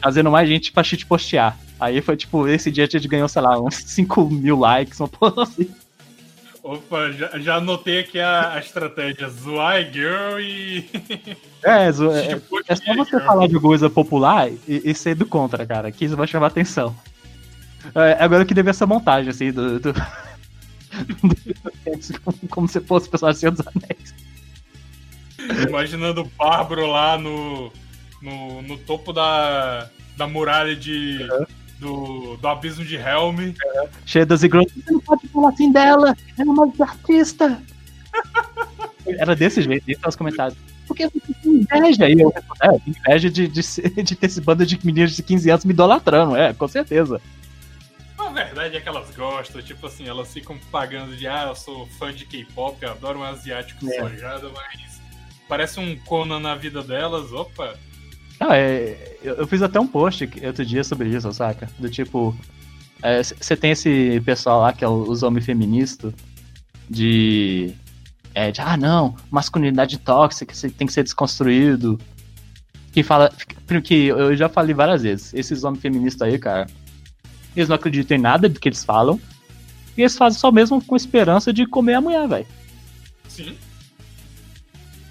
Trazendo 0.01 0.31
mais 0.31 0.49
gente 0.49 0.72
pra 0.72 0.85
shit 0.85 1.05
postear. 1.07 1.59
Aí 1.81 2.01
foi 2.01 2.16
tipo, 2.16 2.47
esse 2.49 2.70
dia 2.70 2.85
a 2.85 2.89
gente 2.89 3.07
ganhou, 3.09 3.29
sei 3.29 3.43
lá, 3.43 3.61
uns 3.61 3.76
5 3.76 4.29
mil 4.31 4.59
likes, 4.59 4.99
uma 5.01 5.09
porra 5.09 5.43
assim. 5.45 5.70
Opa, 6.62 7.11
já, 7.12 7.39
já 7.39 7.57
anotei 7.57 8.01
aqui 8.01 8.20
a, 8.20 8.55
a 8.55 8.59
estratégia. 8.59 9.29
Zoar 9.29 9.91
girl 9.93 10.39
e. 10.41 10.89
É, 11.62 11.91
zo- 11.91 12.12
é, 12.12 12.41
é 12.68 12.76
só 12.76 12.95
você 12.95 13.11
girl. 13.11 13.24
falar 13.26 13.49
de 13.49 13.59
coisa 13.59 13.91
popular 13.91 14.49
e, 14.49 14.83
e 14.85 14.95
ser 14.95 15.16
do 15.16 15.26
contra, 15.26 15.66
cara, 15.66 15.91
que 15.91 16.05
isso 16.05 16.16
vai 16.16 16.26
chamar 16.26 16.47
atenção. 16.49 16.95
É, 17.95 18.16
agora 18.22 18.45
queria 18.45 18.62
ver 18.62 18.70
essa 18.70 18.87
montagem, 18.87 19.31
assim, 19.31 19.51
do. 19.51 19.81
do... 19.81 19.95
como 22.51 22.68
se 22.68 22.81
fosse 22.81 23.09
o 23.09 23.11
personagem 23.11 23.41
Senhor 23.41 23.53
dos 23.53 23.66
Anéis. 23.66 24.14
Imaginando 25.68 26.22
o 26.22 26.31
Bárbaro 26.37 26.87
lá 26.87 27.16
no, 27.18 27.72
no, 28.21 28.62
no 28.62 28.79
topo 28.79 29.12
da, 29.12 29.89
da 30.16 30.27
muralha 30.27 30.75
de, 30.75 31.19
do, 31.79 32.37
do 32.37 32.49
abismo 32.49 32.85
de 32.85 32.97
Helm. 32.97 33.55
Cheio 34.05 34.27
das 34.27 34.43
igrejas. 34.43 34.73
Você 34.73 34.93
não 34.93 35.01
pode 35.01 35.29
falar 35.29 35.51
assim 35.51 35.73
dela, 35.73 36.16
ela 36.37 36.49
é 36.49 36.53
uma 36.53 36.73
artista. 36.81 37.62
Era 39.07 39.35
desse 39.35 39.62
jeito, 39.62 39.91
isso 39.91 40.01
nos 40.05 40.16
comentários. 40.16 40.59
Porque 40.87 41.07
você 41.07 41.35
tem 41.43 41.53
inveja. 41.55 42.09
E 42.09 42.21
eu 42.21 42.33
é, 42.62 42.69
inveja 42.87 43.31
de, 43.31 43.47
de, 43.47 43.62
de 44.03 44.16
ter 44.16 44.27
esse 44.27 44.41
bando 44.41 44.64
de 44.66 44.79
meninas 44.85 45.12
de 45.12 45.23
15 45.23 45.51
anos 45.51 45.64
me 45.64 45.73
idolatrando, 45.73 46.37
é, 46.37 46.53
com 46.53 46.66
certeza. 46.66 47.21
A 48.19 48.31
verdade 48.31 48.77
é 48.77 48.81
que 48.81 48.89
elas 48.89 49.14
gostam, 49.14 49.62
tipo 49.62 49.87
assim, 49.87 50.09
elas 50.09 50.33
ficam 50.33 50.59
pagando 50.71 51.16
de 51.16 51.27
ah, 51.27 51.47
eu 51.49 51.55
sou 51.55 51.87
fã 51.99 52.12
de 52.12 52.27
K-pop, 52.27 52.77
eu 52.83 52.91
adoro 52.91 53.21
um 53.21 53.23
asiático 53.23 53.89
É. 53.89 54.01
sojado, 54.01 54.53
mas 54.55 55.01
parece 55.49 55.79
um 55.81 55.97
Conan 56.01 56.41
na 56.41 56.55
vida 56.55 56.83
delas, 56.83 57.33
opa. 57.33 57.75
Não, 58.41 58.53
é, 58.53 59.16
eu, 59.22 59.34
eu 59.34 59.47
fiz 59.47 59.62
até 59.62 59.80
um 59.80 59.86
post 59.86 60.28
outro 60.45 60.64
dia 60.64 60.84
sobre 60.84 61.09
isso, 61.09 61.32
saca? 61.32 61.68
Do 61.78 61.89
tipo, 61.89 62.36
você 63.41 63.57
tem 63.57 63.72
esse 63.72 64.20
pessoal 64.24 64.61
lá 64.61 64.72
que 64.72 64.84
é 64.84 64.89
os 64.89 65.22
homens 65.22 65.45
feministas 65.45 66.12
de, 66.89 67.72
é, 68.34 68.51
de 68.51 68.61
ah 68.61 68.76
não, 68.76 69.16
masculinidade 69.30 69.99
tóxica, 69.99 70.55
tem 70.76 70.86
que 70.86 70.93
ser 70.93 71.03
desconstruído. 71.03 71.99
Que 72.93 73.03
fala, 73.03 73.30
que 73.84 74.07
eu 74.07 74.34
já 74.36 74.49
falei 74.49 74.74
várias 74.74 75.03
vezes, 75.03 75.34
esses 75.34 75.62
homens 75.62 75.82
feministas 75.82 76.22
aí, 76.22 76.39
cara, 76.39 76.66
eles 77.55 77.68
não 77.68 77.76
acreditam 77.76 78.16
em 78.16 78.20
nada 78.20 78.49
do 78.49 78.59
que 78.59 78.68
eles 78.68 78.84
falam. 78.84 79.20
E 79.97 80.03
eles 80.03 80.16
fazem 80.16 80.39
só 80.39 80.53
mesmo 80.53 80.82
com 80.82 80.95
esperança 80.95 81.53
de 81.53 81.66
comer 81.66 81.95
a 81.95 82.01
mulher, 82.01 82.28
velho. 82.28 82.47
Sim. 83.28 83.57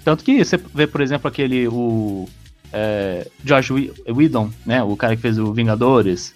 Tanto 0.02 0.24
que 0.24 0.42
você 0.42 0.56
vê, 0.56 0.86
por 0.86 1.02
exemplo, 1.02 1.28
aquele. 1.28 1.68
O. 1.68 2.26
É, 2.72 3.26
Josh 3.44 3.70
Whe- 3.70 3.92
Whedon, 4.08 4.50
né? 4.66 4.82
O 4.82 4.96
cara 4.96 5.16
que 5.16 5.22
fez 5.22 5.38
o 5.38 5.52
Vingadores, 5.52 6.34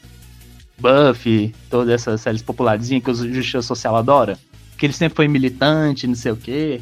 Buffy, 0.79 1.55
todas 1.71 1.89
essas 1.93 2.21
séries 2.21 2.43
popularzinhas 2.43 3.05
que 3.05 3.11
o 3.11 3.15
Justiça 3.15 3.63
Social 3.63 3.97
adora. 3.97 4.39
Que 4.79 4.87
ele 4.87 4.93
sempre 4.93 5.17
foi 5.17 5.29
militante, 5.29 6.07
não 6.07 6.15
sei 6.15 6.33
o 6.33 6.37
quê. 6.37 6.81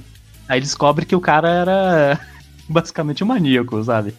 Aí 0.49 0.61
descobre 0.61 1.05
que 1.05 1.15
o 1.17 1.21
cara 1.21 1.49
era 1.49 2.21
basicamente 2.69 3.23
um 3.23 3.27
maníaco, 3.27 3.83
sabe? 3.85 4.15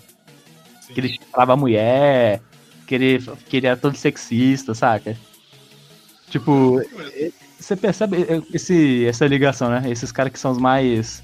sim. 0.81 0.93
Que 0.93 0.99
ele 0.99 1.09
chifrava 1.09 1.53
a 1.53 1.57
mulher, 1.57 2.41
que 2.85 2.95
ele, 2.95 3.19
que 3.49 3.57
ele 3.57 3.67
era 3.67 3.77
todo 3.77 3.95
sexista, 3.95 4.73
saca? 4.75 5.17
Tipo, 6.29 6.81
você 7.59 7.75
percebe 7.75 8.17
esse, 8.53 9.05
essa 9.05 9.25
ligação, 9.27 9.69
né? 9.69 9.83
Esses 9.89 10.11
caras 10.11 10.31
que 10.31 10.39
são 10.39 10.51
os 10.51 10.57
mais. 10.57 11.21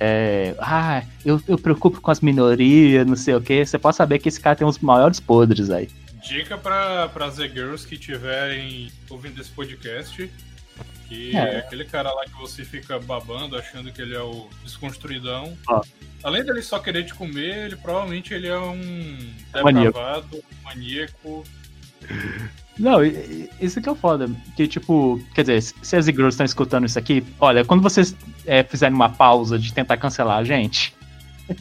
É, 0.00 0.54
ah, 0.58 1.02
eu, 1.24 1.40
eu 1.46 1.58
preocupo 1.58 2.00
com 2.00 2.10
as 2.10 2.20
minorias, 2.20 3.06
não 3.06 3.14
sei 3.16 3.34
o 3.34 3.40
que. 3.40 3.64
Você 3.64 3.78
pode 3.78 3.96
saber 3.96 4.18
que 4.18 4.28
esse 4.28 4.40
cara 4.40 4.56
tem 4.56 4.66
os 4.66 4.78
maiores 4.78 5.20
podres 5.20 5.68
aí. 5.70 5.88
Dica 6.26 6.56
pra, 6.58 7.08
pra 7.08 7.28
Z 7.30 7.48
Girls 7.50 7.86
que 7.86 7.94
estiverem 7.94 8.90
ouvindo 9.08 9.40
esse 9.40 9.50
podcast. 9.50 10.30
Que 11.08 11.36
É. 11.36 11.58
aquele 11.58 11.84
cara 11.84 12.12
lá 12.12 12.24
que 12.24 12.38
você 12.38 12.64
fica 12.64 12.98
babando, 13.00 13.56
achando 13.56 13.90
que 13.92 14.00
ele 14.00 14.14
é 14.14 14.22
o 14.22 14.48
desconstruidão. 14.62 15.56
Ó. 15.68 15.82
Além 16.22 16.44
dele 16.44 16.62
só 16.62 16.78
querer 16.78 17.04
te 17.04 17.14
comer, 17.14 17.66
ele 17.66 17.76
provavelmente 17.76 18.32
ele 18.32 18.46
é 18.46 18.56
um 18.58 18.78
Maníaco. 19.62 19.86
depravado, 19.98 20.44
maníaco. 20.62 21.44
Não, 22.80 23.04
isso 23.60 23.80
que 23.80 23.88
é 23.88 23.92
o 23.92 23.94
foda. 23.94 24.30
Que, 24.56 24.66
tipo, 24.66 25.20
quer 25.34 25.42
dizer, 25.42 25.60
se 25.60 25.96
as 25.96 26.08
igrejas 26.08 26.34
estão 26.34 26.46
escutando 26.46 26.86
isso 26.86 26.98
aqui, 26.98 27.22
olha, 27.38 27.62
quando 27.62 27.82
vocês 27.82 28.16
é, 28.46 28.64
fizerem 28.64 28.94
uma 28.94 29.10
pausa 29.10 29.58
de 29.58 29.72
tentar 29.72 29.98
cancelar 29.98 30.38
a 30.38 30.44
gente, 30.44 30.94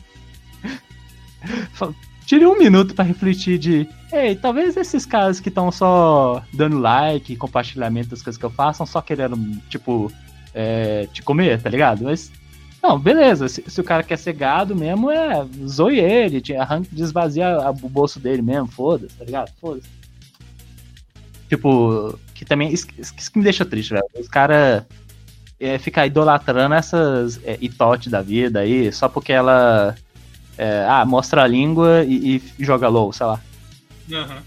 tire 2.25 2.45
um 2.45 2.57
minuto 2.57 2.95
pra 2.95 3.03
refletir 3.03 3.57
de. 3.57 3.87
Ei, 4.13 4.33
talvez 4.33 4.77
esses 4.77 5.05
caras 5.05 5.41
que 5.41 5.49
estão 5.49 5.69
só 5.71 6.41
dando 6.53 6.79
like, 6.79 7.35
compartilhamento 7.35 8.09
das 8.09 8.21
coisas 8.21 8.39
que 8.39 8.45
eu 8.45 8.49
faço, 8.49 8.77
são 8.77 8.85
só 8.85 9.01
querendo, 9.01 9.37
tipo, 9.69 10.09
é, 10.53 11.05
te 11.11 11.21
comer, 11.21 11.61
tá 11.61 11.69
ligado? 11.69 12.05
Mas. 12.05 12.31
Não, 12.81 12.97
beleza. 12.97 13.49
Se, 13.49 13.61
se 13.67 13.81
o 13.81 13.83
cara 13.83 14.03
quer 14.03 14.17
ser 14.17 14.31
gado 14.31 14.73
mesmo, 14.73 15.11
é. 15.11 15.45
Zoe 15.67 15.99
ele, 15.99 16.41
arranca, 16.57 16.87
desvazia 16.89 17.57
o 17.83 17.89
bolso 17.89 18.21
dele 18.21 18.41
mesmo, 18.41 18.67
foda-se, 18.67 19.13
tá 19.17 19.25
ligado? 19.25 19.51
Foda-se. 19.59 19.98
Tipo, 21.49 22.17
que 22.35 22.45
também. 22.45 22.71
Isso, 22.71 22.87
isso 22.97 23.31
que 23.31 23.37
me 23.37 23.43
deixa 23.43 23.65
triste, 23.65 23.89
velho. 23.91 24.05
Os 24.15 24.27
caras 24.29 24.85
é, 25.59 25.77
ficam 25.79 26.05
idolatrando 26.05 26.75
essas 26.75 27.43
é, 27.43 27.57
itote 27.59 28.09
da 28.09 28.21
vida 28.21 28.59
aí, 28.61 28.91
só 28.93 29.09
porque 29.09 29.33
ela. 29.33 29.95
é, 30.57 30.85
ah, 30.87 31.03
mostra 31.05 31.43
a 31.43 31.47
língua 31.47 32.05
e, 32.05 32.35
e 32.37 32.63
joga 32.63 32.87
low, 32.87 33.11
sei 33.11 33.25
lá. 33.25 33.41
Aham. 34.11 34.43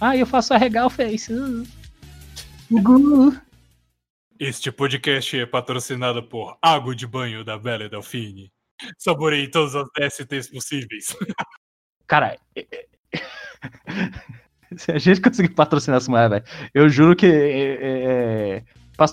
Ah, 0.00 0.16
eu 0.16 0.26
faço 0.26 0.52
arregar 0.52 0.86
o 0.86 0.90
face. 0.90 1.32
uh. 1.32 1.66
Ugu. 2.70 3.34
Este 4.38 4.70
podcast 4.70 5.38
é 5.38 5.46
patrocinado 5.46 6.22
por 6.22 6.58
Água 6.60 6.94
de 6.94 7.06
Banho 7.06 7.42
da 7.42 7.56
Bela 7.56 7.88
Delfine. 7.88 8.50
Saborei 8.98 9.48
todas 9.48 9.74
as 9.74 9.88
DSTs 9.96 10.50
possíveis. 10.50 11.16
Cara, 12.06 12.36
é- 12.54 12.66
é- 12.70 12.86
se 14.76 14.90
a 14.92 14.98
gente 14.98 15.20
conseguir 15.20 15.50
patrocinar 15.50 15.98
essa 15.98 16.10
mulher, 16.10 16.28
velho, 16.28 16.44
eu 16.74 16.88
juro 16.88 17.14
que 17.16 17.26
é, 17.26 17.30
é, 17.30 17.78
é, 17.82 18.62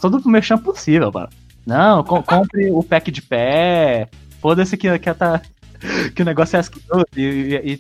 todo 0.01 0.18
o 0.18 0.30
merchan 0.30 0.58
possível, 0.58 1.12
mano. 1.14 1.30
Não, 1.66 2.04
com- 2.04 2.22
compre 2.24 2.70
o 2.72 2.84
pack 2.84 3.10
de 3.12 3.22
pé. 3.22 4.08
Foda-se 4.41 4.76
que, 4.76 4.99
que, 4.99 5.14
tá, 5.14 5.41
que 6.14 6.22
o 6.22 6.26
negócio 6.26 6.58
é 6.58 6.60
asqueroso 6.60 7.06
e, 7.16 7.22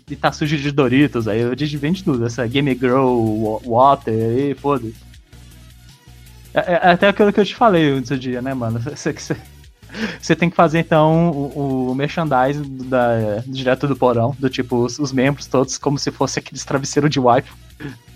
e, 0.07 0.13
e 0.13 0.15
tá 0.15 0.31
sujo 0.31 0.57
de 0.57 0.71
Doritos. 0.71 1.27
Aí 1.27 1.41
gente 1.57 1.75
vende 1.77 2.03
tudo. 2.03 2.25
Essa 2.25 2.47
Game 2.47 2.73
Grow, 2.75 3.61
wa- 3.65 3.91
Water 3.91 4.13
aí, 4.13 4.53
foda-se. 4.55 4.95
É, 6.53 6.73
é 6.73 6.91
até 6.91 7.07
aquilo 7.07 7.33
que 7.33 7.39
eu 7.39 7.45
te 7.45 7.55
falei 7.55 7.91
outro 7.93 8.17
dia, 8.17 8.41
né, 8.41 8.53
mano? 8.53 8.79
Você, 8.95 9.11
você, 9.11 9.35
você 10.19 10.35
tem 10.35 10.49
que 10.49 10.55
fazer 10.55 10.79
então 10.79 11.29
o, 11.31 11.91
o 11.91 11.95
merchandising 11.95 12.87
da, 12.87 13.43
direto 13.45 13.87
do 13.87 13.95
porão, 13.95 14.35
do 14.39 14.49
tipo, 14.49 14.77
os, 14.77 14.99
os 14.99 15.11
membros 15.11 15.45
todos, 15.47 15.77
como 15.77 15.97
se 15.97 16.11
fosse 16.11 16.39
aqueles 16.39 16.65
travesseiros 16.65 17.09
de 17.11 17.19
wipe. 17.19 17.49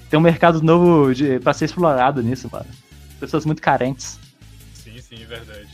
Tem 0.09 0.17
um 0.17 0.23
mercado 0.23 0.61
novo 0.61 1.13
de, 1.13 1.39
pra 1.39 1.53
ser 1.53 1.65
explorado 1.65 2.23
nisso, 2.23 2.49
mano. 2.51 2.67
Pessoas 3.19 3.45
muito 3.45 3.61
carentes. 3.61 4.19
Sim, 4.73 4.99
sim, 5.01 5.25
verdade. 5.25 5.67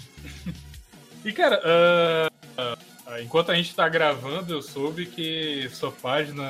E 1.25 1.31
cara, 1.31 1.61
ah, 1.63 2.29
ah, 3.07 3.21
enquanto 3.21 3.49
a 3.49 3.55
gente 3.55 3.73
tá 3.73 3.87
gravando, 3.87 4.53
eu 4.53 4.61
soube 4.61 5.05
que 5.05 5.69
sua 5.71 5.89
página 5.89 6.43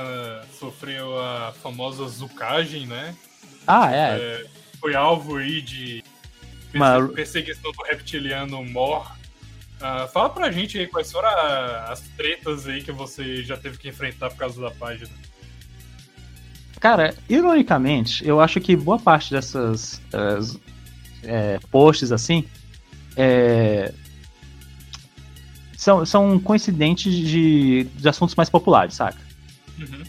sofreu 0.60 1.16
a 1.20 1.54
famosa 1.62 2.08
zucagem, 2.08 2.88
né? 2.88 3.16
Ah, 3.68 3.92
é. 3.94 4.46
Foi 4.80 4.96
alvo 4.96 5.38
aí 5.38 5.62
de 5.62 6.04
Uma- 6.74 7.08
perseguição 7.10 7.72
do 7.72 7.84
reptiliano 7.84 8.66
Mor. 8.66 9.16
Ah, 9.86 10.08
fala 10.08 10.30
pra 10.30 10.50
gente 10.50 10.78
aí 10.80 10.88
quais 10.88 11.12
foram 11.12 11.28
a- 11.28 11.88
as 11.92 12.00
tretas 12.16 12.66
aí 12.68 12.82
que 12.82 12.92
você 12.94 13.44
já 13.44 13.58
teve 13.58 13.78
que 13.78 13.90
enfrentar 13.90 14.30
por 14.30 14.38
causa 14.38 14.62
da 14.62 14.72
página. 14.72 15.10
Cara, 16.80 17.14
ironicamente, 17.30 18.26
eu 18.26 18.40
acho 18.40 18.62
que 18.62 18.76
boa 18.78 18.98
parte 18.98 19.32
dessas 19.32 20.02
z- 20.40 20.60
eh, 21.24 21.60
posts 21.70 22.12
assim 22.14 22.46
eh, 23.18 23.94
são, 25.78 26.06
são 26.06 26.40
coincidentes 26.40 27.14
de, 27.14 27.84
de 27.96 28.08
assuntos 28.10 28.36
mais 28.36 28.50
populares, 28.50 28.94
saca? 28.96 29.20
Uhum. 29.78 30.04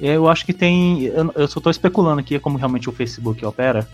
Eu 0.00 0.28
acho 0.28 0.46
que 0.46 0.52
tem. 0.54 1.02
Eu, 1.04 1.32
eu 1.34 1.48
só 1.48 1.60
tô 1.60 1.68
especulando 1.70 2.20
aqui 2.20 2.38
como 2.38 2.56
realmente 2.56 2.88
o 2.88 2.92
Facebook 2.92 3.44
opera. 3.44 3.86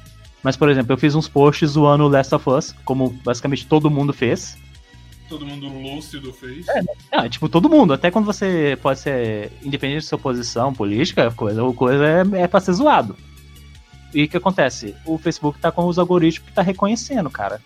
Mas, 0.42 0.56
por 0.56 0.68
exemplo, 0.68 0.92
eu 0.92 0.98
fiz 0.98 1.14
uns 1.14 1.26
posts 1.26 1.70
zoando 1.70 2.06
Last 2.06 2.34
of 2.34 2.48
Us, 2.50 2.74
como 2.84 3.10
basicamente 3.24 3.66
todo 3.66 3.90
mundo 3.90 4.12
fez. 4.12 4.56
Todo 5.28 5.46
mundo 5.46 5.68
lúcido 5.68 6.32
fez. 6.32 6.66
Ah, 7.10 7.28
tipo, 7.28 7.48
todo 7.48 7.68
mundo. 7.68 7.92
Até 7.92 8.10
quando 8.10 8.26
você 8.26 8.78
pode 8.82 9.00
ser 9.00 9.50
independente 9.62 10.00
de 10.00 10.06
sua 10.06 10.18
posição 10.18 10.72
política, 10.72 11.30
coisa, 11.30 11.62
coisa 11.72 12.04
é, 12.04 12.42
é 12.42 12.46
pra 12.46 12.60
ser 12.60 12.72
zoado. 12.72 13.16
E 14.14 14.24
o 14.24 14.28
que 14.28 14.36
acontece? 14.36 14.94
O 15.04 15.18
Facebook 15.18 15.58
tá 15.58 15.72
com 15.72 15.86
os 15.86 15.98
algoritmos 15.98 16.48
que 16.48 16.54
tá 16.54 16.62
reconhecendo, 16.62 17.28
cara. 17.28 17.60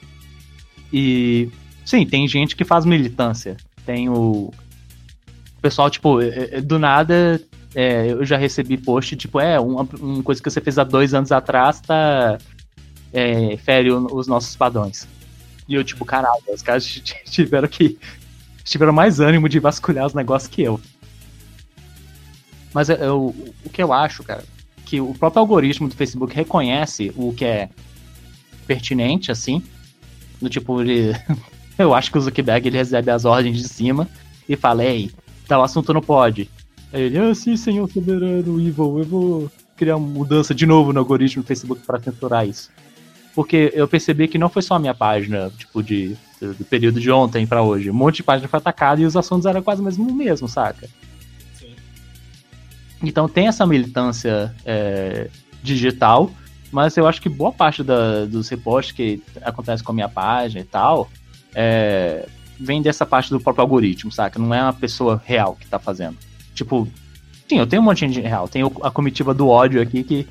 E 0.92 1.50
sim, 1.84 2.06
tem 2.06 2.26
gente 2.26 2.56
que 2.56 2.64
faz 2.64 2.86
militância. 2.86 3.56
Tem 3.84 4.08
o. 4.08 4.50
o 4.50 5.60
pessoal, 5.60 5.90
tipo, 5.90 6.22
é, 6.22 6.48
é, 6.52 6.60
do 6.60 6.78
nada. 6.78 7.40
é, 7.74 8.12
eu 8.12 8.24
já 8.24 8.38
recebi 8.38 8.78
post, 8.78 9.14
tipo, 9.16 9.38
é, 9.40 9.60
uma, 9.60 9.86
uma 10.00 10.22
coisa 10.22 10.42
que 10.42 10.50
você 10.50 10.60
fez 10.60 10.78
há 10.78 10.84
dois 10.84 11.12
anos 11.12 11.32
atrás 11.32 11.80
tá. 11.80 12.38
É, 13.12 13.56
fere 13.58 13.90
os 13.90 14.26
nossos 14.26 14.54
padrões. 14.54 15.08
E 15.68 15.74
eu, 15.74 15.84
tipo, 15.84 16.04
caralho, 16.04 16.42
os 16.52 16.62
caras 16.62 16.84
tiveram 17.30 17.68
que 17.68 17.98
tiveram 18.64 18.92
mais 18.92 19.20
ânimo 19.20 19.48
de 19.48 19.58
vasculhar 19.58 20.06
os 20.06 20.14
negócios 20.14 20.48
que 20.50 20.62
eu. 20.62 20.80
Mas 22.72 22.88
eu, 22.88 22.96
eu- 22.96 23.34
o 23.64 23.70
que 23.70 23.82
eu 23.82 23.92
acho, 23.92 24.22
cara, 24.22 24.44
que 24.84 25.00
o 25.00 25.14
próprio 25.14 25.40
algoritmo 25.40 25.88
do 25.88 25.94
Facebook 25.94 26.34
reconhece 26.34 27.12
o 27.16 27.32
que 27.32 27.44
é 27.44 27.68
pertinente, 28.66 29.30
assim. 29.30 29.62
Do 30.40 30.48
tipo, 30.48 30.80
ele. 30.80 31.12
eu 31.78 31.94
acho 31.94 32.10
que 32.10 32.18
o 32.18 32.20
Zuckerberg 32.20 32.68
ele 32.68 32.76
recebe 32.78 33.10
as 33.10 33.24
ordens 33.24 33.58
de 33.58 33.68
cima 33.68 34.08
e 34.48 34.56
fala, 34.56 34.84
ei, 34.84 35.10
tal 35.46 35.62
assunto 35.62 35.92
não 35.92 36.00
pode. 36.00 36.48
Aí 36.92 37.02
ele, 37.02 37.18
ah, 37.18 37.34
sim, 37.34 37.56
senhor 37.56 37.90
soberano, 37.90 38.60
Evil, 38.60 38.98
eu 38.98 39.04
vou 39.04 39.50
criar 39.76 39.96
uma 39.96 40.08
mudança 40.08 40.54
de 40.54 40.64
novo 40.66 40.92
no 40.92 40.98
algoritmo 41.00 41.42
do 41.42 41.46
Facebook 41.46 41.82
para 41.86 42.00
censurar 42.02 42.46
isso. 42.48 42.70
Porque 43.38 43.70
eu 43.72 43.86
percebi 43.86 44.26
que 44.26 44.36
não 44.36 44.48
foi 44.48 44.62
só 44.62 44.74
a 44.74 44.78
minha 44.80 44.92
página, 44.94 45.48
tipo, 45.56 45.80
de, 45.80 46.16
do, 46.40 46.54
do 46.54 46.64
período 46.64 47.00
de 47.00 47.08
ontem 47.08 47.46
pra 47.46 47.62
hoje. 47.62 47.88
Um 47.88 47.94
monte 47.94 48.16
de 48.16 48.22
página 48.24 48.48
foi 48.48 48.58
atacada 48.58 49.00
e 49.00 49.04
os 49.04 49.16
assuntos 49.16 49.46
eram 49.46 49.62
quase 49.62 49.80
mesmo 49.80 50.10
o 50.10 50.12
mesmo, 50.12 50.48
saca? 50.48 50.88
Sim. 51.54 51.76
Então 53.00 53.28
tem 53.28 53.46
essa 53.46 53.64
militância 53.64 54.52
é, 54.66 55.30
digital, 55.62 56.32
mas 56.72 56.96
eu 56.96 57.06
acho 57.06 57.22
que 57.22 57.28
boa 57.28 57.52
parte 57.52 57.84
da- 57.84 58.24
dos 58.24 58.48
repostes 58.48 58.90
que 58.92 59.22
acontece 59.40 59.84
com 59.84 59.92
a 59.92 59.94
minha 59.94 60.08
página 60.08 60.60
e 60.60 60.64
tal 60.64 61.08
é, 61.54 62.26
vem 62.58 62.82
dessa 62.82 63.06
parte 63.06 63.30
do 63.30 63.38
próprio 63.38 63.62
algoritmo, 63.62 64.10
saca? 64.10 64.36
Não 64.36 64.52
é 64.52 64.60
uma 64.60 64.72
pessoa 64.72 65.22
real 65.24 65.54
que 65.54 65.68
tá 65.68 65.78
fazendo. 65.78 66.16
Tipo, 66.56 66.88
sim, 67.48 67.60
eu 67.60 67.68
tenho 67.68 67.82
um 67.82 67.84
monte 67.84 68.04
de 68.04 68.14
gente 68.14 68.26
real. 68.26 68.48
Tem 68.48 68.64
a 68.82 68.90
comitiva 68.90 69.32
do 69.32 69.46
ódio 69.46 69.80
aqui 69.80 70.02
que 70.02 70.26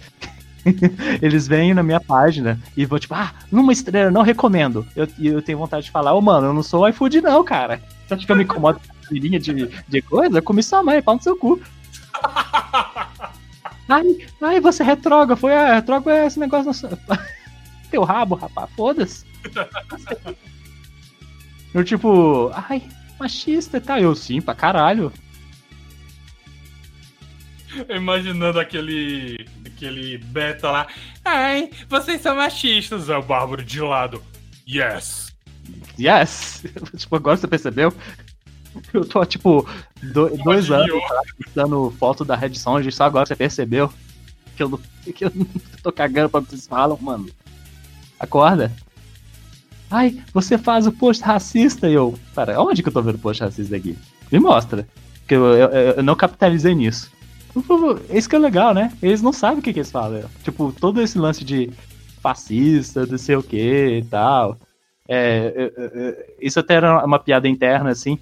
eles 1.22 1.48
vêm 1.48 1.74
na 1.74 1.84
minha 1.84 2.00
página 2.00 2.60
e 2.76 2.86
vão 2.86 3.00
tipo, 3.00 3.14
ah, 3.14 3.32
numa 3.52 3.72
estrela, 3.74 4.12
não 4.12 4.22
recomendo. 4.22 4.86
Eu- 4.96 5.08
E 5.18 5.28
eu, 5.28 5.42
tenho 5.42 5.58
vontade 5.58 5.86
de 5.86 5.92
falar, 5.92 6.14
ô 6.14 6.22
mano, 6.22 6.48
eu 6.48 6.54
não 6.54 6.64
sou 6.64 6.88
iFood 6.90 7.22
não, 7.22 7.44
cara. 7.44 7.82
Você 8.08 8.14
acha 8.14 8.26
que 8.26 8.32
eu 8.32 8.36
me 8.36 8.44
incomodo 8.44 8.80
com 8.80 8.86
essa 9.04 9.14
linha 9.14 9.40
de, 9.40 9.70
de 9.88 10.02
coisa? 10.02 10.38
Eu 10.38 10.44
comi 10.44 10.62
sua 10.64 10.82
mãe, 10.84 11.02
pau 11.02 11.16
no 11.16 11.22
seu 11.22 11.36
cu. 11.38 11.60
Ai, 13.90 14.04
ai, 14.42 14.60
você 14.60 14.84
retrógrado. 14.84 15.38
Foi, 15.40 15.54
ah, 15.56 15.76
retrógrado 15.76 16.14
é 16.14 16.28
esse 16.28 16.38
negócio. 16.40 16.74
Teu 17.90 18.04
rabo, 18.04 18.36
rapaz, 18.36 18.70
foda-se. 18.76 19.26
Eu 21.74 21.84
tipo, 21.86 22.52
ai, 22.54 22.84
machista 23.20 23.78
e 23.78 23.82
tal. 23.82 23.98
Eu 24.00 24.14
sim, 24.16 24.42
pra 24.42 24.54
caralho. 24.56 25.12
Imaginando 27.96 28.60
aquele. 28.60 29.46
aquele 29.66 30.18
beta 30.18 30.72
lá. 30.72 30.88
Ai, 31.24 31.70
vocês 31.90 32.22
são 32.22 32.36
machistas, 32.36 33.10
é 33.10 33.18
o 33.18 33.22
Bárbaro 33.24 33.64
de 33.64 33.82
lado. 33.82 34.22
Yes. 34.68 35.34
Yes! 36.00 36.64
tipo, 36.98 37.16
agora 37.16 37.38
você 37.38 37.48
percebeu? 37.48 37.94
Eu 38.94 39.04
tô, 39.06 39.26
tipo, 39.26 39.68
do- 40.02 40.38
dois 40.44 40.70
anos 40.70 41.02
dando 41.56 41.92
foto 42.00 42.24
da 42.24 42.36
Red 42.36 42.54
Songe, 42.56 42.92
só 42.92 43.06
agora 43.06 43.26
você 43.26 43.36
percebeu 43.36 43.92
que 44.56 44.64
eu, 44.64 44.80
que 45.16 45.26
eu 45.26 45.32
tô 45.82 45.92
cagando 45.92 46.30
pra 46.30 46.40
vocês 46.42 46.68
falam, 46.68 46.98
mano. 47.02 47.30
Acorda. 48.20 48.72
Ai, 49.90 50.22
você 50.34 50.58
faz 50.58 50.86
o 50.86 50.92
post 50.92 51.24
racista 51.24 51.88
e 51.90 51.94
eu. 51.94 52.18
Pera, 52.36 52.62
onde 52.62 52.84
que 52.84 52.90
eu 52.90 52.94
tô 52.94 53.02
vendo 53.02 53.18
post 53.18 53.42
racista 53.42 53.76
aqui? 53.76 53.98
Me 54.32 54.40
mostra. 54.40 54.88
Que 55.28 55.36
eu, 55.36 55.46
eu, 55.54 55.70
eu 55.70 56.04
não 56.04 56.16
capitalizei 56.16 56.76
nisso. 56.76 57.10
Isso 58.12 58.30
que 58.30 58.36
é 58.36 58.40
legal, 58.40 58.74
né? 58.74 58.92
Eles 59.02 59.22
não 59.22 59.34
sabem 59.34 59.60
o 59.60 59.62
que, 59.62 59.74
que 59.74 59.80
eles 59.80 59.92
falam. 59.92 60.24
Tipo, 60.44 60.72
todo 60.72 61.02
esse 61.02 61.18
lance 61.18 61.44
de 61.44 61.72
fascista, 62.22 63.06
não 63.06 63.18
sei 63.18 63.36
o 63.36 63.44
que 63.44 64.00
e 64.00 64.04
tal. 64.06 64.58
É, 65.08 65.54
é, 65.56 65.64
é, 65.64 66.08
é, 66.10 66.36
isso 66.42 66.60
até 66.60 66.76
era 66.76 67.06
uma 67.06 67.20
piada 67.20 67.48
interna, 67.48 67.90
assim, 67.90 68.20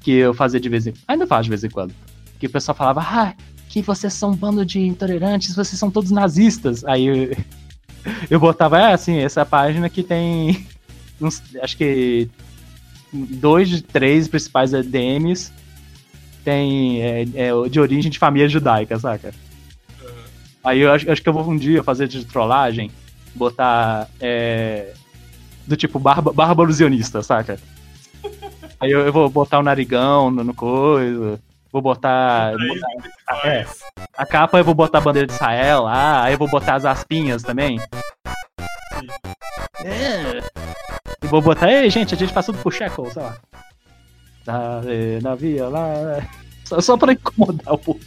que 0.00 0.12
eu 0.12 0.32
fazia 0.32 0.58
de 0.58 0.68
vez 0.68 0.86
em 0.86 0.92
quando. 0.92 1.04
Ainda 1.08 1.26
faço 1.26 1.44
de 1.44 1.50
vez 1.50 1.64
em 1.64 1.70
quando. 1.70 1.94
Que 2.38 2.46
o 2.46 2.50
pessoal 2.50 2.74
falava, 2.74 3.00
ah, 3.02 3.34
que 3.68 3.82
vocês 3.82 4.12
são 4.14 4.30
um 4.30 4.36
bando 4.36 4.64
de 4.64 4.80
intolerantes, 4.80 5.54
vocês 5.54 5.78
são 5.78 5.90
todos 5.90 6.10
nazistas. 6.10 6.84
Aí 6.84 7.06
eu, 7.06 7.36
eu 8.30 8.40
botava, 8.40 8.78
é 8.78 8.92
assim, 8.92 9.18
essa 9.18 9.44
página 9.44 9.90
que 9.90 10.02
tem, 10.02 10.66
uns, 11.20 11.42
acho 11.62 11.76
que 11.76 12.28
dois 13.12 13.68
de 13.68 13.82
três 13.82 14.26
principais 14.26 14.70
DMs 14.70 15.52
tem 16.44 17.02
é, 17.02 17.22
é, 17.22 17.68
de 17.68 17.80
origem 17.80 18.10
de 18.10 18.18
família 18.18 18.48
judaica, 18.48 18.98
saca? 18.98 19.32
Aí 20.62 20.80
eu 20.80 20.92
acho, 20.92 21.10
acho 21.10 21.22
que 21.22 21.28
eu 21.28 21.32
vou 21.32 21.48
um 21.50 21.56
dia 21.56 21.82
fazer 21.82 22.08
de 22.08 22.24
trollagem, 22.24 22.90
botar 23.34 24.08
é, 24.20 24.94
do 25.66 25.76
tipo 25.76 25.98
barba, 25.98 26.32
bárbaro 26.32 26.72
zionista, 26.72 27.22
saca? 27.22 27.58
Aí 28.80 28.90
eu, 28.90 29.00
eu, 29.00 29.12
vou 29.12 29.28
botar 29.28 29.58
o 29.58 29.62
narigão 29.62 30.30
no, 30.30 30.44
no 30.44 30.54
coisa, 30.54 31.40
vou 31.72 31.80
botar. 31.80 32.52
botar 32.52 33.46
é, 33.46 33.66
a 34.16 34.26
capa 34.26 34.58
eu 34.58 34.64
vou 34.64 34.74
botar 34.74 34.98
a 34.98 35.00
bandeira 35.00 35.26
de 35.26 35.32
Israel 35.32 35.82
lá, 35.82 36.24
aí 36.24 36.34
eu 36.34 36.38
vou 36.38 36.48
botar 36.48 36.74
as 36.74 36.84
aspinhas 36.84 37.42
também. 37.42 37.78
É. 39.84 40.40
E 41.22 41.26
vou 41.26 41.40
botar, 41.40 41.70
ei 41.70 41.88
gente, 41.88 42.14
a 42.14 42.18
gente 42.18 42.32
tudo 42.32 42.58
pro 42.58 42.70
Shekel, 42.70 43.10
sei 43.10 43.22
lá. 43.22 43.36
Na, 44.46 44.80
na 45.22 45.34
via 45.34 45.68
lá. 45.68 46.26
Só, 46.64 46.80
só 46.80 46.96
pra 46.96 47.12
incomodar 47.12 47.74
o 47.74 47.78
povo. 47.78 48.00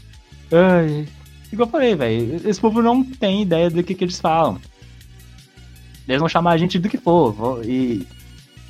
Ai. 0.52 1.08
Igual 1.52 1.68
eu 1.68 1.72
falei, 1.72 1.96
velho, 1.96 2.42
esse 2.48 2.60
povo 2.60 2.82
não 2.82 3.04
tem 3.04 3.42
ideia 3.42 3.70
do 3.70 3.84
que, 3.84 3.96
que 3.96 4.04
eles 4.04 4.20
falam. 4.20 4.60
Eles 6.08 6.20
vão 6.20 6.30
chamar 6.30 6.52
a 6.52 6.58
gente 6.58 6.80
do 6.80 6.90
que 6.90 6.98
for. 6.98 7.62
E 7.66 8.06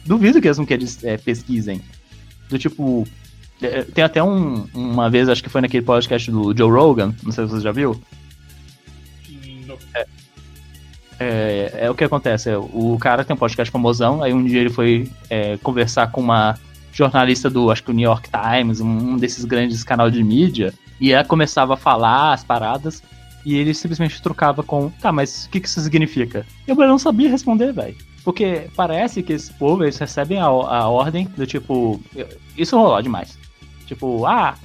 duvido 0.06 0.42
que 0.42 0.48
eles 0.48 0.58
não 0.58 0.66
que 0.66 0.74
eles 0.74 1.04
é, 1.04 1.18
pesquisem. 1.18 1.82
Do 2.50 2.58
tipo. 2.58 3.08
É, 3.62 3.84
tem 3.84 4.04
até 4.04 4.24
um, 4.24 4.68
uma 4.74 5.10
vez, 5.10 5.28
acho 5.28 5.44
que 5.44 5.50
foi 5.50 5.62
naquele 5.62 5.86
podcast 5.86 6.30
do 6.30 6.56
Joe 6.56 6.70
Rogan, 6.70 7.16
não 7.24 7.32
sei 7.32 7.46
se 7.46 7.52
você 7.52 7.64
já 7.64 7.72
viu. 7.72 8.00
É, 9.96 10.06
é, 11.20 11.72
é, 11.82 11.90
o 11.90 11.96
que 11.96 12.04
acontece, 12.04 12.52
é, 12.52 12.58
o 12.58 12.96
cara 13.02 13.24
tem 13.24 13.36
um 13.36 13.40
podcast 13.40 13.72
famosão, 13.72 14.22
aí 14.22 14.32
um 14.32 14.46
dia 14.46 14.62
ele 14.62 14.70
foi 14.70 15.12
é, 15.28 15.58
conversar 15.58 16.12
com 16.12 16.22
uma 16.22 16.58
jornalista 16.92 17.50
do, 17.50 17.70
acho 17.72 17.84
que 17.84 17.92
o 17.92 17.94
New 17.94 18.04
York 18.08 18.30
Times, 18.30 18.82
um, 18.82 19.18
desses 19.18 19.46
grandes 19.46 19.84
canais 19.84 20.14
de 20.14 20.24
mídia, 20.24 20.74
e 21.00 21.12
ela 21.12 21.24
começava 21.24 21.76
a 21.76 21.78
falar 21.78 22.34
as 22.34 22.44
paradas, 22.44 23.04
e 23.46 23.56
ele 23.56 23.74
simplesmente 23.74 24.22
trocava 24.22 24.64
com, 24.64 24.90
tá, 25.02 25.12
mas 25.12 25.46
o 25.46 25.50
que, 25.50 25.62
que 25.62 25.68
isso 25.68 25.80
significa? 25.80 26.46
Eu 26.68 26.76
não 26.76 27.00
sabia 27.00 27.30
responder, 27.30 27.72
velho. 27.72 27.96
Porque 28.24 28.68
parece 28.76 29.24
que 29.24 29.32
esse 29.32 29.54
povo, 29.54 29.86
eles 29.86 29.98
recebem 29.98 30.38
a, 30.38 30.48
a 30.48 30.90
ordem 30.90 31.30
do 31.38 31.48
tipo. 31.48 32.02
Isso 32.58 32.78
rolou 32.78 33.02
demais. 33.02 33.40
Tipo, 33.86 34.26
ah, 34.26 34.56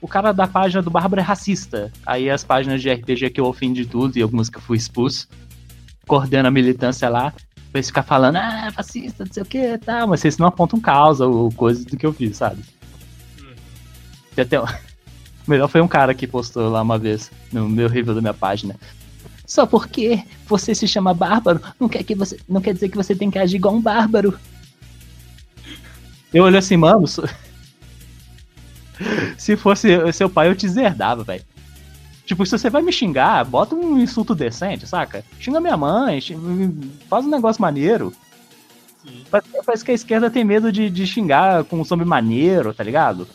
o 0.00 0.08
cara 0.08 0.32
da 0.32 0.48
página 0.48 0.82
do 0.82 0.90
Bárbaro 0.90 1.20
é 1.20 1.24
racista. 1.24 1.92
Aí 2.04 2.28
as 2.28 2.42
páginas 2.42 2.82
de 2.82 2.92
RPG 2.92 3.30
que 3.30 3.40
eu 3.40 3.46
ofendi 3.46 3.86
tudo 3.86 4.18
e 4.18 4.22
algumas 4.22 4.50
que 4.50 4.58
eu 4.58 4.60
fui 4.60 4.76
expulso, 4.76 5.28
coordena 6.08 6.48
a 6.48 6.50
militância 6.50 7.08
lá, 7.08 7.32
pra 7.72 7.82
ficar 7.82 8.02
falando, 8.02 8.36
ah, 8.36 8.70
fascista, 8.74 9.24
não 9.24 9.32
sei 9.32 9.42
o 9.42 9.46
que 9.46 9.78
tal, 9.78 10.06
mas 10.08 10.20
vocês 10.20 10.36
não 10.36 10.46
apontam 10.46 10.78
causa 10.78 11.26
ou 11.26 11.50
coisas 11.52 11.84
do 11.86 11.96
que 11.96 12.04
eu 12.04 12.12
fiz, 12.12 12.36
sabe? 12.36 12.62
Hum. 13.40 13.54
Até, 14.36 14.60
o 14.60 14.66
melhor 15.48 15.68
foi 15.68 15.80
um 15.80 15.88
cara 15.88 16.14
que 16.14 16.26
postou 16.26 16.68
lá 16.68 16.82
uma 16.82 16.98
vez 16.98 17.30
no 17.50 17.68
meu 17.68 17.88
review 17.88 18.14
da 18.14 18.20
minha 18.20 18.34
página. 18.34 18.76
Só 19.46 19.66
porque 19.66 20.22
você 20.46 20.74
se 20.74 20.86
chama 20.86 21.14
bárbaro, 21.14 21.60
não 21.80 21.88
quer, 21.88 22.04
que 22.04 22.14
você, 22.14 22.38
não 22.48 22.60
quer 22.60 22.74
dizer 22.74 22.90
que 22.90 22.96
você 22.96 23.14
tem 23.14 23.30
que 23.30 23.38
agir 23.38 23.56
igual 23.56 23.74
um 23.74 23.80
bárbaro. 23.80 24.38
Eu 26.32 26.44
olhei 26.44 26.58
assim, 26.58 26.76
mano. 26.76 27.04
Se 29.36 29.56
fosse 29.56 29.88
seu 30.12 30.30
pai, 30.30 30.48
eu 30.48 30.54
te 30.54 30.68
zerdava, 30.68 31.24
velho. 31.24 31.42
Tipo, 32.32 32.46
se 32.46 32.56
você 32.56 32.70
vai 32.70 32.80
me 32.80 32.90
xingar, 32.90 33.44
bota 33.44 33.74
um 33.74 33.98
insulto 33.98 34.34
decente, 34.34 34.86
saca? 34.86 35.22
Xinga 35.38 35.60
minha 35.60 35.76
mãe, 35.76 36.18
faz 37.06 37.26
um 37.26 37.28
negócio 37.28 37.60
maneiro. 37.60 38.10
Parece 39.30 39.84
que 39.84 39.90
a 39.90 39.94
esquerda 39.94 40.30
tem 40.30 40.42
medo 40.42 40.72
de, 40.72 40.88
de 40.88 41.06
xingar 41.06 41.62
com 41.64 41.78
um 41.78 41.84
som 41.84 41.94
maneiro, 41.96 42.72
tá 42.72 42.82
ligado? 42.82 43.28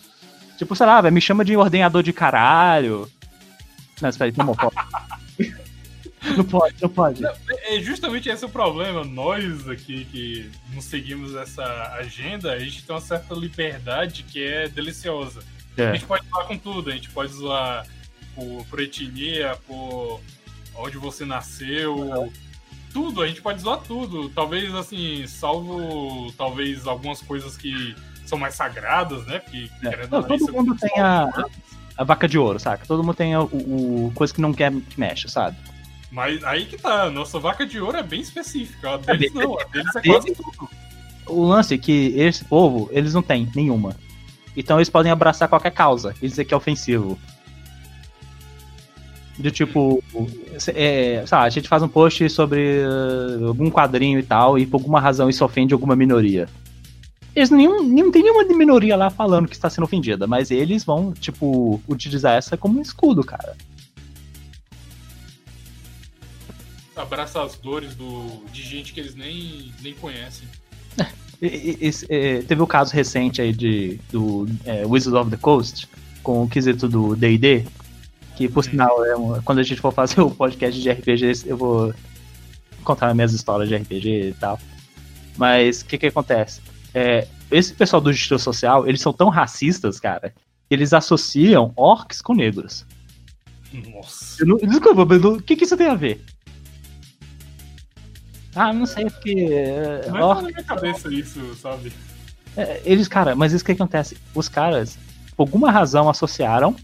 Tipo, 0.57 0.75
sei 0.75 0.87
lá, 0.87 0.99
véio, 0.99 1.13
me 1.13 1.21
chama 1.21 1.45
de 1.45 1.55
ordenador 1.55 2.01
de 2.01 2.11
caralho. 2.11 3.07
Não, 4.01 4.09
espera 4.09 4.31
aí, 4.31 4.35
Não 6.35 6.43
pode, 6.43 6.75
não 6.81 6.89
pode. 6.89 7.21
Não, 7.21 7.31
é 7.67 7.79
justamente 7.79 8.29
esse 8.29 8.45
o 8.45 8.49
problema. 8.49 9.05
Nós 9.05 9.69
aqui 9.69 10.05
que 10.05 10.49
não 10.73 10.81
seguimos 10.81 11.35
essa 11.35 11.63
agenda, 11.99 12.51
a 12.51 12.57
gente 12.57 12.83
tem 12.83 12.95
uma 12.95 13.01
certa 13.01 13.35
liberdade 13.35 14.23
que 14.23 14.43
é 14.43 14.67
deliciosa. 14.67 15.41
É. 15.77 15.89
A 15.89 15.93
gente 15.93 16.07
pode 16.07 16.27
zoar 16.27 16.47
com 16.47 16.57
tudo, 16.57 16.89
a 16.89 16.93
gente 16.93 17.11
pode 17.11 17.31
zoar 17.31 17.85
por, 18.37 18.65
por 18.67 18.79
etnia, 18.79 19.57
por 19.67 20.21
onde 20.75 20.97
você 20.97 21.25
nasceu. 21.25 22.31
Tudo, 22.93 23.21
a 23.21 23.27
gente 23.27 23.41
pode 23.41 23.61
zoar 23.61 23.79
tudo. 23.79 24.29
Talvez, 24.29 24.73
assim, 24.75 25.25
salvo 25.27 26.31
talvez 26.37 26.85
algumas 26.85 27.21
coisas 27.21 27.57
que 27.57 27.95
são 28.25 28.37
mais 28.37 28.53
sagradas, 28.53 29.25
né? 29.25 29.39
Porque, 29.39 29.69
é. 29.83 30.07
não, 30.07 30.21
todo 30.23 30.53
mundo 30.53 30.75
tem 30.75 31.01
a, 31.01 31.27
a 31.97 32.03
vaca 32.03 32.27
de 32.27 32.37
ouro, 32.37 32.59
saca? 32.59 32.85
Todo 32.85 33.03
mundo 33.03 33.15
tem 33.15 33.35
o, 33.35 33.43
o 33.43 34.11
coisa 34.13 34.33
que 34.33 34.41
não 34.41 34.53
quer 34.53 34.71
que 34.71 34.99
mexe, 34.99 35.27
sabe? 35.27 35.57
Mas 36.11 36.43
aí 36.43 36.65
que 36.65 36.77
tá, 36.77 37.09
nossa 37.09 37.39
vaca 37.39 37.65
de 37.65 37.79
ouro 37.79 37.97
é 37.97 38.03
bem 38.03 38.21
específica. 38.21 38.93
A 38.93 38.97
deles 38.97 39.33
não, 39.33 39.59
a 39.59 39.63
deles 39.65 39.95
é 39.95 40.01
quase 40.01 40.33
tudo. 40.33 40.69
O 41.25 41.45
lance 41.45 41.73
é 41.73 41.77
que 41.77 42.13
esse 42.15 42.45
povo, 42.45 42.89
eles 42.91 43.13
não 43.13 43.21
têm 43.21 43.49
nenhuma. 43.53 43.95
Então 44.55 44.77
eles 44.77 44.89
podem 44.89 45.11
abraçar 45.11 45.49
qualquer 45.49 45.71
causa 45.71 46.15
e 46.21 46.27
dizer 46.27 46.45
que 46.45 46.53
é 46.53 46.57
ofensivo. 46.57 47.19
De 49.37 49.51
tipo, 49.51 50.03
é, 50.73 51.23
sabe, 51.27 51.45
a 51.45 51.49
gente 51.49 51.67
faz 51.67 51.83
um 51.83 51.87
post 51.87 52.27
sobre 52.29 52.79
uh, 52.79 53.47
algum 53.47 53.69
quadrinho 53.69 54.17
e 54.17 54.23
tal, 54.23 54.57
e 54.57 54.65
por 54.65 54.77
alguma 54.77 54.99
razão 54.99 55.29
isso 55.29 55.45
ofende 55.45 55.73
alguma 55.73 55.95
minoria. 55.95 56.49
Eles 57.35 57.51
nenhum, 57.51 57.83
não 57.83 58.11
tem 58.11 58.23
nenhuma 58.23 58.43
minoria 58.45 58.95
lá 58.95 59.11
falando 59.11 59.47
que 59.47 59.55
está 59.55 59.69
sendo 59.69 59.83
ofendida, 59.83 60.25
mas 60.25 60.49
eles 60.49 60.83
vão, 60.83 61.13
tipo, 61.13 61.79
utilizar 61.87 62.33
essa 62.35 62.57
como 62.57 62.79
um 62.79 62.81
escudo, 62.81 63.23
cara. 63.23 63.55
abraça 67.01 67.41
as 67.43 67.55
dores 67.55 67.95
do, 67.95 68.43
de 68.51 68.63
gente 68.63 68.93
que 68.93 68.99
eles 68.99 69.15
nem, 69.15 69.71
nem 69.81 69.93
conhecem. 69.93 70.47
É, 71.39 72.41
teve 72.41 72.63
o 72.63 72.65
caso 72.65 72.91
recente 72.95 73.43
aí 73.43 73.53
de, 73.53 73.99
do 74.11 74.47
é, 74.65 74.83
Wizards 74.87 75.13
of 75.21 75.29
the 75.29 75.37
Coast, 75.37 75.87
com 76.23 76.41
o 76.41 76.49
quesito 76.49 76.89
do 76.89 77.15
D&D, 77.15 77.63
que 78.37 78.47
por 78.47 78.63
sinal, 78.63 79.03
é 79.03 79.41
quando 79.43 79.59
a 79.59 79.63
gente 79.63 79.81
for 79.81 79.91
fazer 79.91 80.21
o 80.21 80.29
podcast 80.29 80.79
de 80.79 80.91
RPG, 80.91 81.43
eu 81.47 81.57
vou 81.57 81.93
contar 82.83 83.13
minhas 83.15 83.33
histórias 83.33 83.67
de 83.67 83.75
RPG 83.75 84.29
e 84.29 84.33
tal. 84.33 84.59
Mas 85.35 85.81
o 85.81 85.85
que 85.85 85.97
que 85.97 86.05
acontece? 86.05 86.61
É, 86.93 87.27
esse 87.49 87.73
pessoal 87.73 88.01
do 88.01 88.13
Justiça 88.13 88.37
Social, 88.37 88.87
eles 88.87 89.01
são 89.01 89.11
tão 89.11 89.29
racistas, 89.29 89.99
cara, 89.99 90.33
que 90.69 90.75
eles 90.75 90.93
associam 90.93 91.73
orcs 91.75 92.21
com 92.21 92.35
negros. 92.35 92.85
Nossa. 93.73 94.45
Não, 94.45 94.57
desculpa, 94.57 95.03
mas 95.05 95.23
o 95.23 95.41
que, 95.41 95.55
que 95.55 95.65
isso 95.65 95.75
tem 95.75 95.87
a 95.87 95.95
ver? 95.95 96.23
Ah, 98.55 98.71
não 98.71 98.85
sei, 98.85 99.09
porque. 99.09 99.47
Não 100.07 100.31
é 100.31 100.35
na 100.35 100.41
minha 100.43 100.63
cabeça 100.63 101.13
isso, 101.13 101.55
sabe? 101.55 101.91
É, 102.55 102.81
eles, 102.85 103.07
cara, 103.07 103.35
mas 103.35 103.53
isso 103.53 103.65
que 103.65 103.71
acontece? 103.71 104.17
Os 104.33 104.47
caras, 104.47 104.97
por 105.35 105.43
alguma 105.43 105.69
razão, 105.69 106.09
associaram, 106.09 106.75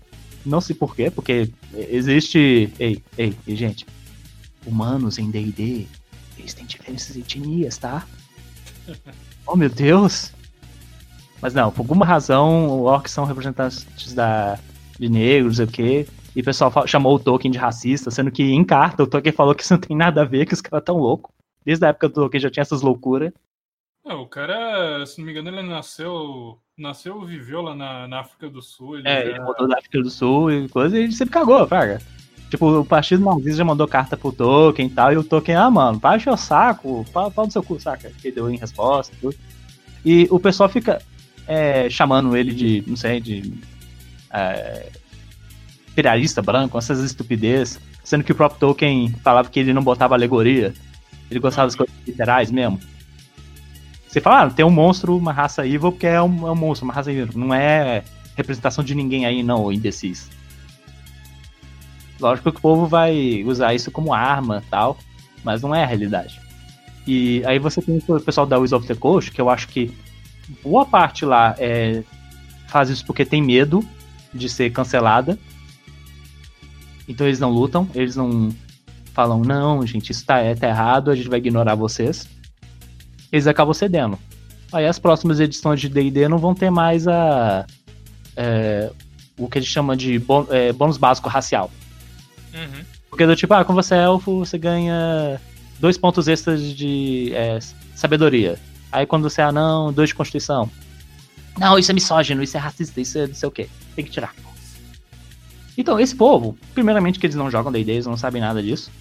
não 0.45 0.61
sei 0.61 0.75
porquê, 0.75 1.09
porque 1.09 1.49
existe. 1.73 2.71
Ei, 2.79 3.01
ei, 3.17 3.35
gente. 3.47 3.85
Humanos 4.65 5.17
em 5.17 5.29
DD, 5.29 5.87
eles 6.37 6.53
têm 6.53 6.65
diferentes 6.65 7.15
etnias, 7.15 7.77
tá? 7.77 8.05
oh 9.45 9.55
meu 9.55 9.69
Deus! 9.69 10.31
Mas 11.41 11.53
não, 11.53 11.69
por 11.71 11.81
alguma 11.81 12.05
razão, 12.05 12.83
orcs 12.83 13.11
são 13.11 13.25
representantes 13.25 14.13
da, 14.13 14.57
de 14.97 15.09
negros, 15.09 15.57
sei 15.57 15.65
o 15.65 15.67
quê. 15.67 16.07
E 16.35 16.41
o 16.41 16.43
pessoal 16.43 16.71
chamou 16.87 17.15
o 17.15 17.19
Tolkien 17.19 17.51
de 17.51 17.57
racista, 17.57 18.09
sendo 18.09 18.31
que 18.31 18.43
em 18.43 18.63
carta 18.63 19.03
o 19.03 19.07
Tolkien 19.07 19.33
falou 19.33 19.53
que 19.53 19.61
isso 19.61 19.73
não 19.73 19.81
tem 19.81 19.95
nada 19.95 20.21
a 20.21 20.25
ver, 20.25 20.45
que 20.45 20.53
os 20.53 20.61
caras 20.61 20.85
tão 20.85 20.97
loucos. 20.97 21.31
Desde 21.65 21.85
a 21.85 21.89
época 21.89 22.07
do 22.07 22.13
Tolkien 22.15 22.41
já 22.41 22.49
tinha 22.49 22.61
essas 22.61 22.81
loucuras. 22.81 23.31
Não, 24.05 24.21
o 24.21 24.27
cara, 24.27 25.05
se 25.05 25.17
não 25.17 25.25
me 25.25 25.31
engano, 25.31 25.49
ele 25.49 25.67
nasceu. 25.67 26.59
Nasceu 26.77 27.23
e 27.23 27.27
viveu 27.27 27.61
lá 27.61 27.75
na, 27.75 28.07
na, 28.07 28.19
África 28.19 28.49
do 28.49 28.61
Sul. 28.61 28.97
Ele 28.97 29.07
é, 29.07 29.23
já... 29.23 29.29
ele 29.29 29.39
voltou 29.39 29.67
da 29.67 29.77
África 29.77 30.01
do 30.01 30.09
Sul 30.09 30.51
e 30.51 30.67
coisa, 30.67 30.97
e 30.97 31.03
ele 31.03 31.13
sempre 31.13 31.33
cagou, 31.33 31.65
fraga. 31.67 32.01
Tipo, 32.49 32.79
o 32.79 32.85
partido 32.85 33.23
nazista 33.23 33.57
já 33.57 33.65
mandou 33.65 33.87
carta 33.87 34.17
pro 34.17 34.31
Tolkien 34.31 34.87
e 34.87 34.91
tal, 34.91 35.13
e 35.13 35.17
o 35.17 35.23
Tolkien, 35.23 35.57
ah, 35.57 35.71
mano, 35.71 36.01
encher 36.15 36.31
o 36.31 36.37
saco, 36.37 37.05
pau 37.13 37.31
no 37.35 37.51
seu 37.51 37.63
cu, 37.63 37.79
saca? 37.79 38.11
Que 38.21 38.31
deu 38.31 38.49
em 38.49 38.57
resposta 38.57 39.15
tudo. 39.21 39.35
E 40.03 40.27
o 40.29 40.39
pessoal 40.39 40.67
fica 40.67 41.01
é, 41.47 41.89
chamando 41.89 42.35
ele 42.35 42.53
de, 42.53 42.83
não 42.85 42.95
sei, 42.95 43.21
de. 43.21 43.53
É, 44.31 44.91
imperialista 45.89 46.41
branco, 46.41 46.77
essas 46.77 46.99
estupidez, 46.99 47.79
sendo 48.03 48.23
que 48.23 48.31
o 48.31 48.35
próprio 48.35 48.59
Tolkien 48.59 49.09
falava 49.23 49.49
que 49.49 49.59
ele 49.59 49.73
não 49.73 49.83
botava 49.83 50.15
alegoria. 50.15 50.73
Ele 51.29 51.39
gostava 51.39 51.67
das 51.67 51.75
coisas 51.75 51.95
literais 52.05 52.51
mesmo. 52.51 52.79
Você 54.13 54.21
fala, 54.21 54.43
ah, 54.43 54.49
tem 54.51 54.63
um 54.63 54.69
monstro, 54.69 55.17
uma 55.17 55.33
raça 55.33 55.65
evil, 55.65 55.91
porque 55.91 56.05
é 56.05 56.21
um, 56.21 56.47
é 56.47 56.51
um 56.51 56.55
monstro, 56.55 56.85
uma 56.85 56.93
raça 56.93 57.11
evil. 57.11 57.29
Não 57.33 57.51
é 57.51 58.03
representação 58.35 58.83
de 58.83 58.93
ninguém 58.93 59.25
aí, 59.25 59.41
não, 59.41 59.71
imbecis. 59.71 60.29
Lógico 62.19 62.51
que 62.51 62.59
o 62.59 62.61
povo 62.61 62.85
vai 62.85 63.43
usar 63.43 63.73
isso 63.73 63.89
como 63.89 64.13
arma 64.13 64.63
tal, 64.69 64.99
mas 65.43 65.63
não 65.63 65.73
é 65.73 65.83
a 65.83 65.87
realidade. 65.87 66.39
E 67.07 67.41
aí 67.43 67.57
você 67.57 67.81
tem 67.81 67.99
o 68.07 68.19
pessoal 68.19 68.45
da 68.45 68.59
Wizard 68.59 68.85
of 68.85 68.93
the 68.93 68.99
Coast, 68.99 69.31
que 69.31 69.41
eu 69.41 69.49
acho 69.49 69.67
que 69.67 69.91
boa 70.61 70.85
parte 70.85 71.25
lá 71.25 71.55
é, 71.57 72.03
faz 72.67 72.91
isso 72.91 73.03
porque 73.07 73.25
tem 73.25 73.41
medo 73.41 73.83
de 74.31 74.47
ser 74.47 74.71
cancelada. 74.71 75.39
Então 77.07 77.25
eles 77.25 77.39
não 77.39 77.49
lutam, 77.49 77.89
eles 77.95 78.15
não 78.15 78.53
falam, 79.11 79.41
não, 79.41 79.83
gente, 79.87 80.11
isso 80.11 80.23
tá, 80.23 80.37
é, 80.37 80.53
tá 80.53 80.67
errado, 80.67 81.09
a 81.09 81.15
gente 81.15 81.29
vai 81.29 81.39
ignorar 81.39 81.73
vocês. 81.73 82.29
Eles 83.33 83.47
acabam 83.47 83.73
cedendo. 83.73 84.19
Aí 84.71 84.85
as 84.85 84.99
próximas 84.99 85.39
edições 85.39 85.81
de 85.81 85.89
D&D 85.89 86.29
não 86.29 86.37
vão 86.37 86.53
ter 86.53 86.69
mais 86.69 87.07
a... 87.07 87.65
É, 88.37 88.91
o 89.37 89.49
que 89.49 89.57
eles 89.57 89.67
chamam 89.67 89.95
de 89.95 90.19
bônus, 90.19 90.51
é, 90.51 90.71
bônus 90.71 90.97
básico 90.97 91.27
racial. 91.27 91.71
Uhum. 92.53 92.85
Porque 93.09 93.25
do 93.25 93.35
tipo, 93.35 93.53
ah, 93.55 93.65
como 93.65 93.81
você 93.81 93.95
é 93.95 94.03
elfo, 94.03 94.45
você 94.45 94.57
ganha 94.57 95.41
dois 95.79 95.97
pontos 95.97 96.27
extras 96.27 96.61
de 96.61 97.31
é, 97.33 97.57
sabedoria. 97.95 98.59
Aí 98.91 99.07
quando 99.07 99.27
você 99.27 99.41
é 99.41 99.45
anão, 99.45 99.91
dois 99.91 100.09
de 100.09 100.15
constituição. 100.15 100.69
Não, 101.57 101.77
isso 101.77 101.91
é 101.91 101.93
misógino, 101.93 102.43
isso 102.43 102.55
é 102.55 102.59
racista, 102.59 103.01
isso 103.01 103.17
é 103.17 103.27
não 103.27 103.35
sei 103.35 103.49
o 103.49 103.51
que. 103.51 103.67
Tem 103.95 104.05
que 104.05 104.11
tirar. 104.11 104.33
Então, 105.75 105.99
esse 105.99 106.15
povo, 106.15 106.55
primeiramente 106.73 107.19
que 107.19 107.25
eles 107.25 107.35
não 107.35 107.49
jogam 107.49 107.71
D&D, 107.71 107.91
eles 107.91 108.05
não 108.05 108.17
sabem 108.17 108.41
nada 108.41 108.61
disso. 108.61 108.91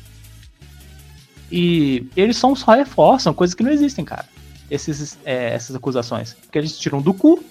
E 1.52 2.06
eles 2.16 2.38
só, 2.38 2.54
só 2.54 2.72
reforçam 2.72 3.34
coisas 3.34 3.54
que 3.54 3.62
não 3.62 3.70
existem, 3.70 4.06
cara. 4.06 4.24
Esses, 4.70 5.18
é, 5.22 5.52
essas 5.52 5.76
acusações. 5.76 6.32
Porque 6.32 6.56
eles 6.56 6.78
tiram 6.78 7.02
do 7.02 7.12
cu 7.12 7.44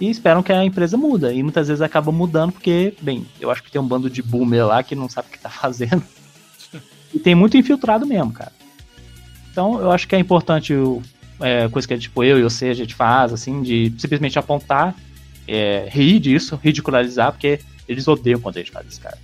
e 0.00 0.10
esperam 0.10 0.42
que 0.42 0.52
a 0.52 0.64
empresa 0.64 0.96
muda. 0.96 1.32
E 1.32 1.40
muitas 1.40 1.68
vezes 1.68 1.80
acaba 1.80 2.10
mudando 2.10 2.50
porque, 2.50 2.94
bem, 3.00 3.24
eu 3.40 3.48
acho 3.48 3.62
que 3.62 3.70
tem 3.70 3.80
um 3.80 3.86
bando 3.86 4.10
de 4.10 4.20
boomer 4.22 4.66
lá 4.66 4.82
que 4.82 4.96
não 4.96 5.08
sabe 5.08 5.28
o 5.28 5.30
que 5.30 5.38
tá 5.38 5.48
fazendo. 5.48 6.02
E 7.14 7.18
tem 7.20 7.36
muito 7.36 7.56
infiltrado 7.56 8.04
mesmo, 8.04 8.32
cara. 8.32 8.52
Então 9.52 9.80
eu 9.80 9.92
acho 9.92 10.08
que 10.08 10.16
é 10.16 10.18
importante 10.18 10.74
é, 11.40 11.68
coisa 11.68 11.86
que 11.86 11.96
tipo 11.96 12.24
eu 12.24 12.40
e 12.40 12.42
você 12.42 12.66
a 12.66 12.74
gente 12.74 12.94
faz, 12.94 13.32
assim, 13.32 13.62
de 13.62 13.92
simplesmente 13.98 14.36
apontar, 14.36 14.96
é, 15.46 15.88
rir 15.88 16.18
disso, 16.18 16.58
ridicularizar, 16.62 17.30
porque 17.30 17.60
eles 17.88 18.06
odeiam 18.08 18.40
quando 18.40 18.56
a 18.56 18.58
gente 18.58 18.72
faz 18.72 18.86
isso, 18.88 19.00
cara. 19.00 19.16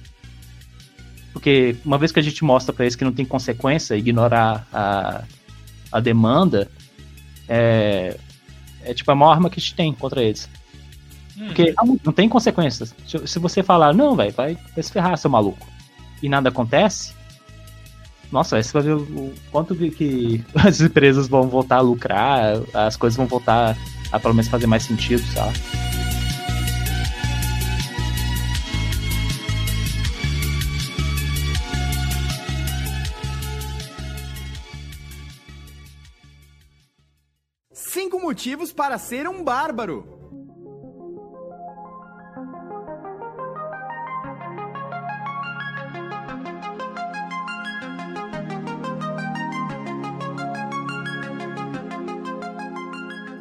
Porque 1.35 1.77
uma 1.85 1.99
vez 1.99 2.13
que 2.13 2.21
a 2.21 2.23
gente 2.23 2.43
mostra 2.45 2.73
para 2.73 2.85
eles 2.85 2.95
que 2.95 3.05
não 3.05 3.13
tem 3.13 3.27
consequência, 3.27 3.97
ignorar 3.97 4.67
a, 4.73 5.25
a 5.93 6.01
demanda, 6.01 6.71
é, 7.49 8.17
é 8.83 8.95
tipo 8.95 9.11
a 9.11 9.15
maior 9.17 9.33
arma 9.33 9.51
que 9.51 9.59
a 9.59 9.61
gente 9.61 9.75
tem 9.75 9.93
contra 9.93 10.23
eles. 10.23 10.49
Porque 11.37 11.75
não 12.05 12.13
tem 12.13 12.29
consequências. 12.29 12.95
Se, 13.27 13.39
você 13.41 13.65
falar, 13.65 13.93
não, 13.93 14.15
velho, 14.15 14.33
vai, 14.33 14.55
vai 14.55 14.83
se 14.83 14.93
ferrar, 14.93 15.19
seu 15.19 15.29
maluco, 15.29 15.67
e 16.23 16.29
nada 16.29 16.49
acontece, 16.49 17.13
nossa, 18.31 18.63
você 18.63 18.73
vai 18.73 18.83
ver 18.83 18.95
o 18.95 19.35
quanto 19.51 19.75
que 19.75 20.43
as 20.55 20.81
empresas 20.81 21.27
vão 21.27 21.49
voltar 21.49 21.79
a 21.79 21.81
lucrar, 21.81 22.55
as 22.73 22.97
coisas 22.97 23.17
vão 23.17 23.27
voltar 23.27 23.77
a 24.13 24.21
pelo 24.21 24.35
menos 24.35 24.49
fazer 24.49 24.69
mais 24.69 24.85
sentido, 24.85 25.25
sabe? 25.33 25.59
Motivos 38.25 38.73
para 38.73 38.97
ser 38.97 39.29
um 39.29 39.45
bárbaro. 39.45 40.09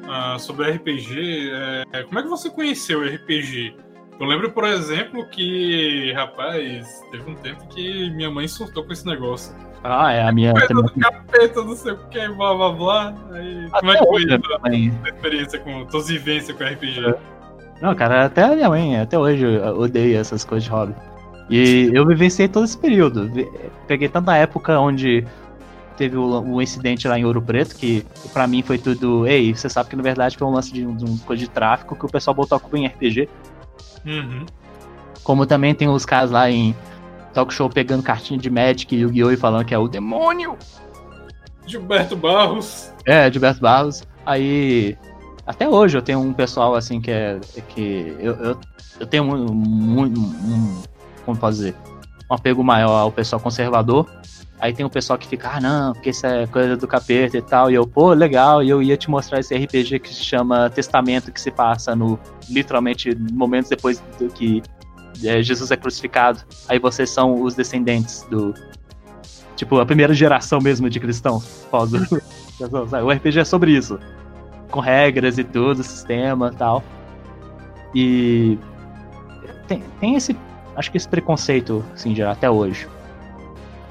Ah, 0.06 0.38
sobre 0.38 0.70
RPG, 0.72 1.50
é, 1.94 2.04
como 2.04 2.20
é 2.20 2.24
que 2.24 2.28
você 2.28 2.50
conheceu 2.50 3.02
RPG? 3.02 3.78
Eu 4.20 4.28
lembro, 4.28 4.52
por 4.52 4.66
exemplo, 4.66 5.26
que, 5.30 6.12
rapaz, 6.12 6.86
teve 7.10 7.32
um 7.32 7.36
tempo 7.36 7.66
que 7.70 8.10
minha 8.12 8.30
mãe 8.30 8.50
surtou 8.50 8.84
com 8.84 8.92
esse 8.92 9.06
negócio. 9.06 9.56
Ah, 9.84 10.12
é 10.14 10.24
a 10.24 10.32
minha. 10.32 10.54
Coisa 10.54 10.74
do 10.74 10.92
capeta, 11.00 11.62
não 11.64 11.76
sei 11.76 11.92
o 11.92 11.98
que, 12.10 12.28
blá 12.30 12.54
blá 12.56 12.72
blá. 12.72 13.14
Aí, 13.34 13.68
como 13.70 13.92
é 13.92 13.96
Até 13.96 14.06
que 14.06 14.10
foi 14.10 14.34
a 14.34 14.40
tua 14.40 15.10
experiência 15.10 15.60
com 15.60 15.86
tua 15.86 16.04
vivência 16.04 16.54
com 16.54 16.64
RPG? 16.64 17.06
É. 17.10 17.16
Não, 17.82 17.94
cara, 17.94 18.26
até 18.26 18.44
a 18.44 18.56
minha 18.56 18.70
mãe, 18.70 18.98
até 19.00 19.18
hoje, 19.20 19.44
eu 19.44 19.78
odeio 19.80 20.18
essas 20.18 20.46
coisas 20.46 20.64
de 20.64 20.70
hobby. 20.70 20.96
E 21.50 21.92
eu 21.94 22.08
vivenciei 22.08 22.48
todo 22.48 22.64
esse 22.64 22.78
período. 22.78 23.30
Peguei 23.86 24.08
tanta 24.08 24.36
época 24.38 24.80
onde 24.80 25.26
teve 25.98 26.16
o, 26.16 26.42
o 26.42 26.62
incidente 26.62 27.06
lá 27.08 27.20
em 27.20 27.26
Ouro 27.26 27.42
Preto, 27.42 27.76
que 27.76 28.06
pra 28.32 28.48
mim 28.48 28.62
foi 28.64 28.78
tudo. 28.78 29.28
Ei, 29.28 29.54
você 29.54 29.68
sabe 29.68 29.90
que 29.90 29.96
na 29.98 30.02
verdade 30.02 30.38
foi 30.38 30.48
um 30.48 30.52
lance 30.52 30.72
de, 30.72 30.86
um- 30.88 30.96
de 30.96 31.04
uma 31.04 31.18
coisa 31.26 31.42
de 31.42 31.50
tráfico 31.50 31.94
que 31.96 32.06
o 32.06 32.10
pessoal 32.10 32.34
botou 32.34 32.56
a 32.56 32.60
culpa 32.60 32.78
em 32.78 32.88
RPG. 32.88 33.28
Uhum. 34.06 34.46
Como 35.24 35.46
também 35.46 35.76
tem 35.76 35.90
os 35.90 36.06
caras 36.06 36.32
lá 36.32 36.50
em 36.50 36.74
talk 37.34 37.54
show 37.54 37.70
pegando 37.70 38.04
cartinha 38.04 38.40
de 38.40 38.50
Magic 38.50 38.96
e 38.96 39.00
Yu-Gi-Oh! 39.00 39.32
e 39.32 39.38
falando 39.38 39.66
que 39.66 39.74
é 39.74 39.78
o 39.78 39.88
demônio. 39.88 40.58
Gilberto 41.66 42.16
Barros. 42.16 42.92
É, 43.06 43.32
Gilberto 43.32 43.62
Barros. 43.62 44.04
Aí. 44.26 44.98
Até 45.46 45.68
hoje 45.68 45.98
eu 45.98 46.02
tenho 46.02 46.20
um 46.20 46.34
pessoal 46.34 46.76
assim 46.76 47.02
que 47.02 47.12
é. 47.12 47.40
que 47.70 48.16
eu, 48.20 48.34
eu, 48.36 48.60
eu 49.00 49.08
tenho 49.08 49.24
um, 49.24 49.52
um, 49.52 50.04
um- 50.06 50.84
Como 51.26 51.38
posso 51.38 51.58
dizer? 51.58 51.76
Um 52.30 52.36
apego 52.36 52.64
maior 52.64 52.98
ao 52.98 53.12
pessoal 53.12 53.40
conservador. 53.42 54.10
Aí 54.60 54.72
tem 54.72 54.86
o 54.86 54.90
pessoal 54.90 55.20
que 55.20 55.28
fica, 55.28 55.50
ah 55.56 55.60
não, 55.60 55.92
porque 55.92 56.12
isso 56.12 56.26
é 56.26 56.48
coisa 56.48 56.78
do 56.78 56.88
capeta 56.88 57.38
e 57.38 57.42
tal. 57.42 57.70
E 57.70 57.74
eu, 57.74 57.86
pô, 57.86 58.14
legal, 58.14 58.64
e 58.64 58.70
eu 58.70 58.82
ia 58.82 58.96
te 58.96 59.10
mostrar 59.10 59.42
esse 59.42 59.54
RPG 59.54 60.00
que 60.00 60.14
se 60.14 60.24
chama 60.24 60.70
Testamento, 60.70 61.34
que 61.34 61.42
se 61.42 61.52
passa 61.52 61.94
no. 61.94 62.18
literalmente 62.50 63.14
momentos 63.34 63.70
depois 63.70 64.02
do 64.18 64.30
que 64.30 64.64
Jesus 65.16 65.72
é 65.72 65.78
crucificado. 65.78 66.40
Aí 66.68 66.80
vocês 66.80 67.10
são 67.10 67.42
os 67.42 67.56
descendentes 67.56 68.26
do. 68.30 68.54
Tipo, 69.56 69.80
a 69.80 69.86
primeira 69.86 70.14
geração 70.14 70.60
mesmo 70.60 70.90
de 70.90 71.00
cristãos. 71.00 71.66
Pós 71.70 71.92
o- 71.94 71.98
o 73.06 73.12
RPG 73.12 73.40
é 73.40 73.46
sobre 73.46 73.72
isso. 73.72 74.00
Com 74.72 74.80
regras 74.80 75.38
e 75.38 75.44
tudo, 75.44 75.84
sistema 75.84 76.52
e 76.54 76.56
tal. 76.58 76.84
E. 77.94 78.58
Tem, 79.68 79.84
tem 80.00 80.16
esse. 80.16 80.36
Acho 80.76 80.90
que 80.92 80.98
esse 80.98 81.08
preconceito, 81.08 81.86
assim, 81.94 82.16
já 82.16 82.32
até 82.32 82.50
hoje. 82.50 82.88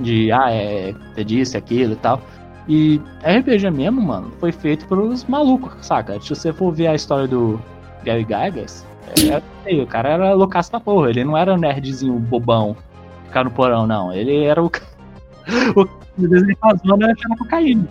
De, 0.00 0.32
ah, 0.32 0.50
é. 0.50 0.92
Você 1.14 1.24
disse 1.24 1.56
aquilo 1.56 1.92
e 1.92 1.96
tal. 1.96 2.20
E 2.68 3.00
RPG 3.24 3.70
mesmo, 3.70 4.00
mano, 4.00 4.32
foi 4.38 4.52
feito 4.52 4.86
pelos 4.86 5.24
malucos, 5.24 5.72
saca? 5.84 6.20
Se 6.20 6.28
você 6.28 6.52
for 6.52 6.72
ver 6.72 6.88
a 6.88 6.94
história 6.94 7.26
do 7.26 7.60
Gary 8.04 8.22
Gygax, 8.24 8.86
é, 9.06 9.42
é, 9.66 9.82
o 9.82 9.86
cara 9.86 10.10
era 10.10 10.34
loucaço 10.34 10.72
da 10.72 10.80
porra. 10.80 11.10
Ele 11.10 11.24
não 11.24 11.36
era 11.36 11.52
um 11.54 11.58
nerdzinho 11.58 12.18
bobão, 12.18 12.76
ficar 13.26 13.44
no 13.44 13.50
porão, 13.50 13.86
não. 13.86 14.12
Ele 14.12 14.44
era 14.44 14.62
o. 14.62 14.70
o 15.76 15.88
desenho 16.28 16.56
da 16.62 16.74
zona 16.74 17.06
era 17.06 17.36
cocaína. 17.36 17.88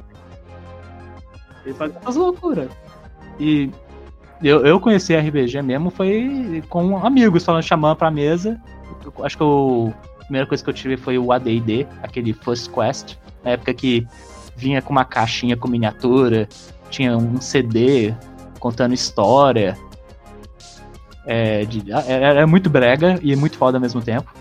Ele 1.66 1.74
fazia 1.76 1.98
essas 2.00 2.16
loucuras. 2.16 2.70
E 3.40 3.70
eu, 4.42 4.66
eu 4.66 4.80
conheci 4.80 5.16
RPG 5.16 5.62
mesmo 5.62 5.92
foi 5.92 6.64
com 6.70 6.98
amigos 7.06 7.46
falando 7.46 7.64
xamã 7.64 7.96
pra 7.96 8.10
mesa. 8.10 8.60
Eu 9.04 9.26
acho 9.26 9.38
que 9.38 9.44
o, 9.44 9.94
a 10.20 10.24
primeira 10.24 10.48
coisa 10.48 10.64
que 10.64 10.70
eu 10.70 10.74
tive 10.74 10.98
foi 10.98 11.18
o 11.18 11.32
ADD, 11.32 11.88
aquele 12.02 12.34
First 12.34 12.72
Quest, 12.72 13.18
na 13.44 13.52
época 13.52 13.74
que 13.74 14.08
vinha 14.56 14.82
com 14.82 14.92
uma 14.92 15.06
caixinha 15.06 15.56
com 15.56 15.68
miniatura, 15.68 16.48
tinha 16.90 17.16
um 17.18 17.40
CD 17.40 18.14
contando 18.60 18.94
história. 18.94 19.78
É, 21.26 21.66
de, 21.66 21.92
era, 21.92 22.26
era 22.28 22.48
muito 22.48 22.70
brega 22.70 23.20
e 23.22 23.36
muito 23.36 23.58
foda 23.58 23.78
ao 23.78 23.82
mesmo 23.82 24.02
tempo. 24.02 24.34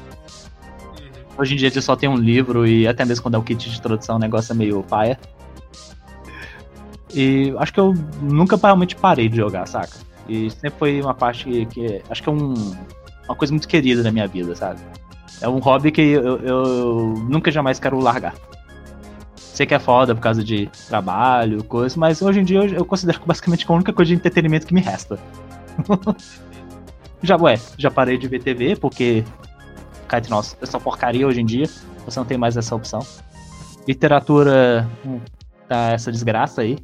Hoje 1.36 1.54
em 1.54 1.56
dia 1.56 1.70
você 1.70 1.80
só 1.80 1.96
tem 1.96 2.08
um 2.08 2.16
livro 2.16 2.66
e 2.66 2.86
até 2.86 3.04
mesmo 3.04 3.22
quando 3.22 3.34
é 3.34 3.38
o 3.38 3.42
kit 3.42 3.70
de 3.70 3.78
introdução 3.78 4.16
o 4.16 4.18
negócio 4.18 4.52
é 4.52 4.54
meio 4.54 4.82
paia. 4.82 5.18
E 7.14 7.52
acho 7.58 7.72
que 7.72 7.80
eu 7.80 7.94
nunca 8.22 8.56
realmente 8.56 8.94
parei 8.94 9.28
de 9.28 9.36
jogar, 9.36 9.66
saca? 9.66 9.96
E 10.28 10.50
sempre 10.50 10.78
foi 10.78 11.00
uma 11.00 11.14
parte 11.14 11.44
que, 11.44 11.66
que 11.66 12.02
acho 12.08 12.22
que 12.22 12.28
é 12.28 12.32
um, 12.32 12.54
uma 13.26 13.34
coisa 13.34 13.52
muito 13.52 13.66
querida 13.66 14.02
da 14.02 14.12
minha 14.12 14.26
vida, 14.26 14.54
sabe? 14.54 14.80
É 15.40 15.48
um 15.48 15.58
hobby 15.58 15.90
que 15.90 16.02
eu, 16.02 16.38
eu 16.38 17.14
nunca 17.28 17.50
jamais 17.50 17.78
quero 17.78 17.98
largar. 17.98 18.34
Sei 19.36 19.66
que 19.66 19.74
é 19.74 19.78
foda 19.78 20.14
por 20.14 20.20
causa 20.20 20.44
de 20.44 20.68
trabalho, 20.88 21.64
coisa, 21.64 21.98
mas 21.98 22.22
hoje 22.22 22.40
em 22.40 22.44
dia 22.44 22.58
eu, 22.58 22.66
eu 22.66 22.84
considero 22.84 23.20
que 23.20 23.26
basicamente 23.26 23.64
é 23.64 23.72
a 23.72 23.74
única 23.74 23.92
coisa 23.92 24.10
de 24.10 24.14
entretenimento 24.14 24.66
que 24.66 24.74
me 24.74 24.80
resta. 24.80 25.18
já, 27.22 27.36
ué, 27.36 27.58
já 27.76 27.90
parei 27.90 28.16
de 28.16 28.28
ver 28.28 28.42
TV, 28.42 28.76
porque 28.76 29.24
cá 30.08 30.18
entre 30.18 30.30
nós, 30.30 30.56
é 30.60 30.66
só 30.66 30.78
porcaria 30.78 31.26
hoje 31.26 31.40
em 31.40 31.46
dia. 31.46 31.66
Você 32.04 32.18
não 32.18 32.26
tem 32.26 32.36
mais 32.36 32.56
essa 32.56 32.74
opção. 32.74 33.00
Literatura 33.86 34.88
hum, 35.04 35.20
tá 35.68 35.90
essa 35.92 36.10
desgraça 36.10 36.62
aí. 36.62 36.78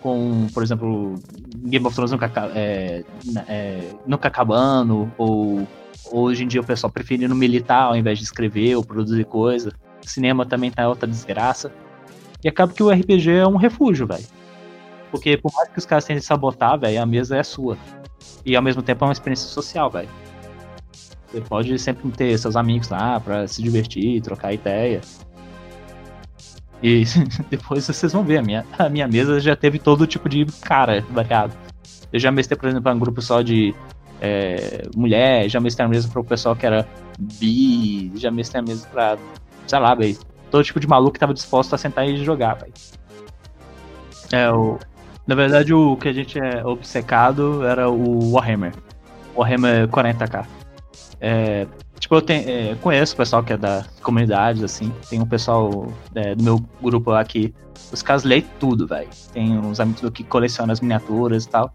Com, 0.00 0.48
por 0.52 0.62
exemplo, 0.62 1.14
Game 1.58 1.86
of 1.86 1.94
Thrones 1.94 2.10
nunca, 2.10 2.30
é, 2.54 3.04
é, 3.48 3.90
nunca 4.04 4.28
acabando, 4.28 5.10
ou 5.16 5.66
hoje 6.10 6.44
em 6.44 6.48
dia 6.48 6.60
o 6.60 6.64
pessoal 6.64 6.92
preferindo 6.92 7.34
militar 7.34 7.84
ao 7.84 7.96
invés 7.96 8.18
de 8.18 8.24
escrever 8.24 8.76
ou 8.76 8.84
produzir 8.84 9.24
coisa. 9.24 9.72
Cinema 10.02 10.44
também 10.44 10.70
tá 10.70 10.88
outra 10.88 11.08
desgraça. 11.08 11.72
E 12.42 12.48
acaba 12.48 12.72
que 12.72 12.82
o 12.82 12.90
RPG 12.90 13.30
é 13.30 13.46
um 13.46 13.56
refúgio, 13.56 14.06
velho. 14.06 14.26
Porque 15.10 15.36
por 15.36 15.52
mais 15.54 15.68
que 15.68 15.78
os 15.78 15.86
caras 15.86 16.04
tentem 16.04 16.22
sabotar, 16.22 16.78
velho, 16.78 17.00
a 17.00 17.06
mesa 17.06 17.36
é 17.36 17.42
sua. 17.42 17.78
E 18.44 18.56
ao 18.56 18.62
mesmo 18.62 18.82
tempo 18.82 19.04
é 19.04 19.08
uma 19.08 19.12
experiência 19.12 19.48
social, 19.48 19.90
velho. 19.90 20.08
Você 21.30 21.40
pode 21.40 21.78
sempre 21.78 22.10
ter 22.10 22.36
seus 22.38 22.56
amigos 22.56 22.88
lá 22.88 23.18
pra 23.20 23.46
se 23.48 23.62
divertir, 23.62 24.20
trocar 24.20 24.52
ideia. 24.52 25.00
E 26.82 27.04
depois 27.48 27.86
vocês 27.86 28.12
vão 28.12 28.24
ver, 28.24 28.38
a 28.38 28.42
minha, 28.42 28.66
a 28.78 28.88
minha 28.88 29.08
mesa 29.08 29.40
já 29.40 29.56
teve 29.56 29.78
todo 29.78 30.06
tipo 30.06 30.28
de 30.28 30.44
cara 30.60 31.04
variado. 31.10 31.54
Eu 32.12 32.20
já 32.20 32.30
mestrei, 32.30 32.58
por 32.58 32.68
exemplo, 32.68 32.92
um 32.92 32.98
grupo 32.98 33.22
só 33.22 33.40
de 33.40 33.74
é, 34.20 34.82
mulher, 34.94 35.48
já 35.48 35.60
mestrei 35.60 35.86
a 35.86 35.88
mesa 35.88 36.08
pro 36.08 36.22
pessoal 36.22 36.54
que 36.54 36.66
era 36.66 36.86
bi, 37.18 38.12
já 38.16 38.30
mestrei 38.30 38.60
a 38.60 38.64
mesa 38.64 38.86
pra, 38.88 39.16
sei 39.66 39.78
lá, 39.78 39.94
velho, 39.94 40.18
todo 40.50 40.64
tipo 40.64 40.78
de 40.78 40.86
maluco 40.86 41.12
que 41.12 41.20
tava 41.20 41.32
disposto 41.32 41.74
a 41.74 41.78
sentar 41.78 42.06
e 42.06 42.22
jogar, 42.22 42.54
velho. 42.54 42.72
É, 44.30 44.50
o, 44.50 44.78
na 45.26 45.34
verdade, 45.34 45.72
o 45.72 45.96
que 45.96 46.08
a 46.08 46.12
gente 46.12 46.38
é 46.38 46.64
obcecado 46.64 47.64
era 47.64 47.88
o 47.88 48.32
Warhammer. 48.32 48.72
Warhammer 49.36 49.88
40k. 49.88 50.46
É, 51.20 51.66
tipo, 51.98 52.16
eu 52.16 52.22
tenho, 52.22 52.48
é, 52.48 52.74
conheço 52.76 53.14
o 53.14 53.16
pessoal 53.16 53.42
que 53.42 53.52
é 53.52 53.56
da 53.56 53.84
comunidade, 54.02 54.64
assim. 54.64 54.92
Tem 55.08 55.20
um 55.20 55.26
pessoal 55.26 55.92
é, 56.14 56.34
do 56.34 56.42
meu 56.42 56.64
grupo 56.82 57.12
lá 57.12 57.24
que 57.24 57.54
os 57.92 58.02
caras 58.02 58.24
leem 58.24 58.44
tudo, 58.58 58.86
velho. 58.86 59.08
Tem 59.32 59.56
uns 59.58 59.78
amigos 59.78 60.10
que 60.10 60.24
colecionam 60.24 60.72
as 60.72 60.80
miniaturas 60.80 61.44
e 61.44 61.48
tal. 61.48 61.72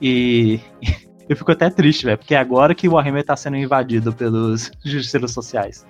E 0.00 0.60
eu 1.28 1.36
fico 1.36 1.50
até 1.50 1.68
triste, 1.68 2.06
velho, 2.06 2.18
porque 2.18 2.36
agora 2.36 2.74
que 2.74 2.88
o 2.88 2.92
Warhammer 2.92 3.24
tá 3.24 3.36
sendo 3.36 3.56
invadido 3.56 4.12
pelos 4.12 4.70
justiceiros 4.84 5.32
sociais. 5.32 5.84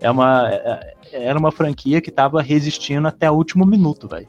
É 0.00 0.10
uma, 0.10 0.48
é, 0.48 0.94
era 1.12 1.38
uma 1.38 1.50
franquia 1.50 2.00
que 2.00 2.10
tava 2.10 2.40
resistindo 2.40 3.08
até 3.08 3.30
o 3.30 3.34
último 3.34 3.66
minuto, 3.66 4.06
velho. 4.06 4.28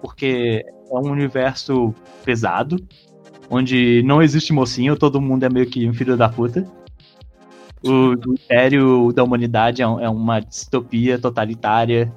Porque 0.00 0.64
é 0.66 0.94
um 0.94 1.10
universo 1.10 1.94
pesado, 2.24 2.76
onde 3.50 4.02
não 4.04 4.22
existe 4.22 4.52
mocinho, 4.52 4.96
todo 4.96 5.20
mundo 5.20 5.44
é 5.44 5.48
meio 5.48 5.66
que 5.66 5.88
um 5.88 5.94
filho 5.94 6.16
da 6.16 6.28
puta. 6.28 6.66
O, 7.82 8.12
Império 8.32 9.12
da 9.12 9.22
Humanidade 9.22 9.82
é, 9.82 9.84
é 9.84 10.08
uma 10.08 10.40
distopia 10.40 11.18
totalitária 11.18 12.12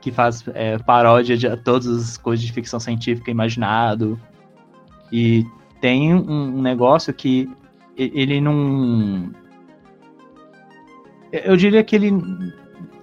que 0.00 0.10
faz 0.10 0.44
é, 0.54 0.78
paródia 0.78 1.36
de 1.36 1.56
todas 1.58 1.86
as 1.86 2.16
coisas 2.16 2.44
de 2.44 2.52
ficção 2.52 2.80
científica 2.80 3.30
imaginado. 3.30 4.18
E 5.12 5.44
tem 5.80 6.14
um, 6.14 6.60
negócio 6.60 7.12
que 7.12 7.50
ele 7.96 8.40
não. 8.40 9.30
Eu 11.32 11.56
diria 11.56 11.82
que 11.84 11.96
ele 11.96 12.12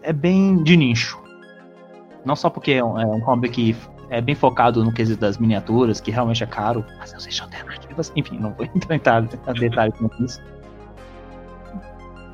é 0.01 0.13
bem 0.13 0.63
de 0.63 0.77
nicho. 0.77 1.21
Não 2.23 2.35
só 2.35 2.49
porque 2.49 2.71
é 2.71 2.83
um, 2.83 2.99
é 2.99 3.05
um 3.05 3.19
hobby 3.19 3.49
que 3.49 3.75
é 4.15 4.21
bem 4.21 4.33
focado 4.33 4.81
no 4.83 4.93
quesito 4.93 5.19
das 5.19 5.37
miniaturas, 5.37 5.99
que 5.99 6.09
realmente 6.09 6.41
é 6.41 6.47
caro, 6.47 6.85
mas 6.97 7.13
existem 7.13 7.43
alternativas. 7.43 8.13
Enfim, 8.15 8.39
não 8.39 8.53
vou 8.53 8.65
entrar 8.89 9.23
em 9.23 9.59
detalhes 9.59 9.93
com 9.97 10.23
isso. 10.23 10.41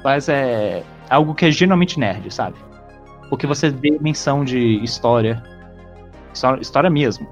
Mas 0.04 0.30
é 0.30 0.84
algo 1.10 1.34
que 1.34 1.46
é 1.46 1.52
genuinamente 1.52 2.00
nerd, 2.00 2.32
sabe? 2.32 2.56
Porque 3.30 3.48
você 3.48 3.70
vê 3.72 3.98
menção 4.00 4.46
de 4.46 4.84
história, 4.84 5.42
histó- 6.32 6.58
história 6.58 6.90
mesmo. 6.90 7.28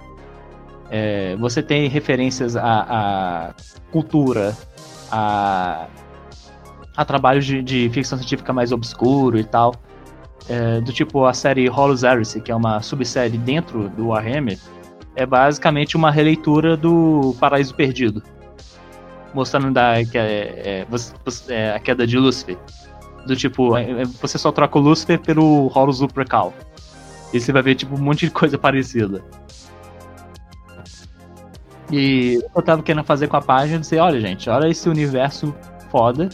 É, 0.89 1.35
você 1.35 1.61
tem 1.61 1.87
referências 1.87 2.55
a, 2.55 2.63
a 2.63 3.53
cultura, 3.91 4.57
a, 5.11 5.85
a 6.97 7.05
trabalhos 7.05 7.45
de, 7.45 7.61
de 7.61 7.89
ficção 7.91 8.17
científica 8.17 8.51
mais 8.51 8.71
obscuro 8.71 9.37
e 9.37 9.43
tal. 9.43 9.75
É, 10.49 10.81
do 10.81 10.91
tipo 10.91 11.25
a 11.25 11.33
série 11.33 11.69
Horus 11.69 12.01
Heresy, 12.01 12.41
que 12.41 12.51
é 12.51 12.55
uma 12.55 12.81
subsérie 12.81 13.37
dentro 13.37 13.87
do 13.89 14.07
Warhammer, 14.07 14.57
é 15.15 15.25
basicamente 15.25 15.95
uma 15.95 16.09
releitura 16.09 16.75
do 16.75 17.35
Paraíso 17.39 17.75
Perdido. 17.75 18.23
Mostrando 19.33 19.71
da, 19.71 20.03
que 20.03 20.17
é, 20.17 20.85
é, 20.87 20.87
é, 21.49 21.73
a 21.75 21.79
queda 21.79 22.07
de 22.07 22.17
Lúcifer. 22.17 22.57
Do 23.27 23.35
tipo, 23.35 23.77
é, 23.77 24.01
é, 24.01 24.05
você 24.05 24.39
só 24.39 24.51
troca 24.51 24.79
o 24.79 24.81
Lúcifer 24.81 25.19
pelo 25.19 25.71
Horus 25.75 25.99
Lupercal. 25.99 26.51
E 27.31 27.39
você 27.39 27.51
vai 27.51 27.61
ver 27.61 27.75
tipo 27.75 27.95
um 27.95 27.99
monte 27.99 28.25
de 28.25 28.31
coisa 28.31 28.57
parecida. 28.59 29.23
E 31.91 32.41
eu 32.55 32.61
tava 32.61 32.81
querendo 32.81 33.03
fazer 33.03 33.27
com 33.27 33.37
a 33.37 33.41
página 33.41 33.77
é 33.77 33.79
dizer, 33.79 33.99
olha 33.99 34.19
gente, 34.19 34.49
olha 34.49 34.67
esse 34.67 34.87
universo 34.89 35.53
foda. 35.91 36.29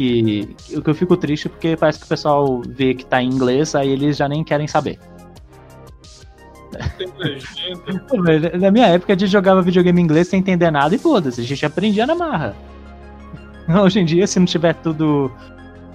Que 0.00 0.56
o 0.74 0.80
que 0.80 0.88
eu 0.88 0.94
fico 0.94 1.14
triste 1.14 1.46
porque 1.46 1.76
parece 1.76 1.98
que 1.98 2.06
o 2.06 2.08
pessoal 2.08 2.62
vê 2.66 2.94
que 2.94 3.04
tá 3.04 3.22
em 3.22 3.28
inglês, 3.28 3.74
aí 3.74 3.90
eles 3.90 4.16
já 4.16 4.26
nem 4.26 4.42
querem 4.42 4.66
saber. 4.66 4.98
Tem 6.96 7.08
legenda. 7.18 8.56
Na 8.56 8.70
minha 8.70 8.86
época 8.86 9.12
a 9.12 9.16
gente 9.18 9.30
jogava 9.30 9.60
videogame 9.60 10.00
em 10.00 10.04
inglês 10.04 10.28
sem 10.28 10.40
entender 10.40 10.70
nada 10.70 10.94
e 10.94 10.98
foda-se, 10.98 11.42
a 11.42 11.44
gente 11.44 11.66
aprendia 11.66 12.06
na 12.06 12.14
marra. 12.14 12.56
Hoje 13.84 14.00
em 14.00 14.06
dia, 14.06 14.26
se 14.26 14.38
não 14.38 14.46
tiver 14.46 14.72
tudo 14.76 15.30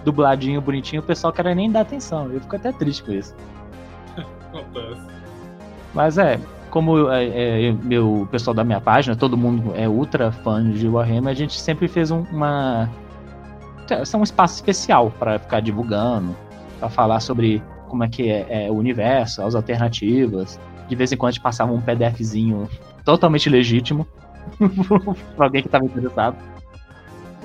dubladinho, 0.03 0.61
bonitinho, 0.61 1.01
o 1.01 1.05
pessoal 1.05 1.33
quer 1.33 1.55
nem 1.55 1.71
dar 1.71 1.81
atenção. 1.81 2.31
Eu 2.31 2.39
fico 2.41 2.55
até 2.57 2.71
triste 2.71 3.01
com 3.01 3.11
isso. 3.11 3.33
Acontece. 4.53 5.01
Mas 5.95 6.19
é, 6.19 6.39
como 6.69 7.09
é, 7.09 7.69
é, 7.69 7.71
meu 7.71 8.21
o 8.21 8.27
pessoal 8.27 8.53
da 8.53 8.63
minha 8.63 8.79
página, 8.79 9.15
todo 9.15 9.35
mundo 9.35 9.73
é 9.75 9.89
ultra 9.89 10.31
fã 10.31 10.63
de 10.71 10.87
Warhammer, 10.87 11.31
a 11.31 11.35
gente 11.35 11.59
sempre 11.59 11.87
fez 11.87 12.11
um- 12.11 12.21
uma. 12.31 12.87
Esse 13.89 14.15
é 14.15 14.19
um 14.19 14.23
espaço 14.23 14.55
especial 14.55 15.11
para 15.19 15.39
ficar 15.39 15.59
divulgando, 15.59 16.36
para 16.79 16.89
falar 16.89 17.19
sobre 17.19 17.61
como 17.88 18.03
é 18.03 18.09
que 18.09 18.29
é, 18.29 18.65
é 18.65 18.71
o 18.71 18.75
universo, 18.75 19.41
as 19.41 19.55
alternativas. 19.55 20.59
De 20.88 20.95
vez 20.95 21.11
em 21.11 21.17
quando 21.17 21.29
a 21.29 21.31
gente 21.31 21.41
passava 21.41 21.71
um 21.71 21.81
PDFzinho 21.81 22.69
totalmente 23.03 23.49
legítimo 23.49 24.07
para 25.36 25.45
alguém 25.45 25.61
que 25.61 25.67
estava 25.67 25.86
interessado. 25.86 26.38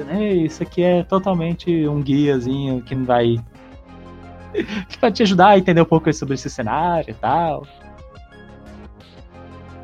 Ei, 0.09 0.47
isso 0.47 0.63
aqui 0.63 0.83
é 0.83 1.03
totalmente 1.03 1.87
um 1.87 2.01
guiazinho 2.01 2.81
que 2.83 2.95
não 2.95 3.05
vai. 3.05 3.39
que 4.89 4.99
vai 4.99 5.13
te 5.13 5.23
ajudar 5.23 5.49
a 5.49 5.59
entender 5.59 5.83
um 5.83 5.87
pouco 5.87 6.13
sobre 6.13 6.35
esse 6.35 6.49
cenário 6.49 7.11
e 7.11 7.15
tal. 7.15 7.67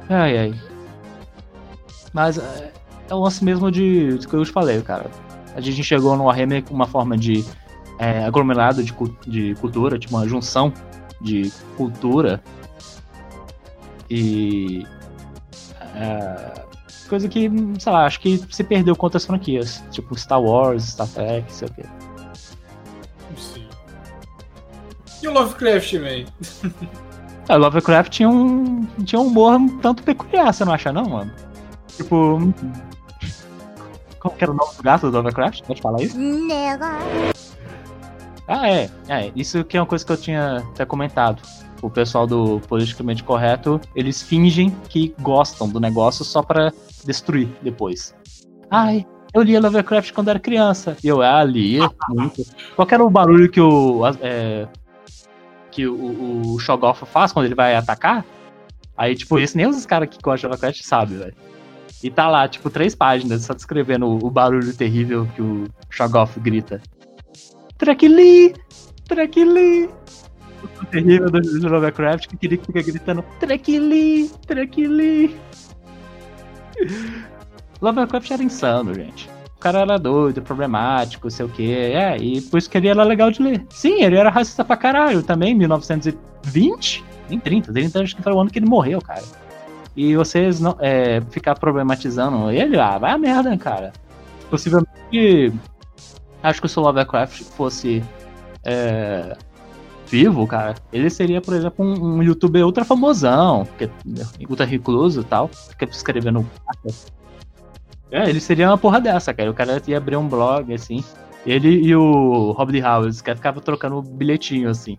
Ai, 0.09 0.39
ai. 0.39 0.55
Mas 2.13 2.39
é, 2.39 2.73
é 3.11 3.15
o 3.15 3.21
lance 3.21 3.45
mesmo 3.45 3.71
de, 3.71 4.19
de 4.19 4.27
que 4.27 4.35
eu 4.35 4.45
te 4.45 4.53
falei, 4.53 4.81
cara. 4.81 5.11
A 5.57 5.61
gente 5.61 5.83
chegou 5.83 6.15
no 6.17 6.25
Warhammer 6.25 6.63
com 6.63 6.75
uma 6.75 6.87
forma 6.87 7.17
de 7.17 7.43
é, 7.99 8.25
aglomerado 8.25 8.85
de, 8.85 8.95
de 9.27 9.55
cultura, 9.55 9.99
tipo 9.99 10.15
uma 10.15 10.29
junção 10.29 10.71
de 11.19 11.51
cultura. 11.79 12.43
E. 14.11 14.87
é, 15.95 16.63
coisa 17.09 17.27
que, 17.27 17.51
sei 17.79 17.93
lá, 17.93 18.05
acho 18.05 18.21
que 18.21 18.39
se 18.51 18.63
perdeu 18.63 18.95
com 18.95 19.07
outras 19.07 19.25
franquias. 19.25 19.83
Tipo 19.91 20.15
Star 20.15 20.43
Wars, 20.43 20.85
Star 20.85 21.09
Trek, 21.09 21.51
sei 21.51 21.69
o 21.69 21.73
quê. 21.73 21.85
Sim. 23.39 23.67
E 25.23 25.29
o 25.29 25.33
Lovecraft, 25.33 25.95
man? 25.95 26.71
É, 27.49 27.57
Lovecraft 27.57 28.13
tinha 28.13 28.29
um, 28.29 28.85
tinha 29.05 29.21
um 29.21 29.29
humor 29.29 29.55
um 29.55 29.79
tanto 29.79 30.03
peculiar, 30.03 30.53
você 30.53 30.65
não 30.65 30.73
acha 30.73 30.93
não, 30.93 31.05
mano? 31.05 31.33
Tipo... 31.97 32.53
Qual 34.27 34.37
que 34.37 34.43
era 34.43 34.51
o 34.51 34.57
nome 34.57 34.75
do 34.77 34.83
gato 34.83 35.09
do 35.09 35.17
Lovecraft? 35.17 35.63
Pode 35.63 35.81
falar 35.81 36.03
isso? 36.03 36.19
Ah, 38.49 38.69
é. 38.69 38.91
É, 39.09 39.31
isso 39.37 39.63
que 39.63 39.77
é 39.77 39.81
uma 39.81 39.87
coisa 39.87 40.05
que 40.05 40.11
eu 40.11 40.17
tinha 40.17 40.65
até 40.73 40.85
comentado. 40.85 41.41
O 41.81 41.89
pessoal 41.89 42.27
do 42.27 42.61
Politicamente 42.67 43.23
Correto, 43.23 43.81
eles 43.95 44.23
fingem 44.23 44.71
que 44.89 45.15
gostam 45.21 45.69
do 45.69 45.79
negócio 45.79 46.25
só 46.25 46.43
pra 46.43 46.73
destruir 47.05 47.49
depois. 47.63 48.17
Ai, 48.69 49.07
eu 49.33 49.43
lia 49.43 49.61
Lovecraft 49.61 50.13
quando 50.13 50.29
era 50.29 50.41
criança. 50.41 50.97
E 51.05 51.07
eu, 51.07 51.23
ah, 51.23 51.45
lia 51.45 51.89
muito. 52.09 52.45
Qual 52.75 52.89
era 52.91 53.05
o 53.05 53.11
barulho 53.11 53.49
que 53.49 53.61
o... 53.61 54.03
é, 54.21 54.67
que 55.71 55.87
o, 55.87 56.55
o 56.55 56.59
Shogoff 56.59 57.07
faz 57.07 57.31
quando 57.33 57.47
ele 57.47 57.55
vai 57.55 57.77
atacar? 57.77 58.25
Aí, 58.97 59.15
tipo, 59.15 59.39
isso 59.39 59.57
nem 59.57 59.69
os 59.69 59.87
caras 59.87 60.09
que 60.09 60.19
gostam 60.21 60.51
de 60.51 60.55
Lovecraft 60.55 60.83
sabem, 60.83 61.19
velho. 61.19 61.35
E 62.07 62.11
tá 62.11 62.29
lá, 62.29 62.47
tipo, 62.47 62.71
três 62.71 62.95
páginas 62.95 63.43
só 63.43 63.53
descrevendo 63.53 64.07
o, 64.07 64.31
barulho 64.31 64.73
terrível 64.73 65.27
que 65.35 65.43
o 65.43 65.65
Shogoff 65.91 66.39
grita. 66.39 66.81
Trekili! 67.77 68.55
Trekili! 69.09 69.91
O 70.81 70.87
terrível 70.87 71.29
do, 71.29 71.69
Lovecraft 71.69 72.29
que 72.29 72.37
que 72.37 72.59
fica 72.59 72.81
gritando 72.81 73.25
Trekili! 73.41 74.31
Trekili! 74.47 75.37
Lovecraft 77.83 78.31
era 78.31 78.43
insano, 78.45 78.95
gente. 78.95 79.29
O 79.57 79.59
cara 79.59 79.81
era 79.81 79.99
doido, 79.99 80.41
problemático, 80.41 81.29
sei 81.29 81.45
o 81.45 81.49
que. 81.49 81.73
É, 81.73 82.17
e 82.19 82.41
por 82.41 82.59
isso 82.59 82.71
que 82.71 82.79
ele 82.79 82.87
era 82.87 83.03
legal 83.03 83.33
de 83.33 83.43
ler. 83.43 83.67
Sim, 83.71 84.05
ele 84.05 84.17
era 84.17 84.31
racista 84.31 84.65
pra 84.65 84.77
caralho 84.77 85.25
também, 85.25 85.57
1920? 85.57 87.05
Nem 87.29 87.41
30, 87.41 87.73
30 87.73 88.01
acho 88.01 88.15
que 88.15 88.23
foi 88.23 88.33
o 88.33 88.39
ano 88.39 88.49
que 88.49 88.61
ele 88.61 88.67
morreu, 88.67 89.01
cara. 89.03 89.25
E 89.97 90.15
vocês 90.15 90.61
não 90.61 90.77
é, 90.79 91.21
ficar 91.31 91.59
problematizando 91.59 92.51
ele, 92.51 92.79
ah, 92.79 92.99
vai 92.99 93.13
a 93.13 93.19
merda, 93.19 93.57
cara. 93.57 93.93
Possivelmente 94.51 95.53
Acho 96.47 96.63
que 96.63 96.69
se 96.69 96.79
o 96.79 96.83
Lovecraft 96.83 97.43
fosse 97.43 98.05
é, 98.65 99.37
vivo, 100.07 100.47
cara, 100.47 100.77
ele 100.93 101.11
seria, 101.11 101.41
por 101.41 101.55
exemplo, 101.55 101.85
um, 101.85 102.19
um 102.19 102.23
youtuber 102.23 102.65
ultra 102.65 102.85
famosão, 102.85 103.67
que, 103.77 103.91
ultra 104.49 104.65
recluso 104.65 105.23
e 105.23 105.25
tal, 105.25 105.49
fica 105.49 105.87
escrevendo. 105.87 106.49
É, 108.13 108.29
ele 108.29 108.39
seria 108.39 108.69
uma 108.69 108.79
porra 108.79 109.01
dessa, 109.01 109.35
cara. 109.35 109.51
O 109.51 109.55
cara 109.55 109.83
ia 109.89 109.97
abrir 109.97 110.17
um 110.17 110.29
blog, 110.29 110.73
assim. 110.73 111.03
Ele 111.45 111.69
e 111.69 111.97
o 111.97 112.53
Rob. 112.53 112.81
Howard, 112.81 113.23
que 113.23 113.35
ficava 113.35 113.61
trocando 113.61 114.01
bilhetinho, 114.01 114.71
assim. 114.71 114.97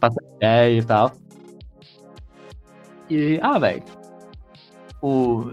Passar 0.00 0.22
ideia 0.36 0.78
e 0.78 0.82
tal. 0.82 1.12
E, 3.10 3.38
ah, 3.42 3.58
velho. 3.58 3.82
O. 5.02 5.50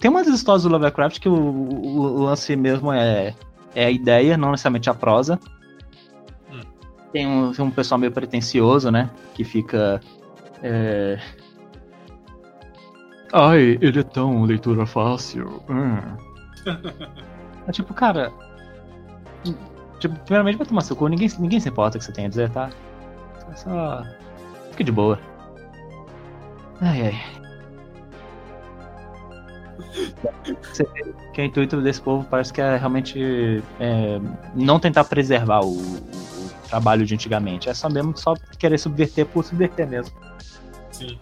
Tem 0.00 0.10
umas 0.10 0.26
histórias 0.26 0.62
do 0.62 0.68
Lovecraft 0.68 1.20
que 1.20 1.28
o, 1.28 1.34
o, 1.34 2.00
o 2.00 2.22
lance 2.24 2.54
mesmo 2.54 2.92
é, 2.92 3.34
é 3.74 3.86
a 3.86 3.90
ideia, 3.90 4.36
não 4.36 4.50
necessariamente 4.50 4.90
a 4.90 4.94
prosa. 4.94 5.38
Hum. 6.52 6.60
Tem, 7.12 7.26
um, 7.26 7.52
tem 7.52 7.64
um 7.64 7.70
pessoal 7.70 7.98
meio 7.98 8.12
pretencioso, 8.12 8.90
né? 8.90 9.10
Que 9.34 9.44
fica. 9.44 10.00
É... 10.62 11.18
Ai, 13.32 13.78
ele 13.80 14.00
é 14.00 14.02
tão 14.02 14.42
leitura 14.44 14.86
fácil. 14.86 15.62
Hum. 15.68 15.98
é 17.66 17.72
tipo, 17.72 17.94
cara. 17.94 18.32
Tipo, 19.98 20.14
primeiramente 20.20 20.58
vai 20.58 20.66
tomar 20.66 20.82
seu 20.82 20.94
cu, 20.94 21.08
ninguém, 21.08 21.28
ninguém 21.38 21.58
se 21.58 21.68
importa 21.68 21.96
o 21.96 21.98
que 21.98 22.04
você 22.04 22.12
tem 22.12 22.26
a 22.26 22.28
dizer, 22.28 22.50
tá? 22.50 22.70
Só. 23.56 24.04
Fique 24.70 24.84
de 24.84 24.92
boa. 24.92 25.18
Ai, 26.80 27.02
ai. 27.02 27.38
Você 30.62 30.84
vê 30.84 31.14
que 31.32 31.40
o 31.40 31.44
intuito 31.44 31.80
desse 31.80 32.00
povo 32.00 32.26
parece 32.28 32.52
que 32.52 32.60
é 32.60 32.76
realmente 32.76 33.62
é, 33.80 34.20
não 34.54 34.78
tentar 34.78 35.04
preservar 35.04 35.60
o, 35.60 35.72
o, 35.72 36.50
trabalho 36.68 37.04
de 37.04 37.14
antigamente. 37.14 37.68
É 37.68 37.74
só 37.74 37.88
mesmo 37.88 38.16
só 38.16 38.34
querer 38.58 38.78
subverter 38.78 39.26
por 39.26 39.44
subverter 39.44 39.88
mesmo. 39.88 40.14
Sim. 40.92 41.18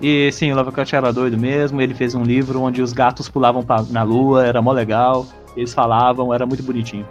E 0.00 0.30
sim, 0.32 0.52
o 0.52 0.56
Lovecraft 0.56 0.92
era 0.92 1.12
doido 1.12 1.38
mesmo. 1.38 1.80
Ele 1.80 1.94
fez 1.94 2.14
um 2.14 2.22
livro 2.22 2.60
onde 2.60 2.82
os 2.82 2.92
gatos 2.92 3.28
pulavam 3.28 3.62
pra, 3.62 3.82
na 3.90 4.02
lua, 4.02 4.46
era 4.46 4.60
mó 4.60 4.72
legal. 4.72 5.26
Eles 5.56 5.72
falavam, 5.72 6.34
era 6.34 6.44
muito 6.44 6.62
bonitinho. 6.62 7.06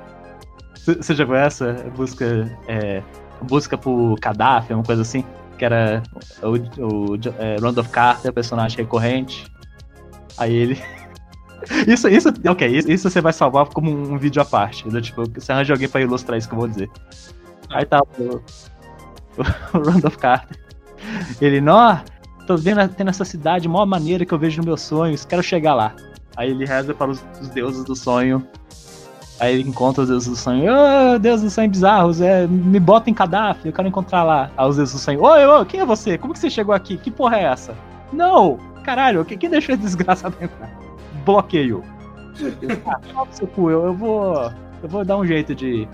Você 0.76 1.15
já 1.15 1.26
conhece 1.26 1.65
essa 1.65 1.89
busca, 1.89 2.59
é, 2.67 3.01
busca 3.41 3.78
por 3.78 4.19
cadáver, 4.19 4.76
uma 4.76 4.84
coisa 4.84 5.01
assim? 5.01 5.24
Que 5.64 5.68
era 5.68 6.03
o, 6.41 7.14
o 7.14 7.16
é, 7.39 7.55
Randolph 7.55 7.88
Carter, 7.88 8.34
personagem 8.34 8.78
recorrente. 8.80 9.49
Aí 10.38 10.53
ele. 10.53 10.84
Isso, 11.88 12.09
isso, 12.09 12.28
ok, 12.45 12.68
isso, 12.68 12.91
isso, 12.91 13.09
você 13.09 13.22
vai 13.22 13.32
salvar 13.32 13.66
como 13.68 13.89
um 13.89 14.18
vídeo 14.18 14.41
à 14.41 14.45
parte. 14.45 14.86
Né? 14.89 14.99
Tipo, 14.99 15.24
você 15.34 15.53
arranja 15.53 15.72
alguém 15.74 15.88
pra 15.88 16.01
ilustrar 16.01 16.38
isso 16.38 16.49
que 16.49 16.53
eu 16.53 16.59
vou 16.59 16.68
dizer. 16.68 16.91
Aí 17.70 17.86
tá 17.86 18.01
o, 18.20 18.41
o, 19.78 19.80
Randolph 19.89 20.18
Carter. 20.18 20.59
Ele, 21.39 21.61
nó, 21.61 21.99
tô 22.45 22.57
vendo 22.57 22.86
tendo 22.89 23.09
essa 23.09 23.24
cidade, 23.24 23.70
maior 23.70 23.86
maneira 23.86 24.26
que 24.26 24.34
eu 24.34 24.38
vejo 24.38 24.57
nos 24.57 24.66
meus 24.66 24.82
sonhos, 24.82 25.24
quero 25.24 25.41
chegar 25.41 25.74
lá. 25.74 25.95
Aí 26.36 26.51
ele 26.51 26.66
reza 26.66 26.93
para 26.93 27.11
os, 27.11 27.24
os 27.39 27.47
deuses 27.47 27.86
do 27.86 27.95
sonho. 27.95 28.45
Aí 29.43 29.55
ele 29.55 29.69
encontra 29.69 30.03
os 30.03 30.07
deuses 30.07 30.29
do 30.29 30.37
sonho. 30.37 30.71
Ô, 30.71 31.15
oh, 31.15 31.19
deuses 31.19 31.43
do 31.43 31.49
sonho 31.49 31.69
bizarros, 31.69 32.21
é, 32.21 32.47
me 32.47 32.79
bota 32.79 33.09
em 33.09 33.13
cadáver, 33.13 33.59
eu 33.65 33.73
quero 33.73 33.89
encontrar 33.89 34.23
lá. 34.23 34.49
Aí 34.55 34.69
os 34.69 34.77
deuses 34.77 34.95
do 34.95 34.99
sonho. 35.01 35.21
Oi, 35.21 35.45
oi, 35.45 35.65
quem 35.65 35.81
é 35.81 35.85
você? 35.85 36.17
Como 36.17 36.31
que 36.31 36.39
você 36.39 36.49
chegou 36.49 36.73
aqui? 36.73 36.95
Que 36.95 37.11
porra 37.11 37.35
é 37.35 37.43
essa? 37.43 37.75
Não! 38.13 38.57
Caralho, 38.85 39.25
quem, 39.25 39.49
deixou 39.49 39.75
esse 39.75 39.83
desgraçado 39.83 40.33
entrar? 40.39 40.71
Bloqueio. 41.25 41.83
ah, 42.85 42.99
eu, 43.41 43.69
eu 43.69 43.93
vou. 43.93 44.51
Eu 44.81 44.89
vou 44.89 45.03
dar 45.03 45.17
um 45.17 45.25
jeito 45.25 45.53
de 45.53 45.89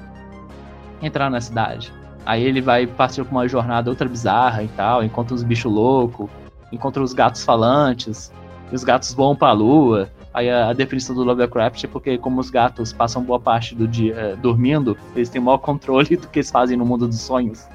entrar 1.01 1.31
na 1.31 1.41
cidade. 1.41 1.91
Aí 2.27 2.43
ele 2.43 2.61
vai 2.61 2.85
partir 2.85 3.23
pra 3.23 3.31
uma 3.31 3.47
jornada 3.47 3.89
outra 3.89 4.07
bizarra 4.07 4.61
e 4.61 4.67
tal, 4.67 5.03
encontra 5.03 5.33
uns 5.33 5.41
bichos 5.41 5.71
loucos, 5.71 6.29
encontra 6.71 7.01
os 7.01 7.13
gatos 7.13 7.43
falantes, 7.43 8.31
e 8.71 8.75
os 8.75 8.83
gatos 8.83 9.11
voam 9.11 9.35
pra 9.35 9.51
lua. 9.53 10.07
Aí 10.33 10.49
a, 10.49 10.69
a, 10.69 10.73
definição 10.73 11.15
do 11.15 11.23
Lovecraft 11.23 11.83
é 11.83 11.87
porque, 11.87 12.17
como 12.17 12.39
os 12.39 12.49
gatos 12.49 12.93
passam 12.93 13.23
boa 13.23 13.39
parte 13.39 13.73
do 13.73 13.87
dia 13.87 14.15
é, 14.15 14.35
dormindo, 14.35 14.97
eles 15.15 15.29
têm 15.29 15.41
maior 15.41 15.57
controle 15.57 16.15
do 16.17 16.27
que 16.27 16.39
eles 16.39 16.51
fazem 16.51 16.77
no 16.77 16.85
mundo 16.85 17.07
dos 17.07 17.19
sonhos. 17.19 17.67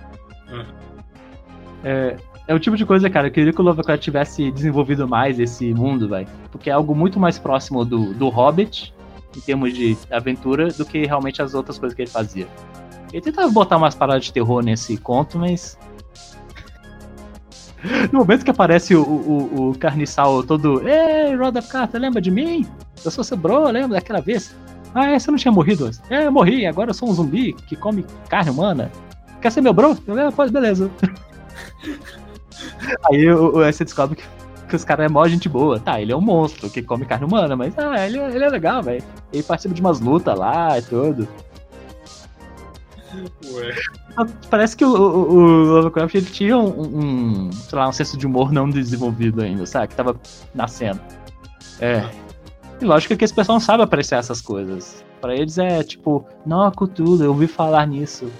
Uhum. 0.50 0.64
É, 1.82 2.16
é 2.46 2.54
o 2.54 2.58
tipo 2.58 2.76
de 2.76 2.84
coisa, 2.86 3.10
cara, 3.10 3.28
eu 3.28 3.30
queria 3.30 3.52
que 3.52 3.60
o 3.60 3.64
Lovecraft 3.64 4.02
tivesse 4.02 4.50
desenvolvido 4.50 5.08
mais 5.08 5.40
esse 5.40 5.72
mundo, 5.74 6.08
velho. 6.08 6.28
Porque 6.52 6.70
é 6.70 6.72
algo 6.72 6.94
muito 6.94 7.18
mais 7.18 7.38
próximo 7.38 7.84
do, 7.84 8.14
do 8.14 8.28
Hobbit, 8.28 8.94
em 9.36 9.40
termos 9.40 9.74
de 9.74 9.96
aventura, 10.10 10.68
do 10.68 10.84
que 10.84 11.06
realmente 11.06 11.42
as 11.42 11.54
outras 11.54 11.78
coisas 11.78 11.96
que 11.96 12.02
ele 12.02 12.10
fazia. 12.10 12.46
Ele 13.12 13.22
tentava 13.22 13.50
botar 13.50 13.76
umas 13.76 13.94
paradas 13.94 14.24
de 14.24 14.32
terror 14.32 14.62
nesse 14.62 14.96
conto, 14.96 15.38
mas 15.38 15.78
no 18.12 18.20
momento 18.20 18.44
que 18.44 18.50
aparece 18.50 18.94
o, 18.94 19.02
o, 19.02 19.70
o 19.70 19.78
carniçal 19.78 20.42
todo, 20.42 20.86
Ei, 20.88 21.34
Rod 21.36 21.56
of 21.56 21.68
Carter, 21.68 22.00
lembra 22.00 22.20
de 22.20 22.30
mim? 22.30 22.66
Eu 23.04 23.10
sou 23.10 23.22
seu 23.22 23.36
bro, 23.36 23.64
lembra 23.64 23.96
daquela 23.96 24.20
vez? 24.20 24.54
Ah, 24.94 25.10
é, 25.10 25.18
você 25.18 25.30
não 25.30 25.38
tinha 25.38 25.52
morrido 25.52 25.86
antes? 25.86 26.00
É, 26.08 26.26
eu 26.26 26.32
morri, 26.32 26.66
agora 26.66 26.90
eu 26.90 26.94
sou 26.94 27.10
um 27.10 27.12
zumbi 27.12 27.52
que 27.52 27.74
come 27.76 28.04
carne 28.28 28.50
humana. 28.50 28.90
Quer 29.40 29.50
ser 29.50 29.60
meu 29.60 29.72
bro? 29.72 29.98
Eu, 30.06 30.18
é, 30.18 30.30
pode, 30.30 30.52
beleza. 30.52 30.90
Aí, 33.10 33.26
aí 33.28 33.72
você 33.72 33.84
descobre 33.84 34.16
que, 34.16 34.24
que 34.68 34.76
os 34.76 34.84
caras 34.84 35.06
é 35.06 35.08
mó 35.08 35.26
gente 35.26 35.48
boa. 35.48 35.78
Tá, 35.78 36.00
ele 36.00 36.12
é 36.12 36.16
um 36.16 36.20
monstro 36.20 36.70
que 36.70 36.82
come 36.82 37.04
carne 37.04 37.24
humana, 37.24 37.56
mas 37.56 37.76
ah, 37.78 38.06
ele, 38.06 38.18
ele 38.18 38.44
é 38.44 38.48
legal, 38.48 38.82
velho. 38.82 39.02
Ele 39.32 39.42
participa 39.42 39.74
de 39.74 39.80
umas 39.80 40.00
lutas 40.00 40.38
lá 40.38 40.78
e 40.78 40.82
tudo. 40.82 41.28
Ué. 43.52 43.74
Parece 44.50 44.76
que 44.76 44.84
o, 44.84 44.94
o, 44.94 45.34
o 45.34 45.40
Lovecraft 45.76 46.14
ele 46.14 46.26
tinha 46.26 46.56
um, 46.56 47.48
um, 47.48 47.52
sei 47.52 47.78
lá, 47.78 47.88
um 47.88 47.92
senso 47.92 48.16
de 48.16 48.26
humor 48.26 48.52
não 48.52 48.68
desenvolvido 48.68 49.42
ainda, 49.42 49.66
sabe? 49.66 49.88
Que 49.88 49.94
tava 49.94 50.20
nascendo. 50.54 51.00
É. 51.80 52.08
E 52.80 52.84
lógico 52.84 53.16
que 53.16 53.24
esse 53.24 53.34
pessoal 53.34 53.56
não 53.56 53.60
sabe 53.60 53.82
apreciar 53.82 54.18
essas 54.18 54.40
coisas. 54.40 55.04
Para 55.20 55.34
eles 55.34 55.58
é 55.58 55.82
tipo, 55.82 56.26
não, 56.44 56.70
cultura, 56.70 57.24
eu 57.24 57.30
ouvi 57.30 57.46
falar 57.46 57.86
nisso. 57.86 58.30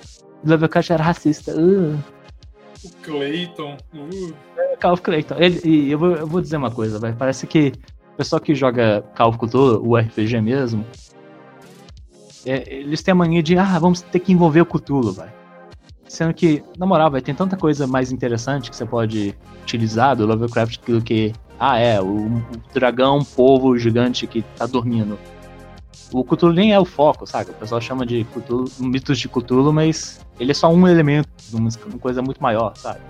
Lovecraft 0.45 0.91
era 0.91 1.03
racista. 1.03 1.53
Uh. 1.53 1.99
O 2.85 2.91
Clayton. 3.03 3.77
Uh. 3.95 4.35
É, 4.57 4.77
Call 4.77 4.93
of 4.93 5.03
Clayton. 5.03 5.37
Ele, 5.39 5.61
e 5.65 5.91
eu 5.91 5.99
vou, 5.99 6.11
eu 6.13 6.27
vou 6.27 6.41
dizer 6.41 6.57
uma 6.57 6.71
coisa. 6.71 7.01
Parece 7.15 7.47
que 7.47 7.73
o 8.13 8.17
pessoal 8.17 8.41
que 8.41 8.55
joga 8.55 9.05
of 9.19 9.39
Cthulhu, 9.39 9.83
o 9.85 9.97
RPG 9.97 10.41
mesmo, 10.41 10.85
é, 12.47 12.73
eles 12.73 13.03
têm 13.03 13.13
a 13.13 13.15
mania 13.15 13.43
de, 13.43 13.57
ah, 13.57 13.79
vamos 13.79 14.03
ter 14.03 14.19
que 14.19 14.33
envolver 14.33 14.61
o 14.61 14.67
Cthulhu, 14.67 15.13
vai. 15.13 15.33
Sendo 16.07 16.35
que, 16.35 16.63
na 16.79 16.87
moral, 16.87 17.11
vai, 17.11 17.21
tem 17.21 17.35
tanta 17.35 17.57
coisa 17.57 17.87
mais 17.87 18.13
interessante 18.13 18.71
que 18.71 18.77
você 18.77 18.85
pode 18.85 19.35
utilizar 19.63 20.15
do 20.15 20.27
Lovecraft 20.27 20.81
do 20.87 21.01
que, 21.01 21.33
ah, 21.59 21.79
é, 21.79 22.01
o, 22.01 22.27
o 22.27 22.43
dragão, 22.73 23.25
povo 23.25 23.77
gigante 23.79 24.27
que 24.27 24.43
tá 24.57 24.67
dormindo. 24.67 25.19
O 26.13 26.23
Cthulhu 26.23 26.53
nem 26.53 26.73
é 26.73 26.79
o 26.79 26.85
foco, 26.85 27.27
sabe? 27.27 27.51
O 27.51 27.55
pessoal 27.55 27.81
chama 27.81 28.07
de 28.07 28.25
Cthulhu, 28.25 28.71
mitos 28.79 29.19
de 29.19 29.29
Cthulhu, 29.29 29.73
mas 29.73 30.25
ele 30.39 30.53
é 30.53 30.55
só 30.55 30.69
um 30.69 30.87
elemento 30.87 31.29
uma 31.53 31.71
coisa 32.01 32.23
muito 32.23 32.43
maior, 32.43 32.77
sabe? 32.77 33.01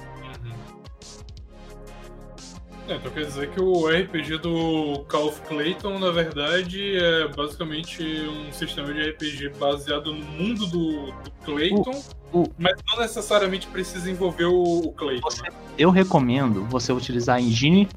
É, 2.86 2.96
então 2.96 3.10
quer 3.10 3.24
dizer 3.24 3.50
que 3.50 3.60
o 3.62 3.88
RPG 3.88 4.38
do 4.38 5.04
Call 5.08 5.28
of 5.28 5.40
Clayton, 5.42 5.98
na 5.98 6.10
verdade, 6.10 6.96
é 6.98 7.28
basicamente 7.28 8.02
um 8.02 8.52
sistema 8.52 8.92
de 8.92 9.10
RPG 9.10 9.52
baseado 9.58 10.12
no 10.12 10.24
mundo 10.24 10.66
do, 10.66 11.06
do 11.06 11.30
Clayton, 11.44 12.02
uh, 12.32 12.42
uh, 12.42 12.52
mas 12.58 12.74
não 12.90 13.00
necessariamente 13.00 13.66
precisa 13.68 14.10
envolver 14.10 14.44
o, 14.44 14.80
o 14.80 14.92
Clayton. 14.92 15.30
Você, 15.30 15.42
né? 15.42 15.48
Eu 15.78 15.88
recomendo 15.88 16.64
você 16.66 16.92
utilizar 16.92 17.36
a 17.36 17.40
engine 17.40 17.88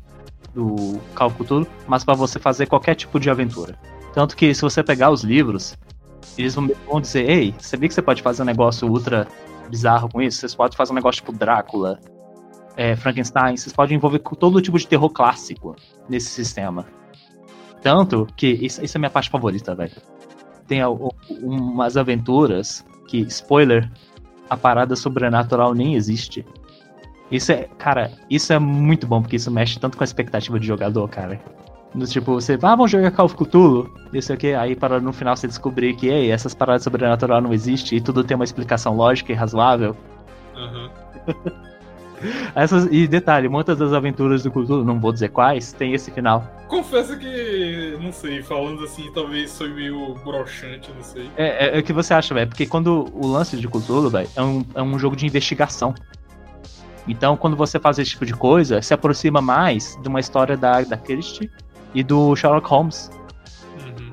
do 0.53 0.99
Call 1.14 1.27
of 1.27 1.38
Cthulhu, 1.38 1.68
mas 1.85 2.05
para 2.05 2.14
você 2.14 2.39
fazer 2.39 2.65
qualquer 2.65 2.95
tipo 2.95 3.19
de 3.19 3.30
aventura. 3.30 3.77
Tanto 4.14 4.38
que 4.38 4.53
se 4.55 4.61
você 4.61 4.81
pegar 4.81 5.11
os 5.11 5.22
livros, 5.22 5.77
eles 6.38 6.55
vão 6.55 7.01
dizer, 7.01 7.30
ei, 7.30 7.53
você 7.59 7.76
viu 7.76 7.89
que 7.89 7.93
você 7.93 8.01
pode 8.01 8.22
fazer 8.22 8.41
um 8.41 8.45
negócio 8.45 8.88
ultra 8.89 9.27
bizarro 9.69 10.07
com 10.09 10.22
isso? 10.22 10.47
Você 10.47 10.55
pode 10.55 10.77
fazer 10.77 10.93
um 10.93 10.95
negócio 10.95 11.22
tipo 11.22 11.34
Drácula, 11.34 11.99
é, 12.77 12.95
Frankenstein, 12.95 13.57
vocês 13.57 13.73
podem 13.73 13.97
envolver 13.97 14.19
todo 14.19 14.61
tipo 14.61 14.77
de 14.77 14.87
terror 14.87 15.09
clássico 15.09 15.75
nesse 16.07 16.29
sistema. 16.29 16.85
Tanto 17.81 18.27
que, 18.37 18.47
isso, 18.47 18.83
isso 18.85 18.95
é 18.95 18.99
a 18.99 19.01
minha 19.01 19.09
parte 19.09 19.31
favorita, 19.31 19.73
velho. 19.73 19.95
Tem 20.67 20.81
umas 21.41 21.97
aventuras 21.97 22.85
que, 23.07 23.19
spoiler, 23.21 23.89
a 24.47 24.55
parada 24.55 24.95
sobrenatural 24.95 25.73
nem 25.73 25.95
existe. 25.95 26.45
Isso 27.31 27.51
é, 27.51 27.67
cara, 27.77 28.11
isso 28.29 28.53
é 28.53 28.59
muito 28.59 29.07
bom, 29.07 29.21
porque 29.21 29.37
isso 29.37 29.49
mexe 29.49 29.79
tanto 29.79 29.97
com 29.97 30.03
a 30.03 30.05
expectativa 30.05 30.59
de 30.59 30.67
jogador, 30.67 31.07
cara. 31.09 31.41
No, 31.95 32.05
tipo, 32.05 32.33
você, 32.33 32.53
ah, 32.61 32.75
vamos 32.75 32.91
jogar 32.91 33.09
Call 33.11 33.25
of 33.25 33.35
Cthulhu, 33.35 33.91
isso 34.13 34.31
aqui, 34.31 34.53
aí 34.53 34.75
para 34.75 34.99
no 34.99 35.11
final 35.11 35.35
você 35.35 35.47
descobrir 35.47 35.95
que, 35.95 36.07
ei, 36.07 36.31
essas 36.31 36.53
paradas 36.53 36.83
sobrenatural 36.83 37.41
não 37.41 37.53
existem 37.53 37.97
e 37.97 38.01
tudo 38.01 38.23
tem 38.23 38.35
uma 38.35 38.43
explicação 38.43 38.95
lógica 38.95 39.31
e 39.31 39.35
razoável. 39.35 39.95
Uhum. 40.55 40.89
Essas, 42.56 42.88
e 42.91 43.07
detalhe, 43.07 43.48
muitas 43.48 43.77
das 43.77 43.94
aventuras 43.94 44.44
do 44.44 44.52
Cthulhu, 44.52 44.84
não 44.84 44.99
vou 44.99 45.11
dizer 45.11 45.30
quais, 45.30 45.73
tem 45.73 45.94
esse 45.94 46.11
final. 46.11 46.44
Confesso 46.68 47.18
que 47.18 47.98
não 48.02 48.11
sei, 48.11 48.41
falando 48.41 48.84
assim, 48.84 49.10
talvez 49.14 49.57
foi 49.57 49.69
meio 49.69 50.15
broxante, 50.23 50.91
não 50.95 51.03
sei. 51.03 51.30
É, 51.38 51.68
é, 51.68 51.77
é 51.77 51.80
o 51.80 51.84
que 51.84 51.94
você 51.94 52.14
acha, 52.14 52.34
velho? 52.34 52.48
Porque 52.48 52.65
quando 52.65 53.07
o 53.14 53.27
lance 53.27 53.56
de 53.57 53.68
Cthulhu, 53.68 54.10
velho, 54.10 54.30
é 54.35 54.41
um, 54.41 54.65
é 54.76 54.81
um 54.81 54.98
jogo 54.98 55.15
de 55.15 55.26
investigação. 55.26 55.94
Então, 57.07 57.38
quando 57.38 57.56
você 57.56 57.80
faz 57.80 57.98
esse 57.99 58.11
tipo 58.11 58.26
de 58.26 58.34
coisa, 58.34 58.81
se 58.81 58.94
aproxima 58.94 59.41
mais 59.41 59.98
de 60.02 60.10
uma 60.10 60.19
história 60.19 60.57
da, 60.57 60.81
da 60.81 60.98
Christie 60.98 61.49
e 61.94 62.03
do 62.03 62.35
Sherlock 62.35 62.68
Holmes. 62.68 63.10
Uhum. 63.80 64.11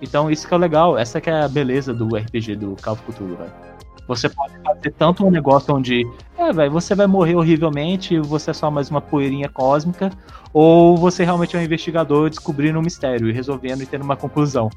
Então, 0.00 0.30
isso 0.30 0.46
que 0.46 0.54
é 0.54 0.56
o 0.56 0.60
legal, 0.60 0.96
essa 0.96 1.20
que 1.20 1.28
é 1.28 1.42
a 1.42 1.48
beleza 1.48 1.92
do 1.92 2.14
RPG 2.16 2.54
do 2.54 2.76
Call 2.80 2.94
of 2.94 3.02
Cthulhu, 3.02 3.36
velho. 3.36 3.69
Você 4.10 4.28
pode 4.28 4.52
fazer 4.64 4.92
tanto 4.98 5.24
um 5.24 5.30
negócio 5.30 5.72
onde, 5.72 6.04
é, 6.36 6.52
velho, 6.52 6.72
você 6.72 6.96
vai 6.96 7.06
morrer 7.06 7.36
horrivelmente, 7.36 8.18
você 8.18 8.50
é 8.50 8.52
só 8.52 8.68
mais 8.68 8.90
uma 8.90 9.00
poeirinha 9.00 9.48
cósmica, 9.48 10.10
ou 10.52 10.96
você 10.96 11.22
realmente 11.22 11.56
é 11.56 11.60
um 11.60 11.62
investigador 11.62 12.28
descobrindo 12.28 12.76
um 12.76 12.82
mistério 12.82 13.28
e 13.28 13.32
resolvendo 13.32 13.82
e 13.82 13.86
tendo 13.86 14.02
uma 14.02 14.16
conclusão. 14.16 14.68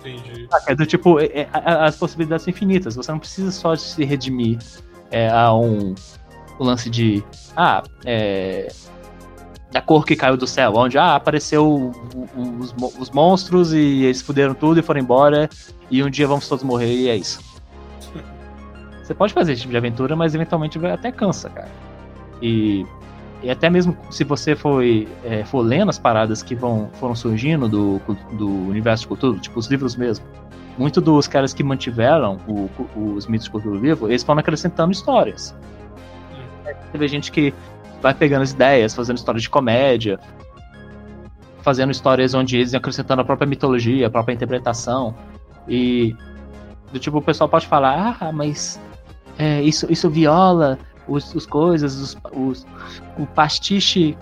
Entendi. 0.00 0.46
É 0.68 0.74
do 0.74 0.84
tipo, 0.84 1.18
é, 1.18 1.24
é, 1.32 1.48
as 1.50 1.96
possibilidades 1.96 2.44
são 2.44 2.50
infinitas. 2.50 2.94
Você 2.94 3.10
não 3.10 3.18
precisa 3.18 3.50
só 3.50 3.74
se 3.74 4.04
redimir 4.04 4.58
é, 5.10 5.30
a 5.30 5.54
um 5.54 5.94
o 6.58 6.64
lance 6.64 6.90
de 6.90 7.24
ah, 7.56 7.82
é, 8.04 8.70
da 9.72 9.80
cor 9.80 10.04
que 10.04 10.14
caiu 10.14 10.36
do 10.36 10.46
céu, 10.46 10.74
onde 10.76 10.98
ah, 10.98 11.14
apareceu 11.14 11.90
os, 12.36 12.74
os 12.98 13.10
monstros 13.10 13.72
e 13.72 14.04
eles 14.04 14.20
fuderam 14.20 14.52
tudo 14.52 14.78
e 14.78 14.82
foram 14.82 15.00
embora 15.00 15.48
e 15.90 16.02
um 16.02 16.10
dia 16.10 16.28
vamos 16.28 16.46
todos 16.46 16.62
morrer 16.62 16.92
e 16.92 17.08
é 17.08 17.16
isso. 17.16 17.49
Você 19.10 19.14
pode 19.14 19.34
fazer 19.34 19.54
esse 19.54 19.62
tipo 19.62 19.72
de 19.72 19.76
aventura, 19.76 20.14
mas 20.14 20.36
eventualmente 20.36 20.78
vai 20.78 20.92
até 20.92 21.10
cansa, 21.10 21.50
cara. 21.50 21.68
E, 22.40 22.86
e 23.42 23.50
até 23.50 23.68
mesmo 23.68 23.96
se 24.08 24.22
você 24.22 24.54
foi, 24.54 25.08
é, 25.24 25.44
for 25.44 25.62
lendo 25.62 25.88
as 25.88 25.98
paradas 25.98 26.44
que 26.44 26.54
vão, 26.54 26.88
foram 26.92 27.16
surgindo 27.16 27.68
do, 27.68 28.00
do 28.34 28.48
universo 28.68 29.08
de 29.08 29.16
Cthulhu, 29.16 29.40
tipo 29.40 29.58
os 29.58 29.66
livros 29.66 29.96
mesmo, 29.96 30.24
muito 30.78 31.00
dos 31.00 31.26
caras 31.26 31.52
que 31.52 31.64
mantiveram 31.64 32.36
o- 32.46 32.70
os 33.16 33.26
mitos 33.26 33.46
de 33.46 33.50
Cthulhu 33.50 33.80
vivo, 33.80 34.06
eles 34.08 34.22
foram 34.22 34.38
acrescentando 34.38 34.92
histórias. 34.92 35.56
Teve 36.92 37.08
gente 37.08 37.32
que 37.32 37.52
vai 38.00 38.14
pegando 38.14 38.42
as 38.42 38.52
ideias, 38.52 38.94
fazendo 38.94 39.16
histórias 39.16 39.42
de 39.42 39.50
comédia, 39.50 40.20
fazendo 41.62 41.90
histórias 41.90 42.32
onde 42.32 42.58
eles 42.58 42.72
iam 42.74 42.78
acrescentando 42.78 43.22
a 43.22 43.24
própria 43.24 43.48
mitologia, 43.48 44.06
a 44.06 44.10
própria 44.10 44.34
interpretação. 44.34 45.16
E 45.66 46.14
do 46.92 47.00
tipo, 47.00 47.18
o 47.18 47.22
pessoal 47.22 47.48
pode 47.48 47.66
falar, 47.66 48.16
ah, 48.20 48.30
mas 48.30 48.78
é, 49.42 49.62
isso, 49.62 49.86
isso 49.90 50.08
viola 50.10 50.78
os, 51.08 51.34
os 51.34 51.46
coisas, 51.46 51.94
os, 51.96 52.16
os- 52.32 52.66
o 53.18 53.26
pastiche 53.26 54.16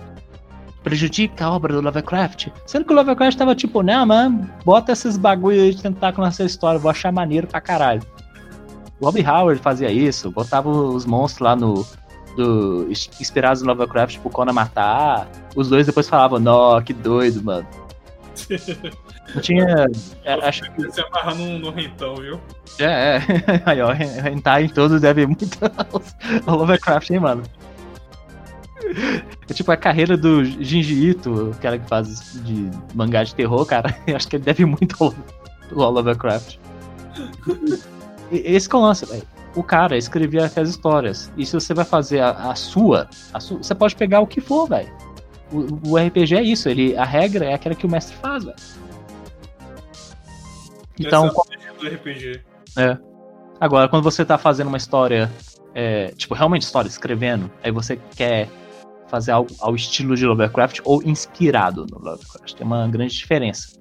prejudica 0.83 1.45
a 1.45 1.51
obra 1.51 1.73
do 1.73 1.81
Lovecraft. 1.81 2.47
Sendo 2.65 2.85
que 2.85 2.93
o 2.93 2.95
Lovecraft 2.95 3.37
tava 3.37 3.53
tipo, 3.53 3.83
não, 3.83 4.05
mano, 4.05 4.49
bota 4.63 4.91
esses 4.93 5.17
bagulho 5.17 5.61
aí 5.61 5.73
de 5.75 5.81
tentáculo 5.81 6.25
nessa 6.25 6.43
história, 6.43 6.79
vou 6.79 6.89
achar 6.89 7.11
maneiro 7.11 7.45
pra 7.47 7.59
caralho. 7.61 8.01
O 8.99 9.05
Robbie 9.05 9.25
Howard 9.25 9.61
fazia 9.61 9.91
isso, 9.91 10.31
botava 10.31 10.69
os 10.69 11.05
monstros 11.05 11.45
lá 11.45 11.55
no. 11.55 11.85
Do, 12.35 12.87
ins- 12.89 13.09
inspirados 13.19 13.61
no 13.61 13.67
Lovecraft 13.69 14.19
pro 14.19 14.29
Conan 14.29 14.53
matar. 14.53 15.27
Os 15.55 15.67
dois 15.69 15.85
depois 15.85 16.07
falavam, 16.07 16.39
nó, 16.39 16.79
que 16.79 16.93
doido, 16.93 17.43
mano. 17.43 17.67
Tinha. 19.41 19.87
é, 20.23 20.33
acho 20.33 20.63
que. 20.71 20.91
Se 20.91 21.01
amarrar 21.01 21.35
no, 21.35 21.59
no 21.59 21.71
rentão, 21.71 22.15
viu? 22.15 22.39
É, 22.79 23.17
é. 23.17 23.21
Aí, 23.65 23.81
ó, 23.81 23.93
Hentai 23.93 24.65
em 24.65 24.69
todos 24.69 25.01
deve 25.01 25.25
muito 25.25 25.47
ao 26.45 26.55
Lovecraft, 26.57 27.09
hein, 27.11 27.19
mano. 27.19 27.43
É 29.47 29.53
tipo 29.53 29.71
a 29.71 29.77
carreira 29.77 30.17
do 30.17 30.43
Jinji 30.43 31.09
Ito, 31.09 31.51
o 31.51 31.55
cara 31.55 31.77
que 31.77 31.87
faz 31.87 32.41
de 32.43 32.69
mangá 32.95 33.23
de 33.23 33.35
terror, 33.35 33.65
cara. 33.65 33.95
Eu 34.07 34.15
acho 34.15 34.27
que 34.27 34.37
ele 34.37 34.43
deve 34.43 34.65
muito 34.65 34.95
ao, 35.03 35.91
Lovecraft. 35.91 36.57
Esse 38.31 38.67
que 38.67 38.75
é 38.75 38.79
o 38.79 38.81
lance, 38.81 39.05
velho. 39.05 39.23
O 39.55 39.63
cara 39.63 39.97
escrevia 39.97 40.45
aquelas 40.45 40.69
histórias. 40.69 41.31
E 41.35 41.45
se 41.45 41.53
você 41.53 41.73
vai 41.73 41.85
fazer 41.85 42.19
a, 42.19 42.29
a 42.31 42.55
sua, 42.55 43.09
a 43.33 43.39
sua, 43.39 43.57
você 43.57 43.75
pode 43.75 43.95
pegar 43.95 44.21
o 44.21 44.27
que 44.27 44.39
for, 44.39 44.67
velho. 44.67 44.91
O, 45.51 45.91
o 45.91 45.97
RPG 45.97 46.35
é 46.35 46.43
isso, 46.43 46.69
ele, 46.69 46.95
a 46.95 47.03
regra 47.03 47.45
é 47.45 47.53
aquela 47.53 47.73
que 47.73 47.85
o 47.85 47.89
mestre 47.89 48.15
faz, 48.17 48.43
velho. 48.43 48.55
Então, 50.99 51.27
Essa 51.27 51.37
é 51.37 51.69
a 51.69 51.73
magia 51.73 51.73
do 51.73 51.95
RPG. 51.95 52.41
é. 52.77 52.97
Agora, 53.59 53.89
quando 53.89 54.03
você 54.03 54.23
tá 54.23 54.37
fazendo 54.37 54.67
uma 54.67 54.77
história, 54.77 55.29
é, 55.73 56.07
tipo, 56.15 56.33
realmente 56.33 56.61
história, 56.61 56.87
escrevendo, 56.87 57.51
aí 57.61 57.71
você 57.71 57.99
quer 58.15 58.47
fazer 59.09 59.31
algo 59.31 59.49
ao 59.59 59.75
estilo 59.75 60.15
de 60.15 60.25
Lovecraft 60.25 60.79
ou 60.85 61.03
inspirado 61.03 61.85
no 61.91 61.99
Lovecraft. 61.99 62.53
Tem 62.53 62.65
uma 62.65 62.87
grande 62.87 63.13
diferença. 63.13 63.77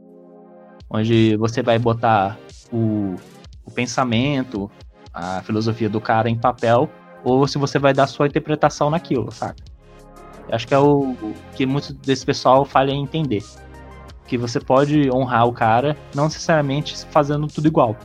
Onde 0.90 1.36
você 1.36 1.62
vai 1.62 1.78
botar 1.78 2.38
o, 2.72 3.14
o 3.64 3.70
pensamento, 3.70 4.70
a 5.12 5.42
filosofia 5.42 5.88
do 5.88 6.00
cara 6.00 6.28
em 6.28 6.36
papel, 6.36 6.90
ou 7.22 7.46
se 7.46 7.58
você 7.58 7.78
vai 7.78 7.92
dar 7.92 8.06
sua 8.06 8.26
interpretação 8.26 8.90
naquilo, 8.90 9.30
saca? 9.30 9.62
Eu 10.48 10.54
acho 10.54 10.66
que 10.66 10.74
é 10.74 10.78
o, 10.78 11.10
o 11.10 11.34
que 11.54 11.66
muito 11.66 11.92
desse 11.92 12.24
pessoal 12.24 12.64
falha 12.64 12.90
em 12.90 13.02
entender. 13.02 13.44
Que 14.28 14.38
você 14.38 14.60
pode 14.60 15.10
honrar 15.10 15.46
o 15.46 15.52
cara, 15.52 15.96
não 16.14 16.24
necessariamente 16.24 16.94
fazendo 17.10 17.46
tudo 17.48 17.66
igual. 17.66 17.96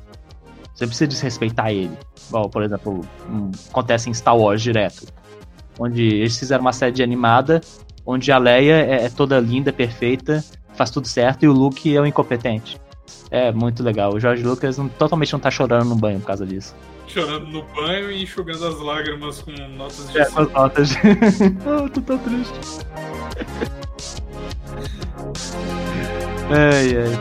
Você 0.73 0.87
precisa 0.87 1.07
desrespeitar 1.07 1.69
ele. 1.69 1.91
Igual, 2.29 2.49
por 2.49 2.63
exemplo, 2.63 3.01
um- 3.29 3.51
acontece 3.69 4.09
em 4.09 4.13
Star 4.13 4.35
Wars 4.35 4.61
direto. 4.61 5.05
Onde 5.79 6.01
eles 6.03 6.37
fizeram 6.39 6.61
uma 6.61 6.73
série 6.73 6.93
de 6.93 7.03
animada, 7.03 7.61
onde 8.05 8.31
a 8.31 8.37
Leia 8.39 8.73
é, 8.85 9.05
é 9.05 9.09
toda 9.09 9.39
linda, 9.39 9.71
perfeita, 9.71 10.43
faz 10.73 10.89
tudo 10.89 11.07
certo, 11.07 11.43
e 11.43 11.47
o 11.47 11.51
Luke 11.53 11.95
é 11.95 11.99
o 12.01 12.05
incompetente. 12.05 12.79
É 13.29 13.51
muito 13.51 13.83
legal. 13.83 14.13
O 14.13 14.19
George 14.19 14.43
Lucas 14.43 14.77
não- 14.77 14.87
totalmente 14.87 15.33
não 15.33 15.39
tá 15.39 15.51
chorando 15.51 15.89
no 15.89 15.95
banho 15.95 16.19
por 16.19 16.27
causa 16.27 16.45
disso. 16.45 16.73
Chorando 17.07 17.47
no 17.47 17.63
banho 17.75 18.09
e 18.11 18.23
enxugando 18.23 18.65
as 18.65 18.79
lágrimas 18.79 19.41
com 19.41 19.51
notas 19.51 20.09
de 20.09 20.17
É, 20.19 20.25
com 20.25 20.39
as 20.41 20.51
notas. 20.51 20.89
oh, 21.85 21.89
tô 21.89 22.01
tão 22.01 22.17
triste. 22.19 22.53
ai, 26.49 26.95
ai. 26.97 27.19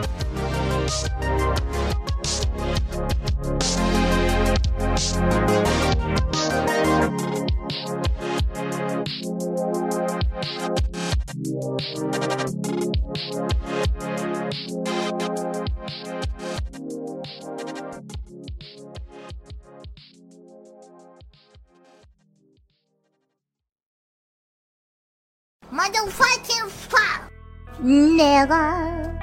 Motherfucking 25.73 26.69
fuck, 26.69 27.32
nigga. 27.79 29.13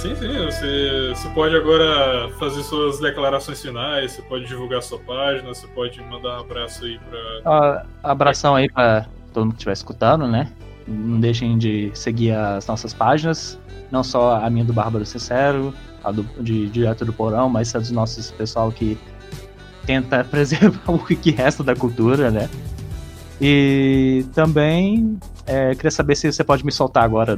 Sim, 0.00 0.16
sim, 0.16 0.46
você, 0.46 1.12
você 1.14 1.28
pode 1.34 1.54
agora 1.54 2.30
fazer 2.38 2.62
suas 2.62 2.98
declarações 3.00 3.60
finais, 3.60 4.12
você 4.12 4.22
pode 4.22 4.46
divulgar 4.46 4.82
sua 4.82 4.98
página, 4.98 5.48
você 5.48 5.66
pode 5.66 6.00
mandar 6.04 6.38
um 6.38 6.40
abraço 6.40 6.86
aí 6.86 6.98
pra. 6.98 7.20
Ah, 7.44 7.86
abração 8.02 8.54
aí 8.54 8.70
pra 8.70 9.04
todo 9.34 9.44
mundo 9.44 9.52
que 9.52 9.58
estiver 9.58 9.74
escutando, 9.74 10.26
né? 10.26 10.50
Não 10.88 11.20
deixem 11.20 11.58
de 11.58 11.90
seguir 11.92 12.32
as 12.32 12.66
nossas 12.66 12.94
páginas, 12.94 13.58
não 13.90 14.02
só 14.02 14.36
a 14.42 14.48
minha 14.48 14.64
do 14.64 14.72
Bárbaro 14.72 15.04
Sincero, 15.04 15.74
a 16.02 16.10
do, 16.10 16.22
de 16.42 16.70
Direto 16.70 17.04
do 17.04 17.12
Porão, 17.12 17.50
mas 17.50 17.74
a 17.74 17.78
dos 17.78 17.90
nossos 17.90 18.30
pessoal 18.30 18.72
que 18.72 18.98
tenta 19.90 20.22
preservar 20.30 20.92
o 20.92 20.98
que 21.04 21.30
resta 21.32 21.64
da 21.64 21.74
cultura, 21.74 22.30
né? 22.30 22.48
E 23.40 24.24
também 24.34 25.18
é, 25.46 25.74
queria 25.74 25.90
saber 25.90 26.14
se 26.14 26.30
você 26.32 26.44
pode 26.44 26.64
me 26.64 26.70
soltar 26.70 27.02
agora. 27.02 27.36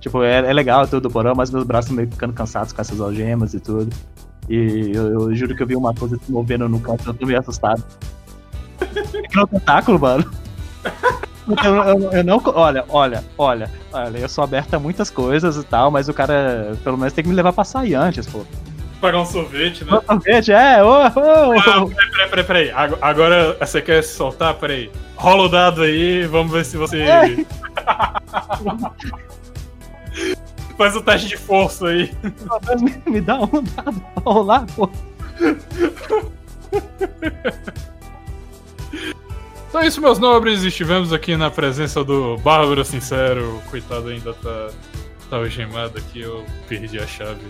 Tipo, 0.00 0.22
é, 0.22 0.38
é 0.38 0.52
legal 0.52 0.86
tudo 0.86 1.02
do 1.08 1.10
porão, 1.10 1.34
mas 1.34 1.50
meus 1.50 1.64
braços 1.64 1.90
meio 1.90 2.10
ficando 2.10 2.32
cansados 2.34 2.72
com 2.72 2.80
essas 2.82 3.00
algemas 3.00 3.54
e 3.54 3.60
tudo. 3.60 3.88
E 4.48 4.92
eu, 4.94 5.22
eu 5.22 5.34
juro 5.34 5.56
que 5.56 5.62
eu 5.62 5.66
vi 5.66 5.74
uma 5.76 5.94
coisa 5.94 6.18
se 6.22 6.30
movendo 6.30 6.68
no 6.68 6.78
canto, 6.80 7.08
eu 7.08 7.14
tô 7.14 7.24
meio 7.26 7.38
assustado. 7.40 7.82
Que 9.30 9.38
é 9.38 9.42
um 9.42 9.46
tentáculo, 9.46 9.98
mano. 9.98 10.30
Eu, 11.64 11.74
eu- 11.74 12.12
eu 12.12 12.24
não. 12.24 12.42
Olha, 12.44 12.84
olha, 12.88 13.24
olha, 13.38 13.70
olha, 13.92 14.18
eu 14.18 14.28
sou 14.28 14.44
aberto 14.44 14.74
a 14.74 14.78
muitas 14.80 15.10
coisas 15.10 15.56
e 15.56 15.62
tal, 15.64 15.90
mas 15.90 16.08
o 16.08 16.14
cara, 16.14 16.76
pelo 16.84 16.98
menos, 16.98 17.12
tem 17.12 17.22
que 17.24 17.30
me 17.30 17.36
levar 17.36 17.52
pra 17.52 17.64
sair 17.64 17.94
antes, 17.94 18.26
pô. 18.26 18.44
Pagar 19.00 19.20
um 19.20 19.26
sorvete, 19.26 19.84
né? 19.84 20.00
Sorvete, 20.06 20.52
é, 20.52 20.82
ô, 20.82 20.88
ô, 20.88 20.92
Ah, 21.02 21.12
ô. 21.82 21.88
peraí, 21.88 22.10
peraí, 22.10 22.28
peraí, 22.30 22.44
peraí. 22.44 22.70
Ag- 22.70 22.98
Agora 23.00 23.56
você 23.60 23.80
quer 23.82 24.02
se 24.02 24.14
soltar? 24.14 24.54
Peraí. 24.54 24.90
Rola 25.16 25.42
o 25.44 25.48
dado 25.48 25.82
aí, 25.82 26.24
vamos 26.26 26.50
ver 26.52 26.64
se 26.64 26.76
você. 26.76 27.04
Faz 30.78 30.94
o 30.96 31.00
teste 31.02 31.28
de 31.28 31.36
força 31.36 31.88
aí. 31.88 32.12
Me 33.06 33.20
dá 33.20 33.36
um 33.36 33.62
dado 33.62 34.00
pra 34.14 34.22
rolar, 34.24 34.66
pô. 34.74 34.90
Então 39.68 39.80
é 39.80 39.86
isso, 39.86 40.00
meus 40.00 40.18
nobres. 40.18 40.62
Estivemos 40.62 41.12
aqui 41.12 41.36
na 41.36 41.50
presença 41.50 42.02
do 42.04 42.36
Bárbaro 42.38 42.84
Sincero. 42.84 43.62
Coitado, 43.70 44.08
ainda 44.08 44.32
tá, 44.34 44.68
tá 45.30 45.36
algemado 45.36 45.98
aqui. 45.98 46.20
Eu 46.20 46.44
perdi 46.68 46.98
a 46.98 47.06
chave. 47.06 47.40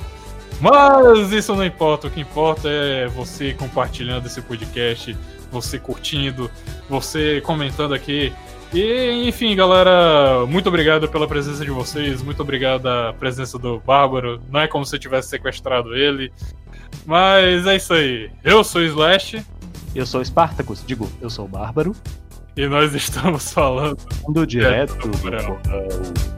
Mas 0.60 1.32
isso 1.32 1.54
não 1.54 1.64
importa. 1.64 2.06
O 2.06 2.10
que 2.10 2.20
importa 2.20 2.68
é 2.68 3.06
você 3.06 3.52
compartilhando 3.54 4.26
esse 4.26 4.40
podcast, 4.40 5.16
você 5.50 5.78
curtindo, 5.78 6.50
você 6.88 7.40
comentando 7.42 7.94
aqui. 7.94 8.32
E, 8.72 9.28
enfim, 9.28 9.54
galera, 9.54 10.44
muito 10.46 10.68
obrigado 10.68 11.08
pela 11.08 11.28
presença 11.28 11.64
de 11.64 11.70
vocês. 11.70 12.22
Muito 12.22 12.42
obrigado 12.42 12.86
a 12.86 13.12
presença 13.12 13.58
do 13.58 13.80
Bárbaro. 13.80 14.40
Não 14.50 14.60
é 14.60 14.68
como 14.68 14.84
se 14.84 14.96
eu 14.96 15.00
tivesse 15.00 15.28
sequestrado 15.28 15.94
ele. 15.94 16.32
Mas 17.04 17.66
é 17.66 17.76
isso 17.76 17.94
aí. 17.94 18.30
Eu 18.42 18.64
sou 18.64 18.80
o 18.80 18.84
Slash. 18.84 19.42
Eu 19.94 20.04
sou 20.04 20.20
o 20.20 20.24
Spartacus, 20.24 20.84
digo, 20.86 21.10
eu 21.22 21.30
sou 21.30 21.46
o 21.46 21.48
Bárbaro. 21.48 21.94
E 22.56 22.66
nós 22.66 22.94
estamos 22.94 23.52
falando 23.52 23.98
do 24.28 24.46
direto 24.46 25.08
do. 25.08 26.35